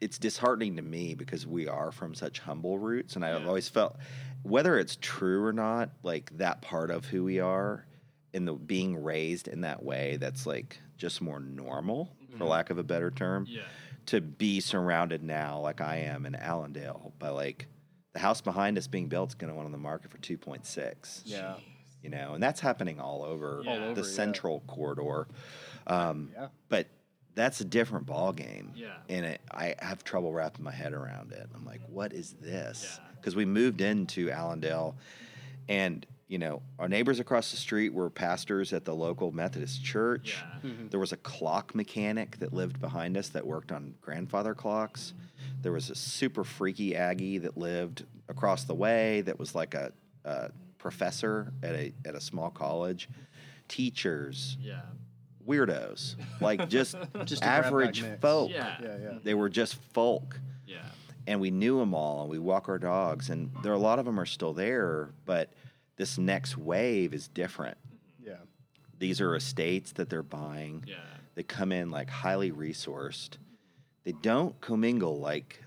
[0.00, 3.48] it's disheartening to me because we are from such humble roots, and I've Yeah.
[3.48, 3.96] always felt
[4.42, 7.86] whether it's true or not, like that part of who we are,
[8.32, 12.44] in the being raised in that way, that's like just more normal, for mm-hmm.
[12.44, 13.62] lack of a better term, Yeah.
[14.06, 17.66] to be surrounded now, like I am in Allandale, by like
[18.12, 20.36] the house behind us being built is going to go on the market for two
[20.36, 21.56] point six Yeah.
[22.06, 24.14] You know, and that's happening all over All over, the yeah.
[24.14, 25.26] central corridor.
[25.88, 26.48] Um, Yeah.
[26.68, 26.86] But
[27.34, 28.70] that's a different ball game.
[28.76, 28.94] Yeah.
[29.08, 31.48] And it, I have trouble wrapping my head around it.
[31.52, 33.00] I'm like, what is this?
[33.02, 33.08] Yeah.
[33.16, 34.94] Because we moved into Allandale,
[35.68, 40.44] and you know, our neighbors across the street were pastors at the local Methodist church.
[40.62, 40.70] Yeah.
[40.90, 45.12] There was a clock mechanic that lived behind us that worked on grandfather clocks.
[45.62, 49.92] There was a super freaky Aggie that lived across the way that was like a,
[50.24, 50.50] a
[50.90, 53.08] professor at a at a small college.
[53.66, 54.82] Teachers, Yeah.
[55.44, 56.94] weirdos, like just,
[57.24, 58.50] Just a grab bag average folk.
[58.52, 58.76] Yeah.
[58.80, 58.96] Yeah.
[59.02, 59.18] Yeah.
[59.24, 60.84] They were just folk Yeah.
[61.26, 64.04] and we knew them all and we walk our dogs and there a lot of
[64.04, 65.50] them are still there but
[65.96, 67.76] this next wave is different
[68.24, 68.36] Yeah.
[69.00, 70.96] these are estates that they're buying Yeah.
[71.34, 73.38] they come in like highly resourced
[74.04, 75.64] they don't commingle like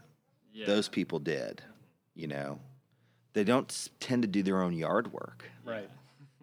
[0.54, 0.66] Yeah.
[0.68, 1.62] those people did
[2.16, 2.60] you know
[3.34, 5.90] they don't tend to do their own yard work Right.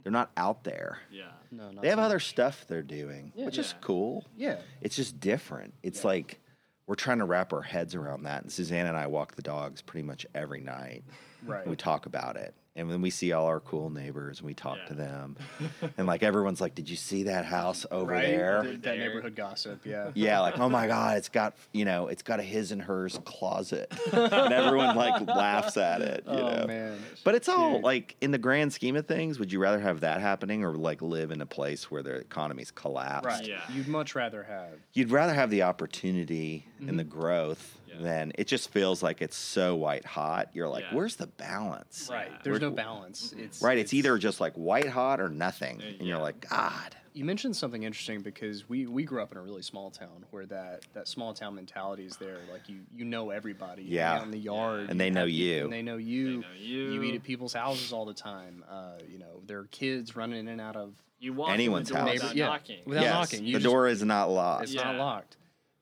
[0.02, 1.30] they're not out there Yeah.
[1.50, 1.70] No.
[1.70, 2.28] Not they have so other much.
[2.28, 4.60] stuff they're doing which is cool Yeah.
[4.80, 5.74] it's just different.
[5.82, 6.08] It's Yeah.
[6.08, 6.40] like
[6.86, 8.42] we're trying to wrap our heads around that.
[8.42, 11.02] And Suzanne and I walk the dogs pretty much every night.
[11.44, 11.62] Right.
[11.62, 12.54] And we talk about it.
[12.76, 15.36] And then we see all our cool neighbors and we talk to them.
[15.98, 18.26] and like everyone's like, Did you see that house over right.
[18.26, 18.62] there?
[18.62, 19.84] Th- That neighborhood gossip.
[19.84, 20.10] Yeah.
[20.26, 23.18] Yeah, like, oh my God, it's got you know, it's got a his and hers
[23.24, 23.92] closet.
[24.12, 26.66] and everyone like laughs at it, you oh know.
[26.66, 26.98] man.
[27.22, 27.84] But it's all Dude.
[27.84, 31.02] like in the grand scheme of things, would you rather have that happening or like
[31.02, 33.26] live in a place where the economy's collapsed?
[33.26, 33.46] Right.
[33.46, 33.60] Yeah.
[33.72, 34.78] You'd much rather have.
[34.92, 37.18] you'd rather have the opportunity and the mm-hmm.
[37.18, 38.02] growth Yeah.
[38.02, 40.50] than it just feels like it's so white hot.
[40.54, 40.94] You're like, Yeah.
[40.96, 42.08] where's the balance?
[42.10, 42.28] Right.
[42.30, 42.38] Yeah.
[42.42, 43.32] There's We're- no balance.
[43.36, 43.78] It's Right.
[43.78, 45.80] It's, either just like white hot or nothing.
[45.80, 46.96] Uh, And you're like, God.
[47.14, 50.44] You mentioned something interesting because we, we grew up in a really small town where
[50.46, 52.40] that, that small town mentality is there.
[52.52, 53.84] Like you you know everybody.
[53.84, 54.16] You Yeah.
[54.16, 54.90] out in the yard.
[54.90, 55.64] And they know you.
[55.64, 56.40] And they know you.
[56.42, 56.92] know you.
[56.92, 58.62] You eat at people's houses all the time.
[58.68, 61.94] Uh, you know, there are kids running in and out of You walk Anyone's in
[61.94, 62.14] the door house.
[62.20, 62.80] without yeah, knocking.
[62.84, 63.46] without yes, knocking.
[63.46, 64.64] You the just- door is not locked.
[64.64, 65.38] It's not locked.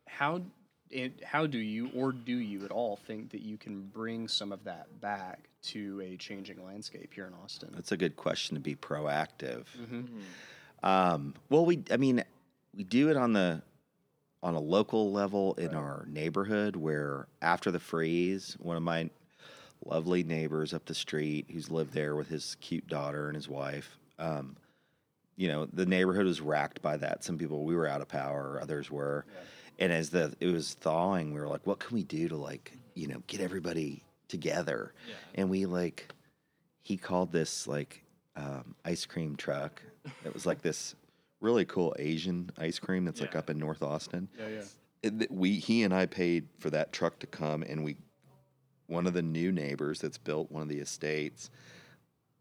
[0.07, 0.41] How
[0.91, 4.53] it, how do you or do you at all think that you can bring some
[4.53, 7.71] of that back to a changing landscape here in Austin?
[7.75, 9.65] That's a good question to be proactive.
[9.81, 10.07] Mm-hmm.
[10.83, 12.23] Um, well, we, I mean,
[12.77, 13.63] we do it on the
[14.43, 19.09] on a local level in our neighborhood where after the freeze, one of my
[19.87, 23.97] lovely neighbors up the street who's lived there with his cute daughter and his wife,
[24.19, 24.55] um,
[25.37, 27.25] you know, the neighborhood was racked by that.
[27.25, 29.25] Some people we were out of power, others were,
[29.79, 32.77] and as the it was thawing, we were like, what can we do to like,
[32.95, 34.93] you know, get everybody together?
[35.09, 35.15] Yeah.
[35.37, 36.13] And we like,
[36.83, 38.03] he called this like
[38.37, 39.83] um, ice cream truck.
[40.25, 40.95] It was like this
[41.41, 44.29] really cool Asian ice cream that's like up in North Austin.
[44.39, 45.27] Yeah, yeah.
[45.31, 47.97] We he and I paid for that truck to come, and we
[48.87, 51.51] one of the new neighbors that's built one of the estates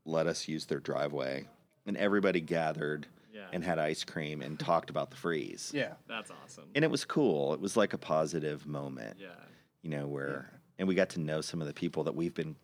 [0.05, 1.45] let us use their driveway,
[1.85, 3.07] and everybody gathered
[3.43, 3.55] Yeah.
[3.55, 5.71] and had ice cream and talked about the freeze.
[5.73, 5.93] Yeah.
[6.07, 6.65] That's awesome.
[6.75, 7.53] And it was cool.
[7.53, 9.27] It was like a positive moment, yeah.
[9.81, 10.49] you know, where
[10.79, 12.55] and we got to know some of the people that we've been,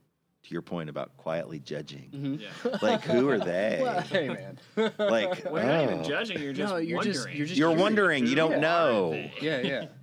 [0.43, 2.39] to your point about quietly judging.
[2.41, 2.77] Yeah.
[2.81, 3.79] Like, who are they?
[3.81, 4.57] Well, hey man.
[4.97, 6.03] like, Well, you're not even oh.
[6.03, 6.41] judging.
[6.41, 7.13] You're just no, you're wondering.
[7.13, 7.81] just you're just You're curious.
[7.81, 8.25] wondering.
[8.27, 9.29] You don't Who are know.
[9.41, 9.85] Yeah, yeah.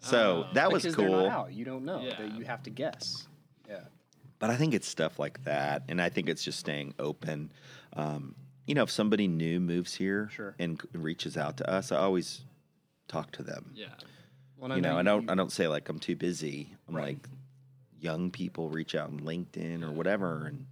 [0.00, 0.54] So Oh.
[0.54, 1.08] that was cool.
[1.24, 1.52] not out.
[1.52, 2.00] You don't know.
[2.00, 2.14] Yeah.
[2.18, 3.26] That you have to guess.
[3.68, 3.80] Yeah.
[4.38, 7.50] But I think it's stuff like that, and I think it's just staying open.
[7.94, 8.36] Um,
[8.68, 10.54] you know, if somebody new moves here Sure.
[10.58, 12.42] and reaches out to us, I always
[13.08, 13.72] talk to them.
[13.74, 13.86] Yeah.
[14.58, 15.22] Well, you know, I don't.
[15.24, 16.74] you- I don't say like I'm too busy.
[16.86, 17.16] I'm Right.
[17.16, 17.28] like,
[18.00, 20.66] young people reach out on LinkedIn or whatever, and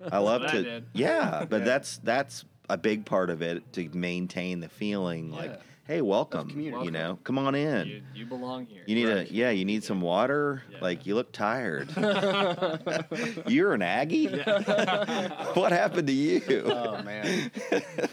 [0.12, 0.82] I love what I to.
[0.94, 1.64] Yeah, but Yeah.
[1.64, 5.56] that's that's a big part of it to maintain the feeling like, Yeah.
[5.86, 6.48] Hey, welcome.
[6.50, 6.84] community.
[6.86, 7.86] You know, come on in.
[7.88, 8.82] You, you belong here.
[8.86, 9.50] You need a yeah.
[9.50, 10.62] You need some water.
[10.70, 10.78] Yeah.
[10.80, 11.88] Like you look tired.
[13.46, 14.28] You're an Aggie.
[15.54, 16.42] what happened to you?
[16.66, 17.50] Oh man.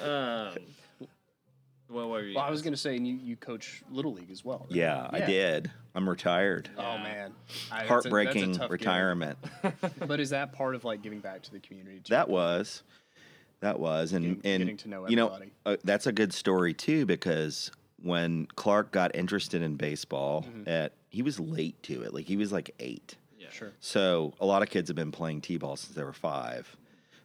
[0.04, 0.58] Um,
[1.88, 2.36] what were you?
[2.36, 4.60] Well, I was gonna say, and you, you coach little league as well.
[4.62, 4.72] right?
[4.72, 5.70] yeah, I did.
[5.94, 6.70] I'm retired.
[6.78, 7.34] Oh man, I- that's a-
[7.72, 9.38] that's a Heartbreaking retirement.
[10.00, 11.98] But is that part of like giving back to the community?
[12.00, 12.10] Too?
[12.10, 12.82] That was,
[13.64, 16.74] that was, and Getting- and getting to know you know uh, that's a good story
[16.74, 17.72] too because
[18.02, 20.70] when Clark got interested in baseball, Mm-hmm.
[20.70, 22.14] at he was late to it.
[22.14, 23.16] Like he was like eight.
[23.40, 23.50] yeah.
[23.52, 23.72] sure.
[23.80, 26.76] So a lot of kids have been playing t-ball since they were five.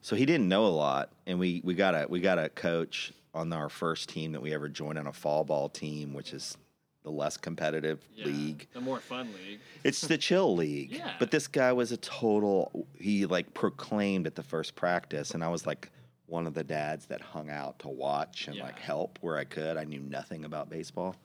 [0.02, 3.12] So he didn't know a lot, and we we got a we got a coach
[3.35, 6.56] on our first team that we ever joined on a fall ball team, which is
[7.02, 8.27] the less competitive Yeah.
[8.27, 8.69] league.
[8.73, 9.60] The more fun league.
[9.85, 10.93] It's the chill league.
[10.98, 11.12] Yeah.
[11.19, 12.86] But this guy was a total.
[12.98, 15.90] He like proclaimed at the first practice, and I was like
[16.29, 19.77] one of the dads that hung out to watch and like help where I could.
[19.77, 21.17] I knew nothing about baseball,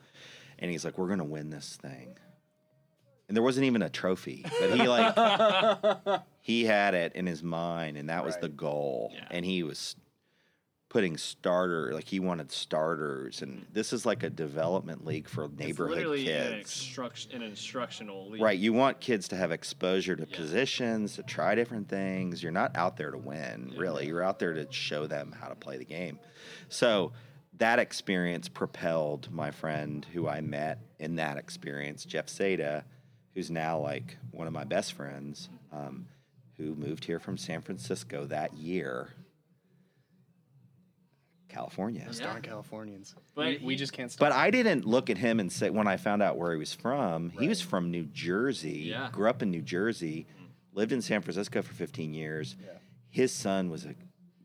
[0.60, 2.16] and he's like, "We're gonna win this thing."
[3.28, 7.98] And there wasn't even a trophy, but he like he had it in his mind,
[7.98, 9.12] and that was the goal.
[9.14, 9.28] Yeah.
[9.32, 9.96] And he was
[10.94, 15.98] putting starter like he wanted starters, and this is like a development league for neighborhood
[15.98, 16.70] literally an, kids.
[16.70, 18.40] instruct, an instructional league.
[18.44, 20.36] Right, you want kids to have exposure to Yeah.
[20.38, 22.44] positions, to try different things.
[22.44, 23.80] You're not out there to win, Yeah.
[23.82, 24.06] really.
[24.06, 26.20] You're out there to show them how to play the game.
[26.70, 27.11] So
[27.57, 32.84] that experience propelled my friend who I met in that experience, Jeff Seda,
[33.34, 36.06] who's now like one of my best friends, um,
[36.57, 39.10] who moved here from San Francisco that year.
[41.54, 42.08] California.
[42.12, 42.24] Yeah.
[42.26, 43.16] Darn Californians.
[43.36, 44.30] But we, we he- just can't stop.
[44.30, 46.74] But I didn't look at him and say when I found out where he was
[46.74, 48.88] from, he was from New Jersey.
[48.90, 49.10] Yeah.
[49.12, 50.26] Grew up in New Jersey,
[50.74, 52.56] lived in San Francisco for 15 years.
[52.62, 52.72] Yeah.
[53.10, 53.94] His son was a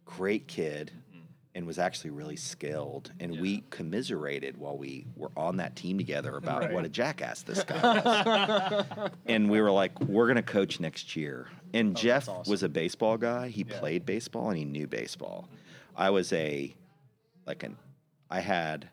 [0.04, 1.24] great kid mm-hmm.
[1.54, 3.10] and was actually really skilled.
[3.20, 3.40] And Yeah.
[3.40, 6.72] we commiserated while we were on that team together about Right.
[6.72, 8.00] what a jackass this guy
[8.94, 9.10] was.
[9.26, 11.48] and we were like, we're going to coach next year.
[11.72, 12.50] And Oh, Jeff awesome.
[12.50, 13.48] was a baseball guy.
[13.48, 13.78] He Yeah.
[13.78, 15.44] played baseball and he knew baseball.
[15.46, 15.54] Mm-hmm.
[16.00, 16.74] I was a
[17.48, 17.76] like an
[18.30, 18.88] I had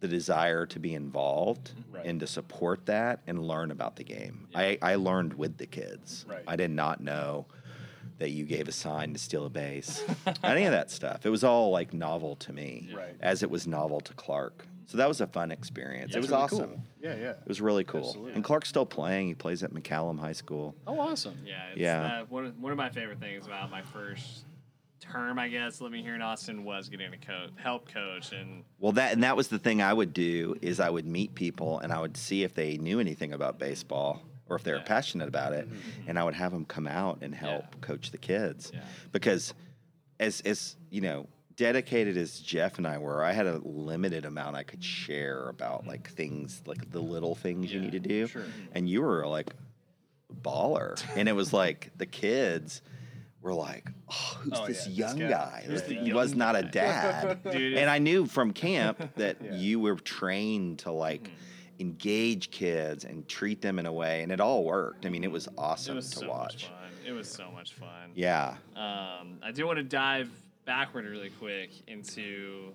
[0.00, 2.04] the desire to be involved Right.
[2.04, 4.46] and to support that and learn about the game.
[4.54, 6.24] I, I learned with the kids.
[6.28, 6.42] Right.
[6.46, 7.46] I did not know
[8.18, 10.04] that you gave a sign to steal a base.
[10.44, 11.24] Any of that stuff.
[11.26, 12.90] It was all like novel to me.
[12.94, 13.14] Right.
[13.20, 14.66] As it was novel to Clark.
[14.86, 16.14] So that was a fun experience.
[16.14, 16.58] it was really awesome.
[16.70, 16.82] cool.
[17.02, 17.30] Yeah, yeah.
[17.30, 18.06] It was really cool.
[18.06, 18.32] Absolutely.
[18.32, 19.28] And Clark's still playing.
[19.28, 20.74] He plays at McCallum High School.
[20.86, 21.36] Oh, awesome.
[21.44, 22.20] Yeah, it's, Yeah.
[22.22, 24.44] Uh, one, of, one of my favorite things about my first
[25.00, 28.32] term, I guess, living here in Austin was getting to coach, help coach.
[28.32, 31.34] And Well, that and that was the thing I would do is I would meet
[31.34, 34.78] people and I would see if they knew anything about baseball or if they were
[34.78, 34.84] Yeah.
[34.84, 36.08] passionate about it, mm-hmm.
[36.08, 37.80] and I would have them come out and help Yeah.
[37.80, 38.70] coach the kids.
[38.74, 38.80] Yeah.
[39.12, 39.54] Because
[40.18, 41.26] as as you know,
[41.56, 45.80] dedicated as Jeff and I were, I had a limited amount I could share about
[45.80, 45.90] mm-hmm.
[45.90, 48.26] like things like the little things you need to do.
[48.26, 48.44] sure.
[48.72, 49.50] And you were like
[50.42, 52.82] baller, and it was like the kids.
[53.40, 55.28] Were like, oh, who's Oh, this yeah, this young guy.
[55.30, 55.62] guy?
[55.66, 57.38] Who's that the he was young not a dad.
[57.52, 59.54] Dude, and I knew from camp that Yeah.
[59.54, 61.80] you were trained to like Mm-hmm.
[61.80, 65.06] engage kids and treat them in a way, and it all worked.
[65.06, 66.64] I mean, it was awesome it awesome was to so much watch.
[66.66, 66.74] fun.
[67.06, 68.10] It was so much fun.
[68.16, 70.28] Yeah, Um, I do want to dive
[70.64, 72.74] backward really quick into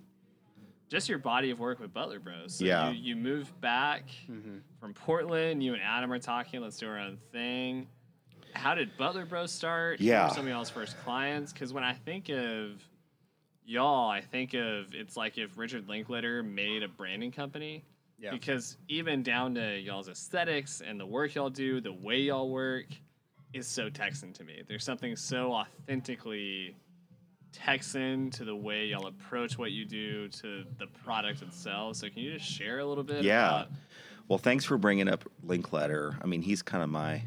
[0.89, 2.55] just your body of work with Butler Bros.
[2.55, 2.89] So Yeah.
[2.91, 4.59] You, you moved back Mm-hmm.
[4.79, 5.61] from Portland.
[5.61, 6.61] You and Adam are talking.
[6.61, 7.87] Let's do our own thing.
[8.53, 9.99] How did Butler Bros start?
[10.01, 10.27] Yeah.
[10.29, 11.51] some of y'all's first clients?
[11.53, 12.81] Because when I think of
[13.65, 17.83] y'all, I think of it's like if Richard Linklater made a branding company.
[18.19, 18.31] Yeah.
[18.31, 22.85] Because even down to y'all's aesthetics and the work y'all do, the way y'all work
[23.53, 24.61] is so Texan to me.
[24.67, 26.75] There's something so authentically
[27.51, 31.97] Texan to the way y'all approach what you do to the product itself.
[31.97, 33.23] So can you just share a little bit?
[33.23, 33.47] Yeah.
[33.47, 33.71] about-
[34.27, 36.17] Well, thanks for bringing up Linklater.
[36.21, 37.21] I mean, he's kind of my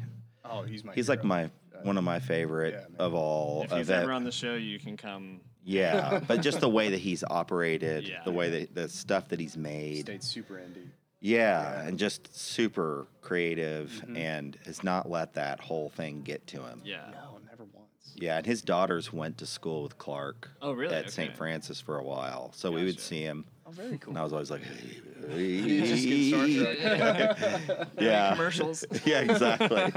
[0.49, 0.93] Oh, he's my.
[0.93, 1.49] he's like my
[1.83, 4.79] one of my favorite Yeah, of all if he's of ever on the show, you
[4.79, 5.41] can come.
[5.63, 8.23] Yeah, but just the way that he's operated, Yeah.
[8.23, 10.01] the way that the stuff that he's made.
[10.05, 10.87] Stayed super indie.
[11.19, 14.17] Yeah, and just super creative Mm-hmm.
[14.17, 16.81] and has not let that whole thing get to him.
[16.85, 17.09] Yeah.
[17.11, 17.87] No, never once.
[18.15, 20.95] Yeah, and his daughters went to school with Clark Oh, really?
[20.95, 21.35] at St.
[21.35, 22.51] Francis for a while.
[22.53, 23.45] So we would see him.
[23.67, 24.11] Oh, very cool.
[24.11, 25.01] And I was always like, hey,
[25.37, 27.87] You just get Star Trek.
[27.99, 28.31] yeah.
[28.31, 28.85] Commercials.
[29.05, 29.91] yeah, exactly.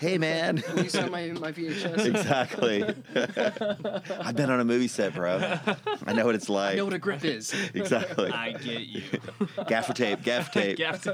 [0.00, 0.58] hey, man.
[0.58, 2.06] Can you send my my VHS?
[2.06, 2.82] exactly.
[4.20, 5.36] I've been on a movie set, bro.
[6.06, 6.72] I know what it's like.
[6.72, 7.54] I know what a grip is.
[7.72, 8.30] exactly.
[8.32, 9.02] I get you.
[9.68, 10.78] Gaffer tape, gaffer tape.
[10.78, 11.06] Gaff-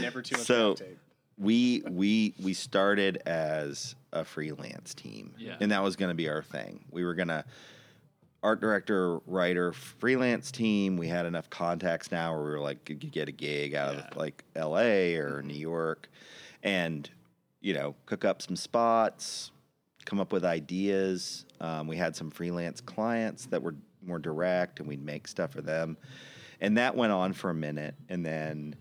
[0.00, 0.98] Never too much So- duct tape.
[1.36, 5.56] we we we started as a freelance team Yeah.
[5.60, 7.44] and that was going to be our thing we were going to
[8.42, 10.96] art director, writer, freelance team.
[10.96, 14.16] We had enough contacts now where we were like, could get a gig out of
[14.16, 15.16] like L.A.
[15.16, 16.08] or New York,
[16.62, 17.08] and
[17.60, 19.50] you know, cook up some spots,
[20.04, 21.44] come up with ideas.
[21.60, 23.74] Um, we had some freelance clients that were
[24.04, 25.96] more direct, and we'd make stuff for them,
[26.60, 28.76] and that went on for a minute, and then.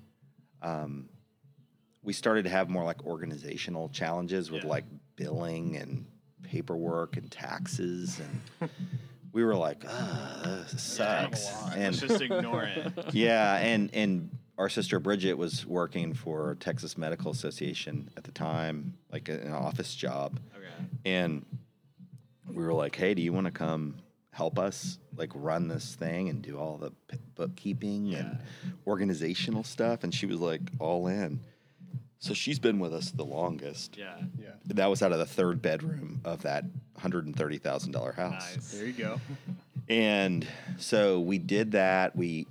[0.62, 1.10] Um,
[2.04, 4.70] we started to have more like organizational challenges with Yeah.
[4.70, 4.86] like
[5.18, 6.06] billing and
[6.42, 8.20] paperwork and taxes
[8.62, 8.70] and
[9.38, 10.40] we were like ah
[10.70, 11.48] this Yeah, sucks.
[11.50, 12.92] a and Let's just ignore it.
[13.14, 14.12] yeah and and
[14.58, 19.94] our sister bridget was working for texas medical association at the time like an office
[19.94, 20.40] job.
[20.56, 20.86] Okay.
[21.06, 21.46] and
[22.50, 23.96] we were like hey do you want to come
[24.32, 26.92] help us like run this thing and do all the
[27.36, 28.38] bookkeeping and
[28.86, 30.04] organizational stuff?
[30.04, 31.40] And she was like all in
[32.20, 34.18] so she's been with us the longest Yeah.
[34.40, 34.50] Yeah.
[34.66, 36.66] that was out of the third bedroom of that
[37.00, 38.56] $130,000 house.
[38.56, 38.72] Nice.
[38.72, 39.22] There you go.
[39.90, 40.46] And
[40.78, 42.16] so we did that.
[42.16, 42.48] We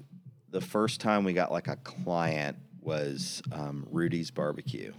[0.50, 4.92] the first time we got like a client was um, Rudy's Barbecue,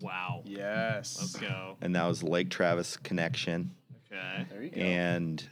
[0.00, 0.42] Wow.
[0.44, 1.16] Yes.
[1.20, 1.76] Let's go.
[1.80, 3.72] and that was Lake Travis connection.
[4.10, 4.46] Okay.
[4.50, 4.80] There you go.
[4.80, 5.48] And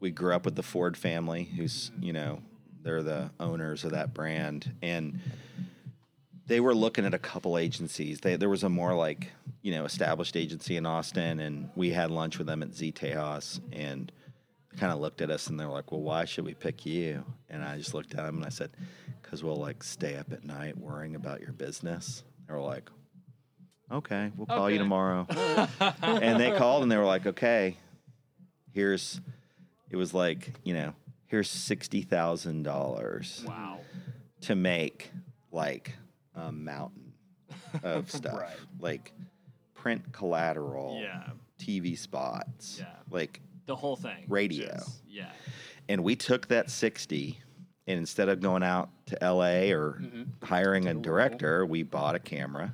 [0.00, 2.40] we grew up with the Ford family, who's you know
[2.82, 5.20] they're the owners of that brand, and
[6.46, 8.20] they were looking at a couple agencies.
[8.20, 9.30] They, there was a more like
[9.62, 13.60] you know established agency in Austin, and we had lunch with them at Z Tejas,
[13.72, 14.10] and
[14.78, 17.24] kind of looked at us and they were like, "Well, why should we pick you?"
[17.50, 18.70] And I just looked at them and I said,
[19.22, 22.90] "Cause we'll like stay up at night worrying about your business." They were like,
[23.90, 25.26] "Okay, we'll call you tomorrow."
[26.02, 27.76] and they called and they were like, "Okay,
[28.72, 29.20] here's."
[29.90, 30.94] It was like you know,
[31.26, 33.80] here's sixty thousand dollars Wow.
[34.42, 35.10] to make
[35.52, 35.94] like
[36.34, 37.12] a mountain
[37.82, 38.56] of stuff, Right.
[38.80, 39.12] like
[39.74, 41.28] print collateral, Yeah.
[41.58, 42.86] TV spots, Yeah.
[43.10, 44.24] like The whole thing.
[44.28, 44.66] Radio.
[44.72, 45.30] Just- yeah.
[45.88, 47.38] and we took that 60
[47.86, 50.00] and instead of going out to LA or
[50.42, 52.72] hiring a director, we bought a camera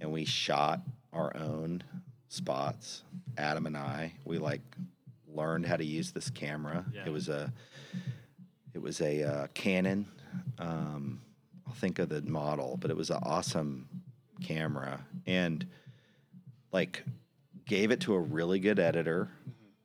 [0.00, 0.80] and we shot
[1.12, 1.82] our own
[2.28, 3.02] spots.
[3.36, 4.60] Adam and I, we like
[5.28, 6.84] learned how to use this camera.
[6.92, 7.04] Yeah.
[7.06, 7.52] It was a
[8.74, 10.06] it was a uh, Canon.
[10.58, 11.20] Um,
[11.72, 13.88] I'll think of the model, but it was an awesome
[14.42, 15.66] camera and
[16.70, 17.02] like
[17.64, 19.30] gave it to a really good editor.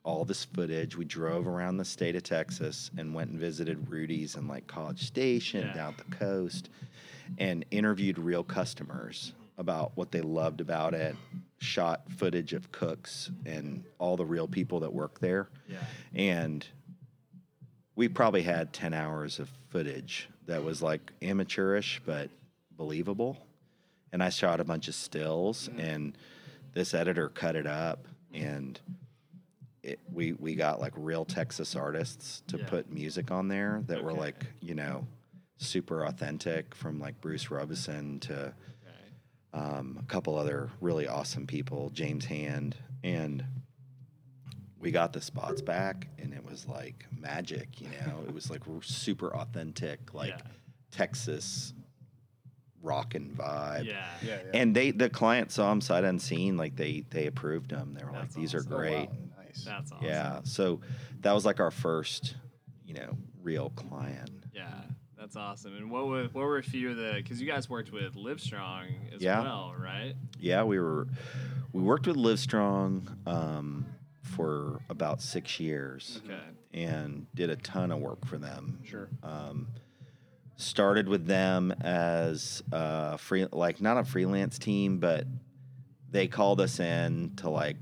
[0.03, 0.97] All this footage.
[0.97, 5.05] We drove around the state of Texas and went and visited Rudy's and like College
[5.07, 5.73] Station Yeah.
[5.73, 6.69] down the coast
[7.37, 11.15] and interviewed real customers about what they loved about it.
[11.59, 15.47] Shot footage of cooks and all the real people that work there.
[15.69, 15.77] Yeah.
[16.13, 16.67] And
[17.97, 22.29] we probably had 10 hours of footage that was like amateurish but
[22.77, 23.35] believable.
[24.13, 26.17] And I shot a bunch of stills, and
[26.73, 28.79] this editor cut it up, and
[29.83, 32.65] it, we we got like real Texas artists to Yeah.
[32.67, 35.05] put music on there that were like you know
[35.57, 38.53] super authentic, from like Bruce Robison to Okay.
[39.53, 43.43] um, a couple other really awesome people, James Hand, and
[44.79, 47.81] we got the spots back, and it was like magic.
[47.81, 50.41] You know, it was like super authentic, like Yeah.
[50.91, 51.73] Texas
[52.81, 53.85] rockin' vibe.
[53.85, 54.05] Yeah.
[54.23, 54.39] Yeah.
[54.45, 54.59] yeah.
[54.61, 57.93] And they, the client saw them sight unseen, like they they approved them.
[57.97, 58.73] They were That's like, these awesome.
[58.73, 58.81] are Oh, wow.
[58.89, 59.09] great.
[59.45, 59.63] Nice.
[59.65, 60.05] That's awesome.
[60.05, 60.39] Yeah.
[60.43, 60.81] So
[61.21, 62.35] that was like our first,
[62.85, 64.31] you know, real client.
[64.53, 64.69] Yeah.
[65.17, 65.75] That's awesome.
[65.75, 69.13] And what were what were a few of the because you guys worked with Livestrong
[69.13, 69.41] as Yeah.
[69.41, 70.13] well, right?
[70.39, 71.07] Yeah, we were
[71.73, 73.87] we worked with Livestrong um,
[74.27, 76.39] for about six years Okay.
[76.73, 78.79] and did a ton of work for them.
[78.85, 79.07] Sure.
[79.23, 79.67] Um,
[80.55, 85.25] started with them as a free, like not a freelance team, but
[86.09, 87.77] they called us in to like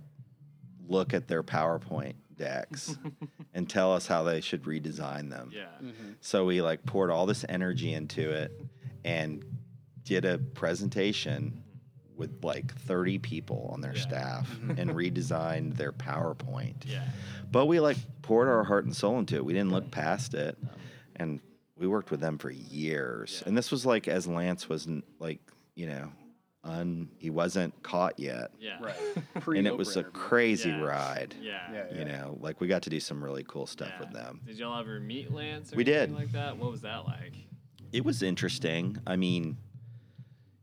[0.87, 2.97] look at their PowerPoint decks
[3.53, 5.51] and tell us how they should redesign them.
[5.53, 5.67] Yeah.
[6.21, 8.51] So we like poured all this energy into it
[9.05, 9.43] and
[10.03, 11.63] did a presentation
[12.17, 14.01] with like 30 people on their Yeah.
[14.01, 14.79] staff mm-hmm.
[14.79, 16.85] and redesigned their PowerPoint.
[16.85, 17.03] Yeah.
[17.51, 19.45] But we like poured our heart and soul into it.
[19.45, 20.57] We didn't look past it.
[21.15, 21.39] And
[21.77, 23.39] we worked with them for years.
[23.41, 23.49] Yeah.
[23.49, 25.39] And this was like as Lance wasn't like,
[25.75, 26.11] you know,
[26.63, 28.51] un he wasn't caught yet.
[28.59, 28.77] Yeah.
[28.81, 28.95] Right.
[29.57, 30.81] and it was a crazy Yeah.
[30.81, 31.35] ride.
[31.39, 31.71] Yeah.
[31.71, 31.99] Yeah, yeah.
[31.99, 33.99] You know, like we got to do some really cool stuff Yeah.
[33.99, 34.41] with them.
[34.45, 35.71] Did y'all ever meet Lance?
[35.73, 36.19] Or We anything did.
[36.19, 36.57] Like that.
[36.57, 37.33] What was that like?
[37.91, 38.97] it was interesting.
[39.07, 39.57] I mean,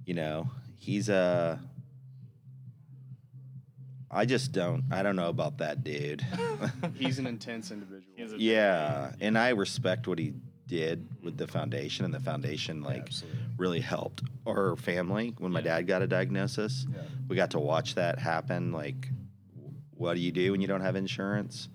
[0.05, 0.51] you know,
[0.83, 1.61] he's a.
[4.11, 4.85] I just don't.
[4.91, 6.25] I don't know about that dude.
[6.97, 8.03] He's an intense individual.
[8.15, 10.35] He's yeah, and I respect what he
[10.67, 13.41] did with the foundation, and the foundation like Absolutely.
[13.57, 15.77] really helped our family when my Yeah.
[15.77, 16.87] dad got a diagnosis.
[16.93, 17.01] Yeah.
[17.29, 18.71] We got to watch that happen.
[18.73, 19.09] Like,
[19.97, 21.69] what do you do when you don't have insurance?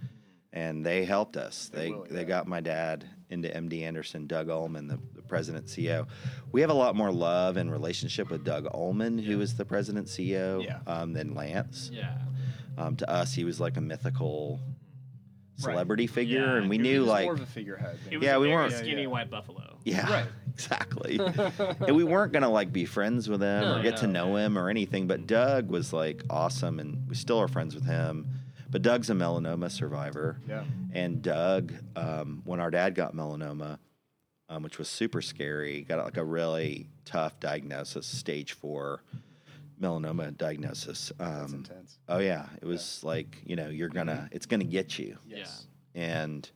[0.53, 1.69] and they helped us.
[1.71, 2.23] They They will, they yeah.
[2.23, 6.07] got my dad into MD Anderson, Doug Ulman, the, the president CEO.
[6.51, 10.07] We have a lot more love and relationship with Doug Ulman, who is the president
[10.07, 10.79] CEO, Yeah.
[10.87, 11.89] um, than Lance.
[11.93, 12.17] Yeah.
[12.77, 14.59] Um, to us, he was like a mythical
[15.59, 15.71] Right.
[15.73, 17.97] celebrity figure, Yeah, and we he knew He's like more of a figurehead.
[18.05, 19.07] than- was Yeah, a we weren't- skinny Yeah.
[19.07, 19.79] white buffalo.
[19.85, 20.25] Yeah, Right.
[20.53, 21.19] exactly.
[21.87, 24.25] and we weren't gonna like be friends with him No, or get to no.
[24.27, 25.07] know him or anything.
[25.07, 28.27] But Doug was like awesome, and we still are friends with him.
[28.69, 30.63] But Doug's a melanoma survivor, Yeah.
[30.91, 33.79] and Doug, um, when our dad got melanoma,
[34.49, 39.03] um, which was super scary, got like a really tough diagnosis, stage four
[39.81, 41.11] melanoma diagnosis.
[41.17, 41.99] That's Um, intense.
[42.09, 45.67] oh yeah, it was like you know you're gonna, it's gonna get you Yes.
[45.95, 46.49] and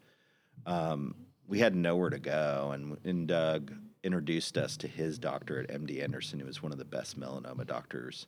[0.66, 1.16] um,
[1.48, 2.72] we had nowhere to go.
[2.74, 3.74] And, and Doug
[4.04, 7.66] introduced us to his doctor at MD Anderson, who was one of the best melanoma
[7.66, 8.26] doctors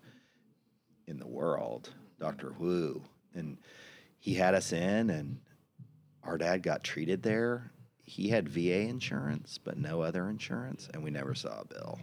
[1.08, 2.54] in the world, Dr.
[2.58, 3.02] Wu.
[3.36, 3.58] And
[4.20, 5.40] he had us in, and
[6.24, 7.72] our dad got treated there.
[8.04, 12.00] He had VA insurance, but no other insurance, and we never saw a bill.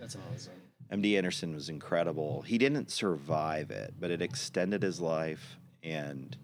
[0.00, 0.54] That's amazing.
[0.92, 2.42] MD Anderson was incredible.
[2.42, 6.36] He didn't survive it, but it extended his life and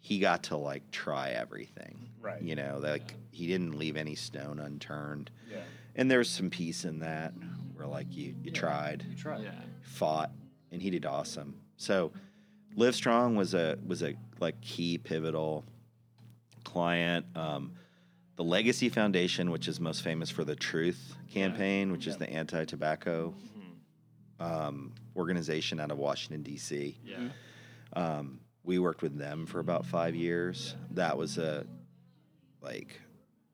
[0.00, 2.08] he got to like try everything.
[2.20, 2.40] Right.
[2.40, 5.30] You know, like he didn't leave any stone unturned.
[5.50, 5.58] Yeah.
[5.94, 7.34] And there's some peace in that
[7.74, 9.40] where like you you tried, You try.
[9.40, 9.50] Yeah.
[9.82, 10.30] fought,
[10.72, 11.60] and he did awesome.
[11.76, 12.12] So
[12.76, 15.64] Livestrong was a was a like key pivotal
[16.64, 17.26] client.
[17.34, 17.72] Um,
[18.36, 23.34] the Legacy Foundation, which is most famous for the Truth campaign, which is the anti-tobacco
[24.38, 26.96] um, organization out of Washington D.C.
[27.04, 27.28] Yeah.
[27.94, 30.74] Um, we worked with them for about five years.
[30.90, 31.66] That was a
[32.60, 33.00] like,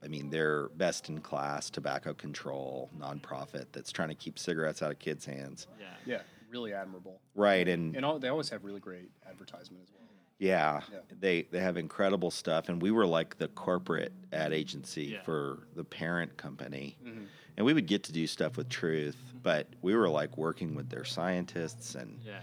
[0.03, 4.91] I mean, they're best in class tobacco control nonprofit that's trying to keep cigarettes out
[4.91, 5.69] of kids' hands.
[5.79, 5.87] Yeah.
[6.07, 6.21] Yeah.
[6.51, 7.21] Really admirable.
[7.35, 10.02] Right, and And all, they always have really great advertisement as well.
[10.39, 10.99] Yeah, Yeah.
[11.21, 15.23] they they have incredible stuff, and we were like the corporate ad agency Yeah.
[15.23, 17.27] for the parent company, Mhm.
[17.57, 20.89] and we would get to do stuff with Truth, but we were like working with
[20.89, 22.43] their scientists, and Yeah.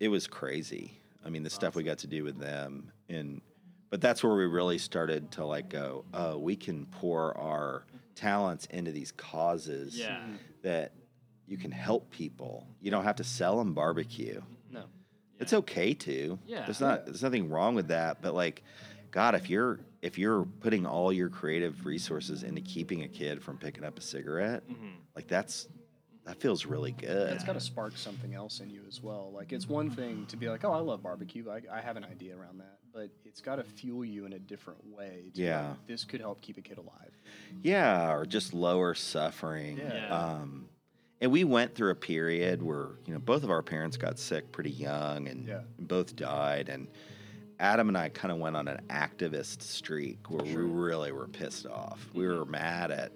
[0.00, 0.98] it was crazy.
[1.24, 3.40] I mean, the stuff we got to do with them, and
[3.88, 7.84] but that's where we really started to like go, oh, we can pour our
[8.16, 10.26] talents into these causes Yeah.
[10.62, 10.92] that
[11.46, 12.66] you can help people.
[12.80, 14.42] You don't have to sell them barbecue.
[14.70, 14.86] No.
[15.40, 16.38] It's okay to.
[16.46, 16.64] Yeah.
[16.64, 18.62] There's not there's nothing wrong with that, but like
[19.10, 23.58] God, if you're if you're putting all your creative resources into keeping a kid from
[23.58, 24.88] picking up a cigarette, Mm-hmm.
[25.14, 25.68] like that's
[26.24, 27.32] that feels really good.
[27.32, 29.30] It's got to spark something else in you as well.
[29.32, 31.48] Like it's one thing to be like, oh, I love barbecue.
[31.48, 34.38] I, I have an idea around that, but it's got to fuel you in a
[34.40, 35.30] different way.
[35.34, 35.68] To Yeah.
[35.68, 37.12] like, this could help keep a kid alive.
[37.62, 39.78] Yeah, or just lower suffering.
[39.78, 39.94] Yeah.
[39.94, 40.08] Yeah.
[40.18, 40.68] Um,
[41.20, 44.50] and we went through a period where you know both of our parents got sick
[44.52, 45.60] pretty young, and Yeah.
[45.78, 46.68] both died.
[46.68, 46.88] And
[47.58, 51.66] Adam and I kind of went on an activist streak where we really were pissed
[51.66, 52.06] off.
[52.12, 52.38] We Mm-hmm.
[52.38, 53.12] were mad at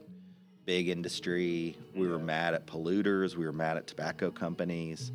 [0.64, 1.76] big industry.
[1.94, 3.34] We were mad at polluters.
[3.36, 5.10] We were mad at tobacco companies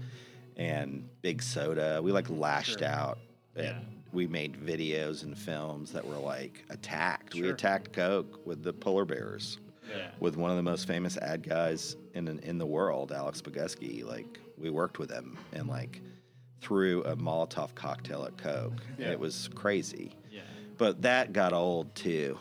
[0.58, 2.02] and big soda.
[2.04, 2.88] We like lashed Sure.
[2.88, 3.18] out.
[3.56, 3.80] Yeah.
[4.14, 7.34] We made videos and films that were like attacked.
[7.34, 9.58] We attacked Coke with the polar bears
[9.90, 10.10] Yeah.
[10.20, 14.04] with one of the most famous ad guys in in the world, Alex Bogusky.
[14.06, 16.02] Like we worked with him and like
[16.62, 18.82] threw a Molotov cocktail at Coke.
[18.98, 19.12] Yeah.
[19.12, 20.16] It was crazy.
[20.32, 20.42] Yeah.
[20.78, 22.38] But that got old too.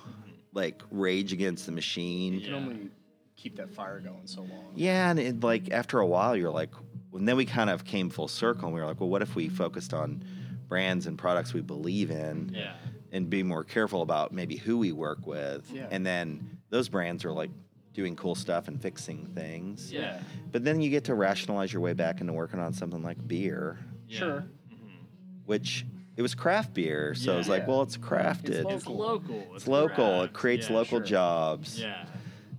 [0.53, 2.35] Like Rage Against the Machine.
[2.35, 2.91] You can only
[3.37, 4.73] keep that fire going so long.
[4.75, 6.71] Yeah, and it, like after a while, you're like,
[7.13, 9.35] and then we kind of came full circle, and we were like, well, what if
[9.35, 10.25] we focused on
[10.69, 12.73] brands and products we believe in, Yeah.
[13.13, 15.89] and be more careful about maybe who we work with, Yeah.
[15.91, 17.51] and then those brands are like
[17.93, 19.93] doing cool stuff and fixing things.
[19.93, 20.19] Yeah.
[20.51, 23.79] But then you get to rationalize your way back into working on something like beer,
[24.09, 24.19] Yeah.
[24.19, 24.45] Sure.
[24.73, 24.97] Mm-hmm.
[25.47, 25.87] which
[26.17, 28.49] it was craft beer, so it's like, well, it's crafted.
[28.65, 29.47] It's It's local.
[29.55, 30.23] It's local.
[30.23, 31.07] It creates Yeah, local sure.
[31.07, 31.81] jobs.
[31.81, 32.07] Yeah.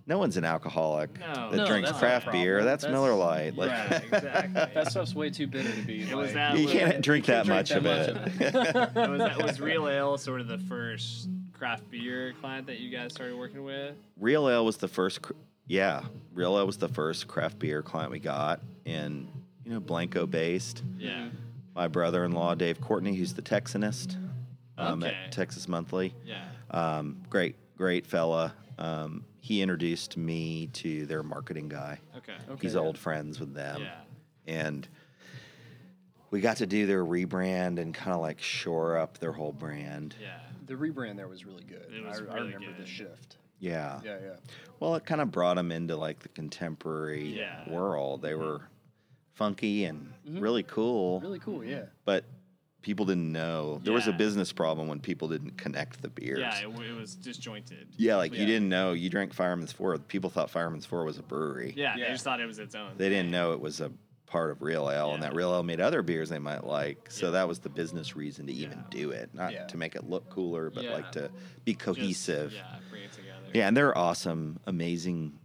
[0.07, 1.49] No one's an alcoholic No.
[1.51, 2.63] that No, drinks that's not a craft beer.
[2.63, 3.57] That's, That's- Miller Lite.
[3.57, 3.97] Like, yeah.
[4.13, 4.53] Exactly.
[4.73, 6.03] That stuff's way too bitter to be.
[6.03, 8.15] It was that you little- can't drink that much drink of that it.
[8.15, 12.79] much it was that was Real Ale sort of the first craft beer client that
[12.79, 13.95] you guys started working with.
[14.19, 15.21] Real Ale was the first.
[15.21, 15.33] cr-
[15.67, 16.03] Yeah,
[16.33, 19.27] Real Ale was the first craft beer client we got, and
[19.63, 20.83] you know, Blanco based.
[20.97, 21.29] Yeah.
[21.75, 24.15] My brother-in-law Dave Courtney, who's the Texanist
[24.77, 25.13] um, Okay.
[25.25, 26.13] at Texas Monthly.
[26.25, 26.45] Yeah.
[26.71, 28.53] Um, great, great fella.
[28.77, 31.99] Um, he introduced me to their marketing guy.
[32.17, 32.33] Okay.
[32.49, 32.79] okay He's yeah.
[32.81, 34.01] old friends with them, Yeah.
[34.47, 34.87] and
[36.31, 40.15] we got to do their rebrand and kind of like shore up their whole brand.
[40.21, 40.37] Yeah.
[40.65, 41.85] The rebrand there was really good.
[41.93, 43.37] It was I, I really remember the shift.
[43.59, 43.99] Yeah.
[44.03, 44.35] Yeah, yeah.
[44.79, 47.69] Well, it kind of brought them into like the contemporary Yeah.
[47.69, 48.21] world.
[48.21, 48.61] They were
[49.33, 50.41] funky and Mhm.
[50.41, 51.85] really cool, Really cool, yeah.
[52.05, 52.23] but
[52.81, 56.39] people didn't know there was a business problem when people didn't connect the beers.
[56.39, 57.87] Yeah, it, it was disjointed.
[57.97, 58.41] Yeah, like Yeah.
[58.41, 59.97] you didn't know you drank Fireman's Four.
[59.97, 61.73] People thought Fireman's Four was a brewery.
[61.75, 62.91] Yeah, they just thought it was its own.
[62.97, 63.91] They didn't know it was a
[64.25, 67.09] part of Real Ale, and that Real Ale made other beers they might like.
[67.11, 67.31] So Yeah.
[67.33, 68.83] that was the business reason to even Yeah.
[68.89, 69.67] do it, not Yeah.
[69.67, 70.93] to make it look cooler, but Yeah.
[70.93, 71.29] like to
[71.63, 72.53] be Just- cohesive.
[72.53, 73.45] yeah, bring it together.
[73.53, 75.37] Yeah, and they're awesome, amazing,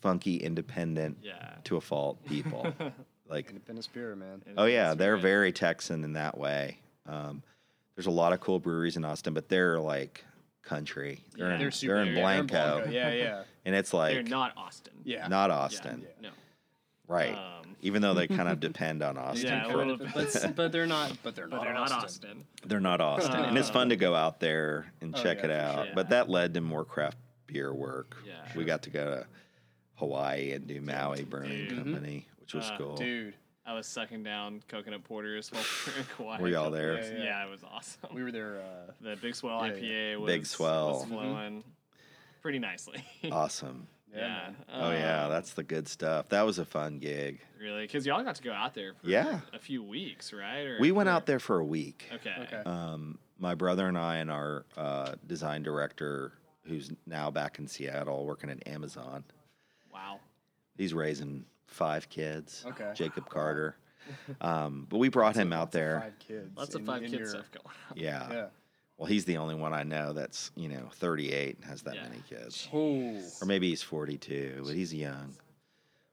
[0.00, 1.54] funky, independent Yeah.
[1.64, 2.72] to a fault people.
[3.28, 4.42] like, Independent spirit, man.
[4.56, 5.22] oh yeah, It's they're great.
[5.22, 6.78] very Texan in that way.
[7.06, 7.42] Um,
[7.96, 10.24] there's a lot of cool breweries in Austin, but they're like
[10.62, 11.24] country.
[11.34, 11.52] They're, Yeah.
[11.54, 11.96] in, They're they're, super.
[11.96, 13.42] in yeah, they're Blanco, Yeah, yeah.
[13.64, 14.92] and it's like They're not Austin.
[15.02, 15.26] Yeah.
[15.28, 16.28] not Yeah, Austin, No.
[17.06, 17.34] right?
[17.34, 20.86] Um, Even though they kind of depend on Austin Yeah, for little but, but they're
[20.86, 21.12] not.
[21.22, 21.64] But they're but not.
[21.64, 22.04] they're not Austin.
[22.30, 22.44] Austin.
[22.66, 25.50] They're not Austin, and it's fun to go out there and Oh, check yeah, it
[25.50, 25.84] out.
[25.86, 25.94] sure.
[25.94, 28.16] But that led to more craft beer work.
[28.26, 28.34] Yeah.
[28.56, 29.26] we got to go to
[29.94, 31.76] Hawaii and do Maui Brewing Dude.
[31.78, 32.96] Company, which was Uh, cool.
[32.96, 33.34] Dude,
[33.66, 36.40] I was sucking down coconut porters while we were in Kauai.
[36.40, 36.94] Were y'all there?
[37.00, 37.24] Yeah, yeah.
[37.24, 38.10] Yeah, it was awesome.
[38.14, 38.58] we were there.
[38.60, 40.92] Uh, the Big Swell Yeah, IPA was Big Swell.
[41.00, 41.64] was flowing
[42.42, 43.04] pretty nicely.
[43.32, 43.86] Awesome.
[44.14, 44.56] Yeah, man.
[44.72, 46.28] Oh yeah, Um, that's the good stuff.
[46.30, 47.40] That was a fun gig.
[47.60, 49.40] really because y'all got to go out there for Yeah.
[49.52, 50.66] a few weeks, right?
[50.66, 52.08] Or We went for- out there for a week.
[52.14, 52.34] Okay.
[52.42, 52.62] Okay.
[52.64, 56.32] Um, my brother and I and our uh, design director,
[56.64, 59.24] who's now back in Seattle working at Amazon.
[59.92, 60.20] Wow.
[60.76, 62.64] He's raising five kids.
[62.66, 62.92] Okay.
[62.94, 63.76] Jacob Carter.
[64.40, 66.00] Um, but we brought him out Lots of there.
[66.00, 66.56] Five kids.
[66.56, 67.96] Lots of five in kid your- stuff going on.
[67.96, 68.32] Yeah.
[68.32, 68.46] Yeah.
[68.98, 72.02] Well, he's the only one I know that's you know 38 and has that Yeah.
[72.08, 73.20] many kids, Oh.
[73.40, 75.34] or maybe he's 42, but he's young.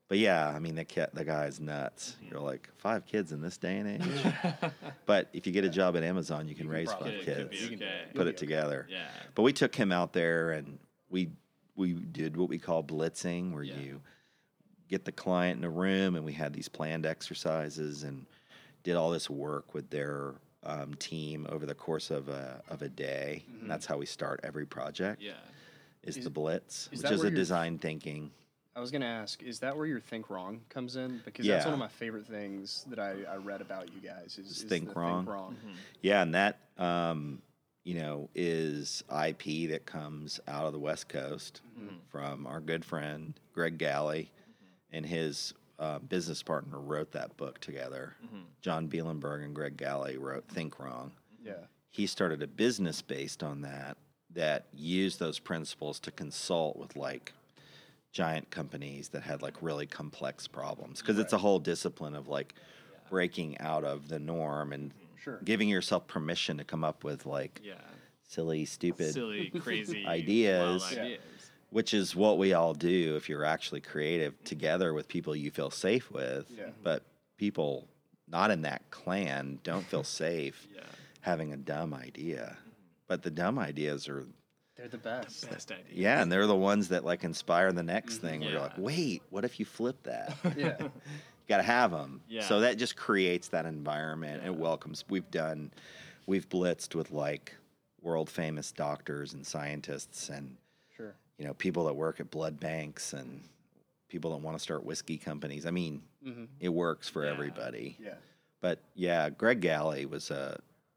[0.08, 2.12] But yeah, I mean the cat, the guy's nuts.
[2.12, 2.26] Mm-hmm.
[2.32, 4.70] You're like five kids in this day and age.
[5.06, 7.50] but if you get a job at Amazon, you can can raise five Could- could
[7.50, 8.02] be kids, You okay.
[8.14, 8.86] put it together.
[8.88, 9.08] Yeah.
[9.34, 10.78] But we took him out there and
[11.10, 11.30] we
[11.74, 13.78] we did what we call blitzing, where Yeah.
[13.80, 14.00] you
[14.88, 18.26] get the client in a room and we had these planned exercises and
[18.84, 20.34] did all this work with their
[20.66, 23.44] um, team over the course of a of a day.
[23.60, 25.22] And that's how we start every project.
[25.22, 25.32] Yeah.
[26.02, 28.30] Is, Is- the blitz, is which is a you're- design thinking.
[28.74, 31.22] I was gonna ask, is that where your think wrong comes in?
[31.24, 34.36] Because that's one of my favorite things that I, I read about you guys.
[34.38, 35.24] Is, Is is think wrong.
[35.24, 35.56] Think wrong.
[36.02, 37.40] Yeah, and that um,
[37.84, 41.62] you know is IP that comes out of the West Coast
[42.10, 44.24] from our good friend Greg Galle,
[44.92, 48.14] and his uh, business partner wrote that book together.
[48.62, 51.12] John Bielenberg and Greg Galle wrote Think Wrong.
[51.44, 51.54] Yeah.
[51.90, 53.96] He started a business based on that
[54.34, 57.32] that used those principles to consult with like
[58.12, 62.54] giant companies that had like really complex problems because it's a whole discipline of like
[63.10, 64.92] breaking out of the norm and
[65.22, 65.40] Sure.
[65.44, 67.74] giving yourself permission to come up with like Yeah.
[68.28, 70.82] silly, stupid, Silly, crazy Ideas.
[70.82, 71.16] wild Yeah.
[71.68, 71.74] Ideas.
[71.74, 75.70] which is what we all do if you're actually creative together with people you feel
[75.70, 76.46] safe with.
[76.50, 76.70] Yeah.
[76.82, 77.02] But
[77.36, 77.86] people
[78.28, 80.82] not in that clan don't feel safe Yeah.
[81.20, 82.56] having a dumb idea.
[83.08, 84.26] But the dumb ideas are
[84.76, 85.48] They're the best.
[85.48, 85.84] Best idea.
[85.92, 88.26] yeah, and they're the ones that like inspire the next mm-hmm.
[88.26, 88.40] thing.
[88.40, 90.36] Where you're like, wait, what if you flip that?
[90.56, 90.76] yeah.
[90.80, 90.90] you
[91.48, 92.20] got to have them.
[92.28, 92.42] Yeah.
[92.42, 94.42] So that just creates that environment.
[94.44, 95.04] It welcomes.
[95.08, 95.70] We've done,
[96.26, 97.54] we've blitzed with like
[98.02, 100.56] world famous doctors and scientists and Sure.
[101.38, 103.42] You know people that work at blood banks and
[104.08, 105.66] people that want to start whiskey companies.
[105.66, 106.44] I mean, Mm-hmm.
[106.58, 107.30] it works for Yeah.
[107.32, 107.96] everybody.
[108.00, 108.14] Yeah.
[108.60, 110.56] But yeah, Greg Galle was uh,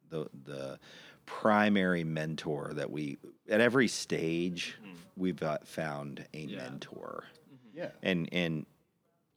[0.10, 0.80] the the
[1.28, 3.18] primary mentor that we
[3.48, 4.76] at every stage
[5.16, 6.58] we've uh, found a Yeah.
[6.58, 7.26] mentor
[7.76, 7.92] Yeah.
[8.02, 8.66] and and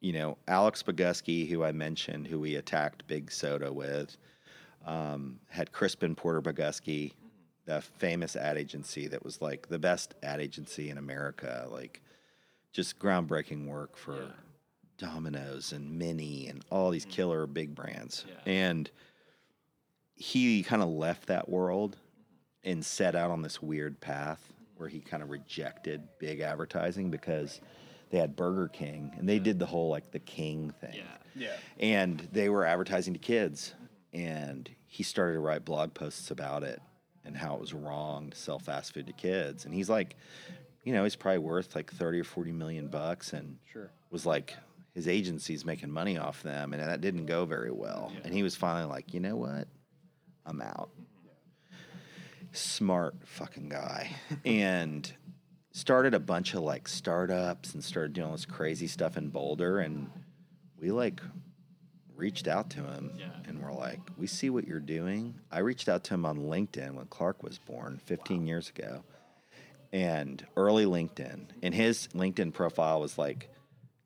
[0.01, 4.17] you know Alex Bogusky, who I mentioned, who we attacked Big Soda with,
[4.87, 7.13] um, had Crispin Porter Bogusky,
[7.65, 12.03] the famous ad agency that was like the best ad agency in America, like
[12.73, 14.29] just groundbreaking work for Yeah.
[14.99, 17.11] Domino's and Mini and all these mm.
[17.11, 18.53] killer big brands, Yeah.
[18.53, 18.91] and
[20.15, 22.71] he kind of left that world mm-hmm.
[22.71, 27.61] and set out on this weird path where he kind of rejected big advertising because
[28.11, 30.95] they had Burger King and they did the whole like the King thing.
[30.95, 31.03] Yeah.
[31.35, 31.57] Yeah.
[31.79, 33.75] And they were advertising to kids.
[34.13, 36.83] And he started to write blog posts about it
[37.25, 39.65] and how it was wrong to sell fast food to kids.
[39.65, 40.17] And he's like,
[40.85, 43.91] you know, he's probably worth like 30 or 40 million bucks and Sure.
[44.11, 44.57] was like,
[44.95, 46.73] his agency's making money off them.
[46.73, 48.13] And that didn't go very well.
[48.25, 49.69] And he was finally like, you know what?
[50.45, 50.91] I'm out.
[52.53, 54.11] Smart fucking guy.
[54.45, 55.11] and
[55.71, 59.79] started a bunch of like startups and started doing all this crazy stuff in Boulder.
[59.79, 60.11] And
[60.79, 61.23] we like
[62.17, 63.27] reached out to him Yeah.
[63.47, 65.35] and we're like, we see what you're doing.
[65.51, 69.03] I reached out to him on LinkedIn when Clark was born 15 years ago.
[69.93, 71.47] And early LinkedIn.
[71.63, 73.51] And his LinkedIn profile was like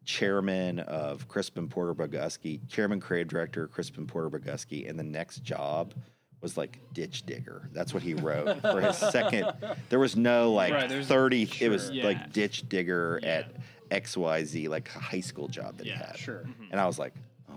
[0.05, 5.95] chairman of Crispin Porter Bogusky, chairman creative director Crispin Porter Bogusky, and the next job
[6.41, 7.69] was like ditch digger.
[7.73, 9.51] That's what he wrote for his second.
[9.89, 11.91] There was no like Right, there's- 30, it was.
[11.91, 12.05] Yeah.
[12.05, 13.29] like ditch digger Yeah.
[13.29, 13.57] at
[14.05, 16.17] XYZ, like a high school job that he had.
[16.17, 16.41] Sure.
[16.41, 16.79] And mm-hmm.
[16.79, 17.15] I was like,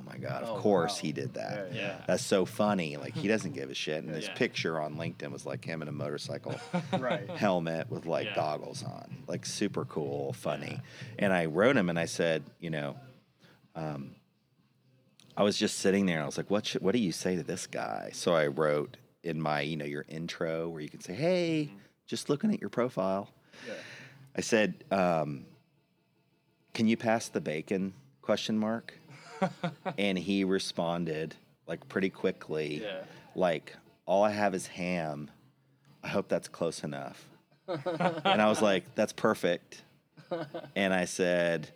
[0.10, 1.00] my God, of Oh, course wow.
[1.02, 1.70] he did that.
[1.72, 2.02] Yeah, Yeah.
[2.08, 2.98] That's so funny.
[2.98, 4.04] Like he doesn't give a shit.
[4.04, 4.34] And his Yeah.
[4.34, 6.60] picture on LinkedIn was like him in a motorcycle
[6.98, 7.30] Right.
[7.30, 10.80] helmet with like goggles on, like super cool, funny.
[11.18, 12.96] And I wrote him and I said, you know,
[13.76, 14.16] um,
[15.38, 17.36] I was just sitting there and I was like, what should, what do you say
[17.38, 18.10] to this guy?
[18.14, 21.72] So I wrote in my, you know, your intro where you can say, hey,
[22.08, 23.30] just looking at your profile.
[23.68, 23.74] Yeah.
[24.36, 25.46] I said, um,
[26.74, 27.94] can you pass the bacon?
[28.22, 28.99] Question mark.
[29.98, 31.36] and he responded
[31.68, 33.02] like pretty quickly, Yeah.
[33.36, 33.76] like,
[34.06, 35.30] all I have is ham.
[36.04, 37.28] I hope that's close enough.
[37.68, 39.84] and I was like, that's perfect.
[40.76, 41.70] And I said,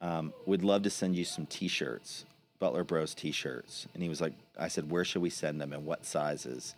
[0.00, 2.24] um, we'd love to send you some t-shirts,
[2.58, 3.86] Butler Bros t-shirts.
[3.92, 6.74] And he was like, I said, where should we send them and what sizes?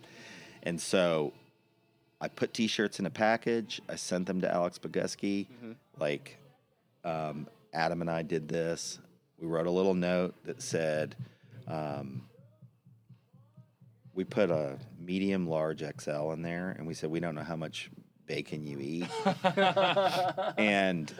[0.63, 1.31] And so
[2.19, 3.81] I put t-shirts in a package.
[3.87, 5.47] I sent them to Alex Bogusky.
[5.97, 6.37] Like,
[7.05, 8.99] um, Adam and I did this.
[9.39, 11.15] We wrote a little note that said,
[11.67, 12.23] um,
[14.13, 17.55] we put a medium large XL in there and we said, we don't know how
[17.55, 17.89] much
[18.25, 19.07] bacon you eat.
[20.57, 21.13] and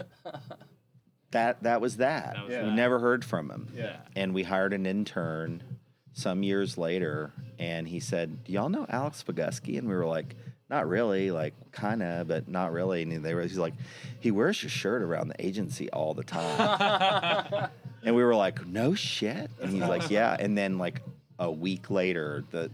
[1.31, 2.33] that, that was that.
[2.35, 3.71] That was we never heard from him.
[3.75, 3.97] Yeah.
[4.15, 5.63] And we hired an intern
[6.11, 9.77] some years later and he said, Do y'all know Alex Bogusky?
[9.77, 10.35] And we were like,
[10.69, 13.03] Not really, like kinda, but not really.
[13.03, 13.75] And they were he's like,
[14.19, 17.69] he wears your shirt around the agency all the time.
[18.03, 19.49] and we were like, No shit.
[19.61, 20.35] And he's like, Yeah.
[20.39, 21.01] And then like
[21.37, 22.69] a week later, the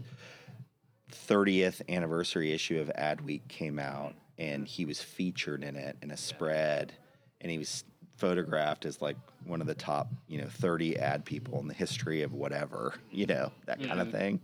[1.12, 6.16] 30th anniversary issue of Adweek came out, and he was featured in it in a
[6.16, 6.92] spread,
[7.40, 7.84] and he was
[8.16, 12.22] photographed as like one of the top, you know, 30 ad people in the history
[12.22, 14.16] of whatever, you know, that kind of mm-hmm.
[14.16, 14.40] thing.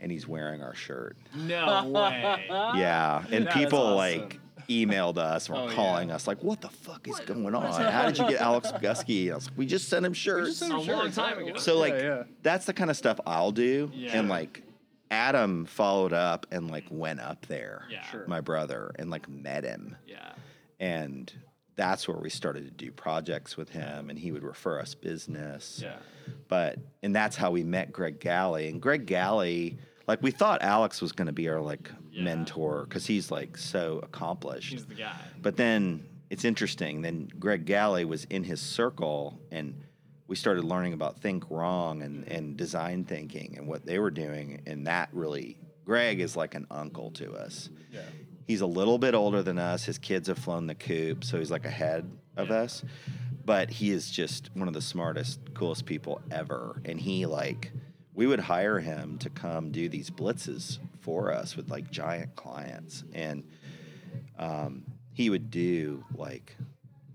[0.00, 1.18] And he's wearing our shirt.
[1.34, 2.46] No way.
[2.48, 3.96] Yeah, and That people awesome.
[3.96, 4.40] like
[4.70, 5.74] emailed us and were Oh, yeah.
[5.74, 7.82] calling us like, "What the fuck is going on?
[7.82, 10.72] How did you get Alex Gusky?" I was like, "We just sent him shirts." sent
[10.72, 11.58] A him Sure, long time ago.
[11.58, 12.22] So like yeah.
[12.42, 13.90] that's the kind of stuff I'll do.
[13.92, 14.16] Yeah.
[14.18, 14.62] And like
[15.10, 17.84] Adam followed up and like went up there.
[17.90, 18.04] Yeah.
[18.26, 19.96] My brother and like met him.
[20.06, 20.32] Yeah.
[20.78, 21.32] And
[21.76, 25.80] that's where we started to do projects with him and he would refer us business.
[25.82, 25.96] Yeah.
[26.48, 28.54] But and that's how we met Greg Galle.
[28.68, 29.72] And Greg Galle,
[30.10, 32.24] like we thought Alex was gonna be our like Yeah.
[32.24, 34.72] mentor because he's like so accomplished.
[34.72, 35.16] He's the guy.
[35.40, 37.02] But then it's interesting.
[37.02, 39.74] Then Greg Galle was in his circle, and
[40.28, 44.62] we started learning about think wrong and, and design thinking and what they were doing.
[44.66, 47.68] And that really, Greg is like an uncle to us.
[47.92, 48.00] Yeah.
[48.46, 49.84] He's a little bit older than us.
[49.84, 52.56] His kids have flown the coop, so he's like ahead of Yeah.
[52.62, 52.84] us.
[53.44, 56.80] But he is just one of the smartest, coolest people ever.
[56.84, 57.72] And he like,
[58.20, 63.02] we would hire him to come do these blitzes for us with like giant clients,
[63.14, 63.42] and
[64.38, 64.84] um,
[65.14, 66.54] he would do like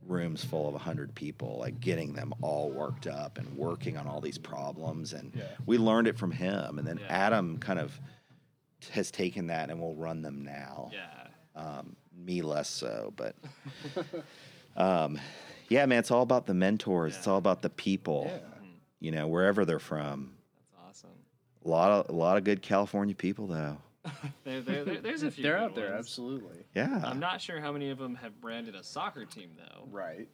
[0.08, 4.20] rooms full of 100 people like getting them all worked up and working on all
[4.20, 5.44] these problems and Yeah.
[5.68, 7.08] we learned it from him and then Yeah.
[7.10, 8.00] adam kind of
[8.92, 11.28] has taken that and will run them now Yeah.
[11.56, 13.36] um, me less so but
[14.78, 15.20] um,
[15.70, 18.38] yeah man it's all about the mentors it's all about the people Yeah.
[19.00, 20.35] you know wherever they're from.
[21.66, 23.78] A lot of a lot of good california people though
[24.44, 25.44] There, there, there- there's a few.
[25.44, 26.00] They're good out there, ones.
[26.00, 26.64] absolutely.
[26.76, 29.88] yeah I'm not sure how many of them have branded a soccer team though.
[29.92, 30.28] Right.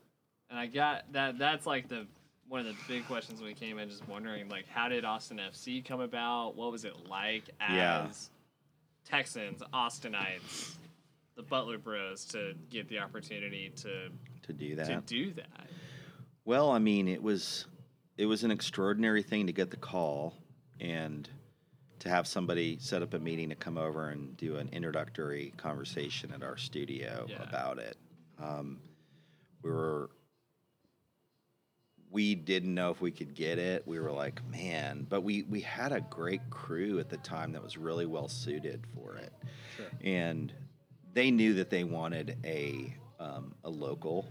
[0.50, 1.38] And I got that.
[1.40, 2.06] That's like the
[2.50, 3.88] one of the big questions when we came in.
[3.88, 6.58] Just wondering, like, how did Austin FC come about?
[6.58, 8.08] What was it like as Yeah.
[9.06, 10.76] Texans, Austinites,
[11.38, 14.10] the Butler Bros to get the opportunity to
[14.44, 15.68] to do that to do that?
[16.44, 17.66] Well, I mean, it was
[18.18, 20.34] it was an extraordinary thing to get the call
[20.82, 21.30] and
[22.00, 26.34] to have somebody set up a meeting to come over and do an introductory conversation
[26.34, 27.44] at our studio Yeah.
[27.44, 27.96] about it.
[28.40, 28.82] Um,
[29.62, 30.10] we were
[32.10, 33.88] we didn't know if we could get it.
[33.88, 37.64] We were like, man, but we we had a great crew at the time that
[37.64, 39.32] was really well suited for it,
[39.78, 39.86] Sure.
[40.04, 40.52] and
[41.14, 44.28] they knew that they wanted a um, a local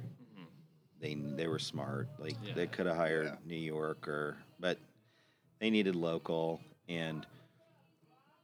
[1.01, 2.09] they they were smart.
[2.18, 2.52] Like Yeah.
[2.55, 3.36] they could have hired Yeah.
[3.47, 4.78] New York or, but
[5.61, 6.61] they needed local.
[6.89, 7.27] And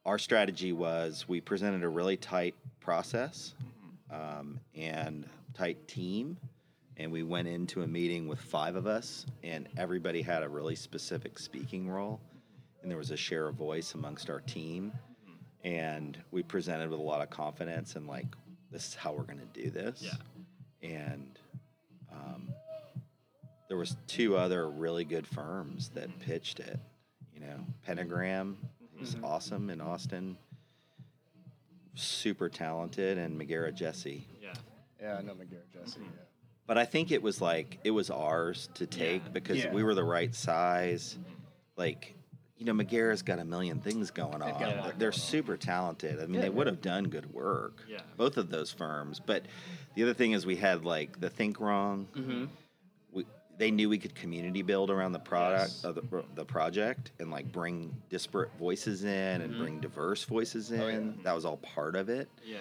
[0.05, 3.55] our strategy was we presented a really tight process
[4.11, 6.37] um, and tight team,
[6.97, 10.77] and we went into a meeting with five of us, and everybody had a really
[10.77, 12.21] specific speaking role,
[12.83, 14.93] and there was a share of voice amongst our team,
[15.65, 18.27] and we presented with a lot of confidence and like
[18.71, 20.03] this is how we're going to do this
[20.83, 20.91] Yeah.
[20.91, 21.39] and
[22.13, 22.49] um,
[23.69, 26.79] there was two other really good firms that pitched it.
[27.47, 28.57] You know, Pentagram
[29.01, 30.37] was awesome in Austin.
[31.95, 34.27] super talented, and McGarrah Jessee.
[34.43, 34.53] Yeah.
[35.01, 36.01] Yeah, I know McGarrah Jessee.
[36.03, 36.09] Yeah.
[36.67, 39.31] But I think it was like it was ours to take Yeah.
[39.31, 39.73] because Yeah.
[39.73, 41.17] we were the right size.
[41.77, 42.15] Like,
[42.59, 44.51] you know, McGarrah's got a million things going on.
[44.61, 46.21] got a They're, they're super talented.
[46.21, 46.73] I mean, Yeah, they would yeah.
[46.73, 47.83] have done good work.
[47.89, 48.01] Yeah.
[48.19, 49.19] Both of those firms.
[49.25, 49.47] But
[49.95, 52.09] the other thing is we had like the Think Wrong.
[52.15, 52.45] Mm-hmm.
[53.59, 55.85] They knew we could community build around the product Yes.
[55.85, 59.59] of the, the project and like bring disparate voices in and Mhm.
[59.59, 60.81] bring diverse voices in.
[60.81, 61.13] Oh, yeah.
[61.23, 62.59] That was all part of it Yeah.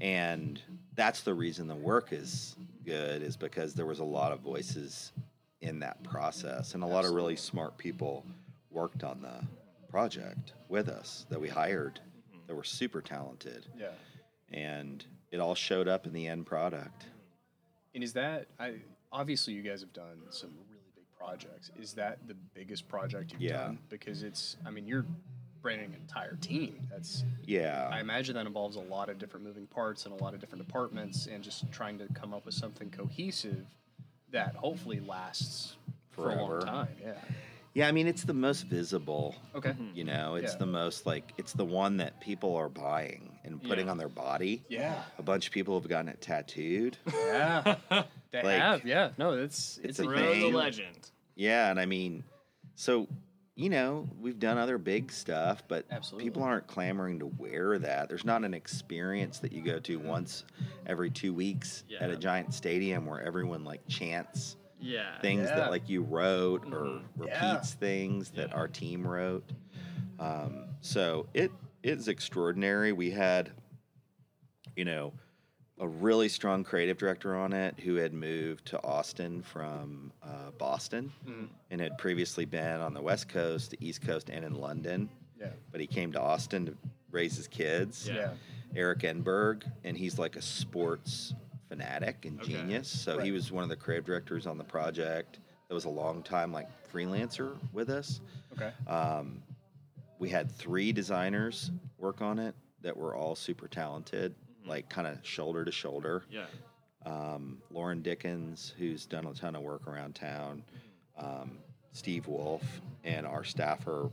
[0.00, 0.60] and
[0.94, 5.12] that's the reason the work is good is because there was a lot of voices
[5.60, 8.24] in that process and a lot of really smart people
[8.70, 9.46] worked on the
[9.88, 12.00] project with us that we hired
[12.48, 13.92] that were super talented Yeah.
[14.50, 17.06] and it all showed up in the end product
[17.94, 18.80] And is that I
[19.12, 21.70] obviously you guys have done some really big projects.
[21.80, 23.64] Is that the biggest project you've Yeah.
[23.64, 23.78] done?
[23.88, 25.04] Because it's I mean you're
[25.60, 26.88] branding an entire team.
[26.90, 30.34] That's yeah I imagine that involves a lot of different moving parts and a lot
[30.34, 33.64] of different departments and just trying to come up with something cohesive
[34.32, 35.76] that hopefully lasts
[36.10, 36.88] for a long time.
[37.00, 37.12] Yeah.
[37.74, 39.74] yeah i mean it's the most visible Okay.
[39.94, 40.58] you know it's Yeah.
[40.58, 43.90] the most like it's the one that people are buying and putting Yeah.
[43.92, 45.02] on their body Yeah.
[45.18, 47.76] a bunch of people have gotten it tattooed Yeah.
[48.30, 48.86] They Like, have.
[48.86, 49.10] Yeah.
[49.18, 50.52] No, it's it's it's, a a Grow thing.
[50.54, 51.10] legend.
[51.34, 52.24] Yeah, and I mean,
[52.76, 53.06] so
[53.54, 56.30] you know, we've done other big stuff, but Absolutely.
[56.30, 58.08] people aren't clamoring to wear that.
[58.08, 60.44] There's not an experience that you go to once
[60.86, 65.20] every two weeks at a giant stadium where everyone like chants Yeah.
[65.20, 65.56] things Yeah.
[65.56, 67.02] that like you wrote or Mhm.
[67.26, 67.52] Yeah.
[67.52, 68.54] repeats things that Yeah.
[68.54, 69.44] our team wrote.
[70.18, 71.50] Um, so it
[71.82, 72.92] is extraordinary.
[72.92, 73.50] We had,
[74.76, 75.12] you know,
[75.80, 81.12] a really strong creative director on it who had moved to Austin from uh, Boston
[81.26, 81.48] Mhm.
[81.70, 85.08] and had previously been on the West Coast, the East Coast, and in London.
[85.38, 85.50] Yeah.
[85.72, 86.76] But he came to Austin to
[87.10, 88.06] raise his kids.
[88.08, 88.14] Yeah.
[88.14, 88.34] Yeah.
[88.76, 91.34] Eric Enberg, and he's like a sports
[91.68, 92.52] fanatic and Okay.
[92.52, 92.88] genius.
[92.88, 95.40] So he was one of the creative directors on the project.
[95.68, 98.20] That was a long time like freelancer with us.
[98.52, 98.72] Okay.
[98.86, 99.42] Um,
[100.22, 104.32] we had three designers work on it that were all super talented,
[104.64, 106.22] like kind of shoulder to shoulder.
[106.30, 106.44] Yeah.
[107.04, 110.62] Um, Lauren Dickens, who's done a ton of work around town,
[111.18, 111.58] um,
[111.92, 112.62] Steve Wolf,
[113.02, 114.10] and our staffer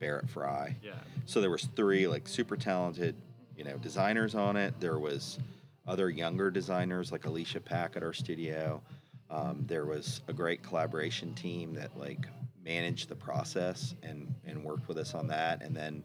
[0.00, 0.76] Barrett Fry.
[0.82, 0.92] Yeah.
[1.24, 3.14] So there was three like super talented,
[3.56, 4.78] you know, designers on it.
[4.80, 5.38] There was
[5.86, 8.82] other younger designers like Alicia Pack at our studio.
[9.30, 12.26] Um, there was a great collaboration team that like
[12.72, 15.62] managed the process and and worked with us on that.
[15.62, 16.04] And then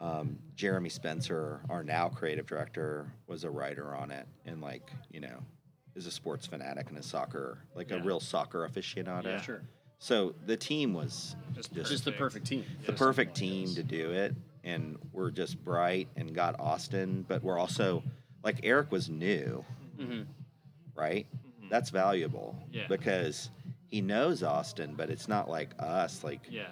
[0.00, 5.20] um, Jeremy Spencer, our now creative director, was a writer on it and like you
[5.20, 5.38] know
[5.94, 9.24] is a sports fanatic and a soccer like a real soccer aficionado.
[9.26, 9.40] Yeah.
[9.40, 9.62] Sure.
[9.98, 12.64] So the team was Just, Just- Just the perfect team.
[12.86, 14.34] the perfect team to do it
[14.64, 18.02] and we're just bright and got austin but we're also
[18.42, 19.64] like eric was new
[20.00, 20.22] Mm-hmm.
[20.94, 21.26] right
[21.62, 21.68] Mhm.
[21.70, 22.86] that's valuable Yeah.
[22.88, 23.50] because
[23.92, 26.66] he knows austin but it's not like us like Yeah.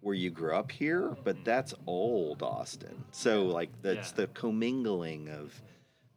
[0.00, 1.44] where you grew up here but mm-hmm.
[1.44, 4.16] that's old austin so like that's Yeah.
[4.16, 5.58] the commingling of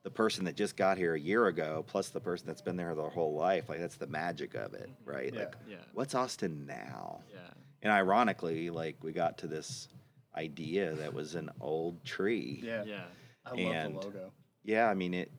[0.04, 2.94] the person that just got here a year ago plus the person that's been there
[2.96, 5.10] their whole life like that's the magic of it mm-hmm.
[5.10, 5.40] right Yeah.
[5.40, 5.78] like Yeah.
[5.94, 7.40] what's austin now Yeah.
[7.84, 9.88] and ironically, like we got to this
[10.36, 12.60] idea that was an old tree.
[12.64, 12.84] Yeah.
[12.86, 13.04] Yeah.
[13.46, 14.32] I love And- the logo.
[14.64, 15.32] Yeah, I mean it.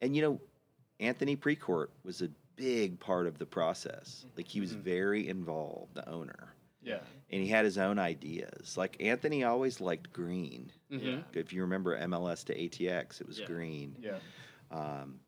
[0.00, 0.40] And you know,
[1.00, 4.26] Anthony Precourt was a big part of the process.
[4.36, 4.80] Like he was Mhm.
[4.80, 7.00] very involved, the owner, Yeah.
[7.30, 8.76] and he had his own ideas.
[8.76, 10.70] Like Anthony always liked green.
[10.90, 11.06] Mm-hmm.
[11.06, 11.22] Yeah.
[11.32, 13.46] If you remember MLS to ATX, it was Yeah.
[13.46, 13.96] green.
[14.00, 14.18] Yeah.
[14.70, 15.20] Um,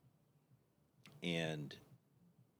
[1.22, 1.74] and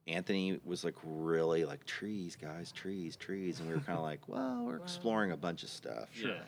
[0.07, 4.27] Anthony was like really like trees, guys, trees, trees, and we were kind of like,
[4.27, 6.09] well, we're exploring a bunch of stuff.
[6.21, 6.41] Yeah.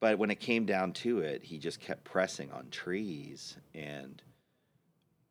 [0.00, 4.20] But when it came down to it, he just kept pressing on trees, and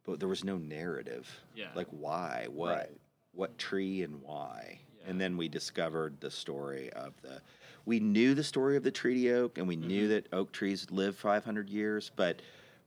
[0.03, 1.30] but there was no narrative.
[1.56, 1.69] Yeah.
[1.76, 2.98] Like why, what, Right.
[3.34, 4.80] what tree, and why.
[4.99, 5.10] Yeah.
[5.10, 7.41] And then we discovered the story of the.
[7.86, 10.10] We knew the story of the treaty oak, and we knew Mhm.
[10.10, 12.11] that oak trees live 500 years.
[12.15, 12.41] But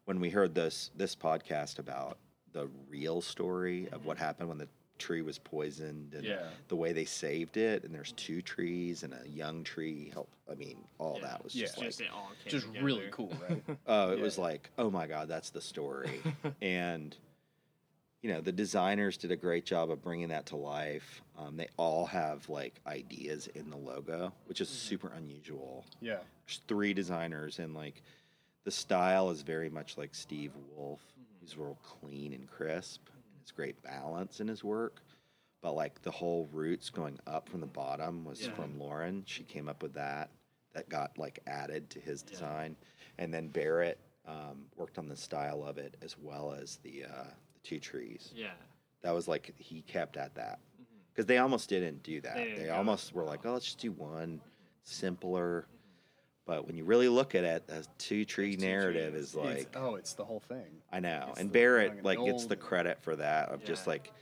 [0.05, 2.19] when we heard this this podcast about
[2.53, 4.69] the real story of what happened when the
[5.05, 6.49] tree was poisoned and Yeah.
[6.69, 10.09] the way they saved it, and there's two trees and a young tree.
[10.13, 11.29] Help, I mean, all Yeah.
[11.29, 11.67] that was Yeah.
[11.67, 12.85] just like Just it all came Just together.
[12.87, 13.63] really cool, right?
[13.87, 14.25] Oh, it Yeah.
[14.25, 16.23] was like, oh my God, that's the story.
[16.63, 17.15] and,
[18.23, 21.21] you know, the designers did a great job of bringing that to life.
[21.37, 24.89] Um, they all have like ideas in the logo, which is mm-hmm.
[24.89, 25.85] super unusual.
[26.01, 26.21] yeah.
[26.47, 28.03] There's three designers, and like
[28.65, 31.01] the style is very much like Steve Wolf.
[31.13, 31.41] Mm-hmm.
[31.43, 33.14] He's real clean and crisp, and
[33.45, 35.03] it's great balance in his work.
[35.61, 38.53] But like the whole roots going up from the bottom was Yeah.
[38.55, 39.23] from Lauren.
[39.27, 40.31] She came up with that.
[40.73, 42.75] that got like added to his design,
[43.19, 43.97] and then Barrett
[44.27, 48.33] um, worked on the style of it as well as the uh, the two trees.
[48.35, 48.51] Yeah.
[49.03, 50.59] That was like he kept at that
[51.13, 52.35] because they almost didn't do that.
[52.35, 54.41] They They, almost were like, oh, let's just do one
[54.83, 55.67] simpler.
[56.47, 59.95] But when you really look at it, the two tree narrative is It's- like oh,
[59.95, 60.83] it's the whole thing.
[60.93, 64.13] I know, It's and Barrett and like gets the credit for that of just like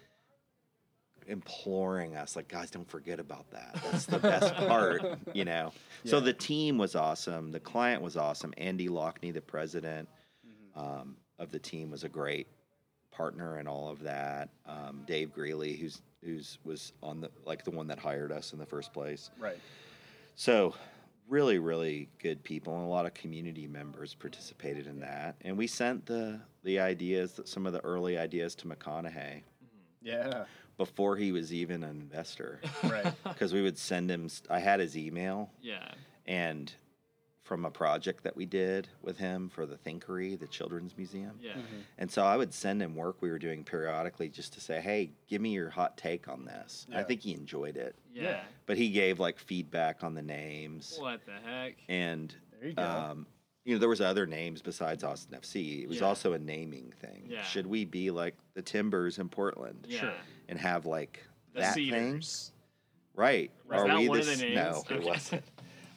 [1.27, 3.78] imploring us, like guys, don't forget about that.
[3.85, 5.73] That's the best part, you know.
[6.05, 7.53] So the team was awesome.
[7.53, 8.53] The client was awesome.
[8.57, 10.09] Andy Loughnane, the president
[10.74, 10.81] Mm-hmm.
[11.01, 12.47] um, of the team, was a great
[13.12, 14.49] partner in all of that.
[14.66, 18.59] Um, Dave Greeley, who's who's was on the like the one that hired us in
[18.59, 19.31] the first place.
[19.39, 19.59] Right.
[20.35, 20.74] So,
[21.33, 25.35] really, really good people, and a lot of community members participated in that.
[25.41, 29.43] And we sent the the ideas, some of the early ideas, to McConaughey mm-hmm.
[30.03, 30.45] Yeah.
[30.77, 33.13] before he was even an investor, Right.
[33.25, 34.29] because we would send him.
[34.51, 35.89] I had his email, Yeah.
[36.27, 36.71] and
[37.53, 41.33] from a project that we did with him for the Thinkery, the Children's Museum.
[41.39, 41.53] Yeah.
[41.99, 45.11] And so I would send him work we were doing periodically just to say, hey,
[45.29, 46.87] give me your hot take on this.
[46.95, 47.95] I think he enjoyed it.
[48.15, 48.41] Yeah.
[48.65, 50.97] But he gave like feedback on the names.
[50.99, 51.74] What the heck?
[51.91, 52.83] and There you go.
[52.83, 53.27] um,
[53.66, 55.83] you know there was other names besides Austin FC.
[55.83, 56.07] It was Yeah.
[56.07, 57.27] also a naming thing.
[57.29, 57.43] Yeah.
[57.43, 60.15] Should we be like the Timbers in Portland Yeah.
[60.49, 61.23] and have like
[61.53, 62.23] The that thing?
[63.15, 63.51] Right?
[63.69, 64.41] Was Are that we one of this?
[64.41, 64.85] the No, names?
[64.91, 65.45] it wasn't.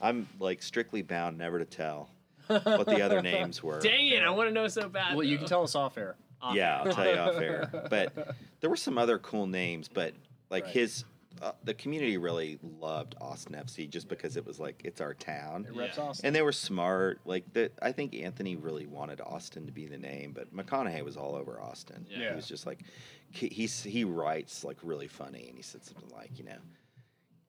[0.02, 2.10] I'm like strictly bound never to tell
[2.48, 3.80] what the other names were.
[3.82, 4.22] Dang it!
[4.24, 5.16] I want to know so bad.
[5.16, 6.16] well, you can tell us off air.
[6.42, 6.88] Off Yeah, air.
[6.88, 7.88] I'll tell you off air.
[7.90, 10.14] But there were some other cool names, but
[10.50, 10.74] like Right.
[10.74, 11.04] his.
[11.42, 15.66] Uh, the community really loved Austin FC just because it was like it's our town.
[15.68, 16.04] It reps Yeah.
[16.04, 16.28] Austin.
[16.28, 17.20] and they were smart.
[17.26, 21.18] Like that, I think Anthony really wanted Austin to be the name, but McConaughey was
[21.18, 22.06] all over Austin.
[22.10, 22.30] Yeah.
[22.30, 22.84] He was just like,
[23.32, 26.56] he he's, he writes like really funny, and he said something like, you know,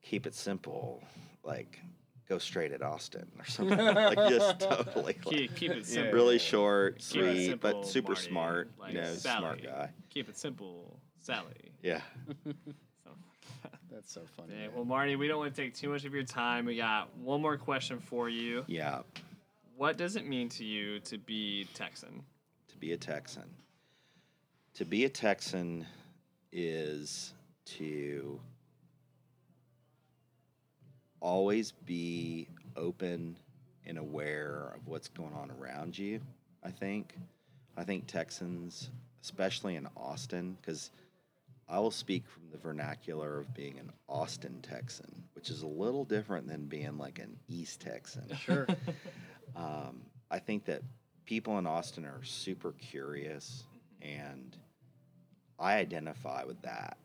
[0.01, 1.01] keep it simple,
[1.45, 1.79] like
[2.27, 6.13] go straight at Austin or something, like just totally like, Keep, keep it simple.
[6.13, 8.71] really short, Keep sweet, simple, but super Marty, smart.
[8.79, 9.89] like you know, smart guy.
[10.09, 11.71] Keep it simple, Sally.
[11.81, 12.01] Yeah.
[13.91, 14.53] That's so funny.
[14.61, 16.65] Yeah, well, Marty, we don't want to take too much of your time.
[16.65, 18.63] We got one more question for you.
[18.67, 18.99] Yeah.
[19.75, 22.23] What does it mean to you to be Texan?
[22.67, 23.43] to be a Texan.
[24.75, 25.87] To be a Texan
[26.51, 27.33] is
[27.65, 28.39] to
[31.19, 33.37] always be open
[33.85, 36.19] and aware of what's going on around you.
[36.63, 37.15] I think.
[37.77, 38.89] I think Texans,
[39.23, 40.91] especially in Austin, because
[41.69, 46.05] I will speak from the vernacular of being an Austin Texan, which is a little
[46.05, 48.23] different than being like an East Texan.
[48.39, 48.67] Sure.
[49.55, 50.81] Um, I think that
[51.25, 53.63] people in Austin are super curious,
[54.01, 54.55] and
[55.57, 56.97] I identify with that.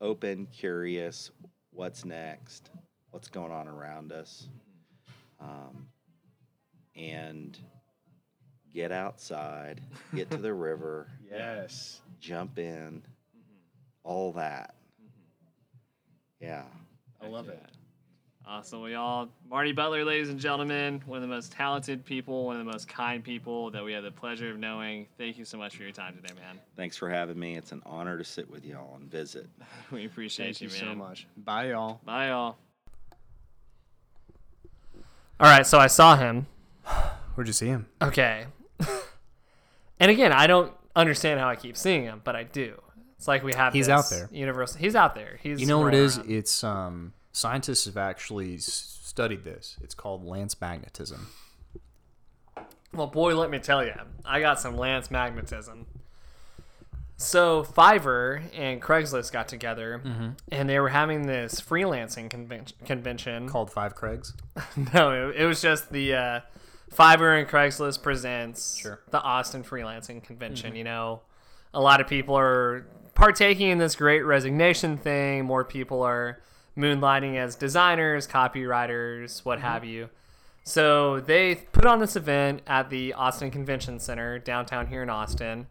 [0.00, 1.30] Open, curious,
[1.76, 2.70] what's next,
[3.10, 4.48] what's going on around us,
[5.38, 5.86] um,
[6.96, 7.58] and
[8.72, 9.82] get outside,
[10.14, 12.00] get to the river, yes.
[12.18, 13.02] jump in,
[14.04, 14.74] all that.
[16.40, 16.64] Yeah.
[17.22, 17.62] I love it.
[18.48, 18.80] Awesome.
[18.80, 22.64] We all, Marty Butler, ladies and gentlemen, one of the most talented people, one of
[22.64, 25.08] the most kind people that we have the pleasure of knowing.
[25.18, 26.60] Thank you so much for your time today, man.
[26.76, 27.56] Thanks for having me.
[27.56, 29.48] It's an honor to sit with y'all and visit.
[29.90, 31.26] We appreciate Thank you you, so much.
[31.36, 32.00] Bye, y'all.
[32.04, 32.56] Bye, y'all.
[35.40, 36.46] All right, so I saw him.
[37.34, 37.86] Where'd you see him?
[38.00, 38.46] Okay.
[40.00, 42.80] and again, I don't understand how I keep seeing him, but I do.
[43.18, 44.28] It's like we have He's this out there.
[44.32, 44.78] Universal.
[44.80, 45.38] He's out there.
[45.42, 46.18] He's You know what it running is?
[46.18, 46.30] around.
[46.30, 49.76] It's um scientists have actually studied this.
[49.82, 51.26] It's called lance magnetism.
[52.94, 53.92] Well, boy, let me tell you,
[54.24, 55.84] I got some Lance magnetism.
[57.18, 60.28] So Fiverr and Craigslist got together, Mm-hmm.
[60.50, 63.48] and they were having this freelancing conven- convention.
[63.50, 64.32] Called Five Craigs.
[64.94, 66.40] no, it, it was just the uh,
[66.90, 69.00] Fiverr and Craigslist presents Sure.
[69.10, 70.74] the Austin freelancing convention.
[70.74, 71.20] You know,
[71.74, 75.44] a lot of people are partaking in this great resignation thing.
[75.44, 76.40] More people are
[76.76, 80.08] moonlighting as designers, copywriters, what have you.
[80.64, 85.68] So they put on this event at the Austin Convention Center downtown here in Austin.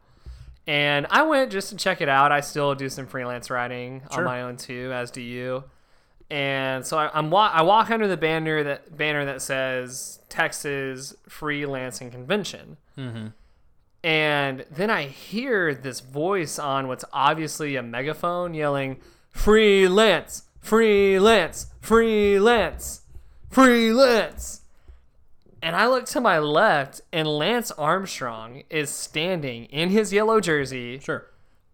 [0.68, 2.32] And I went just to check it out.
[2.32, 5.66] I still do some freelance writing on my own too, as do you.
[6.30, 11.14] And so I, I'm wa- I walk under the banner that banner that says Texas
[11.30, 12.78] Freelancing Convention.
[12.98, 13.28] Mm-hmm.
[14.04, 18.98] And then I hear this voice on what's obviously a megaphone yelling,
[19.30, 23.02] Freelance, freelance, freelance,
[23.52, 24.62] freelance.
[25.62, 31.00] And I look to my left, and Lance Armstrong is standing in his yellow jersey.
[31.00, 31.28] Sure.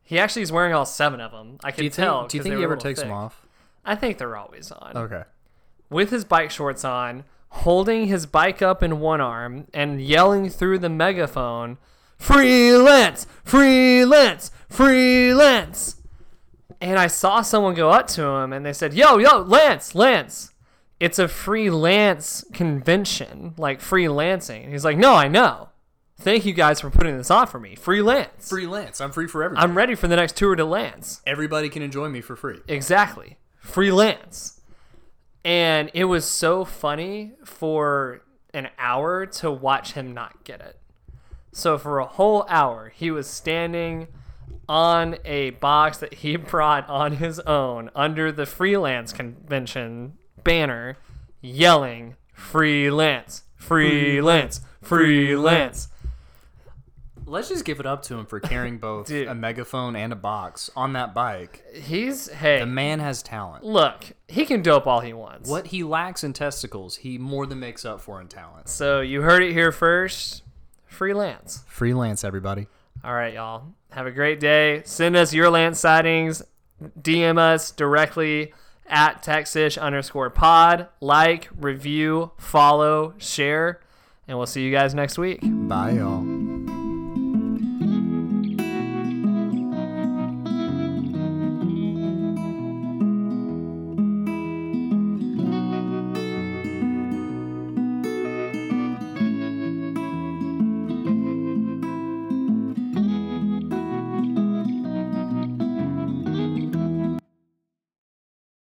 [0.03, 1.57] He actually is wearing all seven of them.
[1.63, 2.19] I can Do tell.
[2.21, 2.31] think?
[2.31, 3.47] Do you think he ever takes them off?
[3.85, 4.91] I think they're always on.
[4.95, 5.23] Okay.
[5.89, 10.79] with his bike shorts on, holding his bike up in one arm and yelling through
[10.79, 11.77] the megaphone,
[12.17, 13.25] "Freelance!
[13.43, 14.51] Freelance!
[14.69, 15.95] Freelance!"
[16.81, 20.51] And I saw someone go up to him and they said, "Yo, yo, Lance, Lance,
[20.99, 25.69] it's a freelance convention, like freelancing." And he's like, "No, I know.
[26.19, 27.75] Thank you guys for putting this on for me.
[27.75, 28.49] Freelance.
[28.49, 28.99] Freelance.
[28.99, 29.63] I'm free for everybody.
[29.63, 32.59] I'm ready for the next tour to Lance." Everybody can enjoy me for free.
[32.67, 33.37] Exactly.
[33.59, 34.59] Freelance.
[35.45, 38.21] And it was so funny for
[38.53, 40.79] an hour to watch him not get it.
[41.51, 44.07] So for a whole hour, he was standing
[44.71, 50.13] on a box that he brought on his own under the freelance convention
[50.45, 50.95] banner,
[51.41, 55.89] yelling, Freelance, freelance, freelance.
[57.25, 59.27] Let's just give it up to him for carrying both Dude.
[59.27, 61.63] a megaphone and a box on that bike.
[61.73, 63.63] He's, hey, The man has talent.
[63.63, 65.49] look, he can dope all he wants.
[65.49, 68.67] What he lacks in testicles, he more than makes up for in talent.
[68.69, 70.41] So you heard it here first.
[70.87, 71.63] Freelance.
[71.67, 72.67] Freelance, everybody.
[73.03, 73.63] All right, y'all.
[73.91, 74.81] Have a great day.
[74.85, 76.43] Send us your land sightings.
[76.99, 78.53] DM us directly
[78.87, 80.87] at Texas underscore pod.
[80.99, 83.81] Like, review, follow, share,
[84.27, 85.39] and we'll see you guys next week.
[85.43, 86.50] Bye, y'all.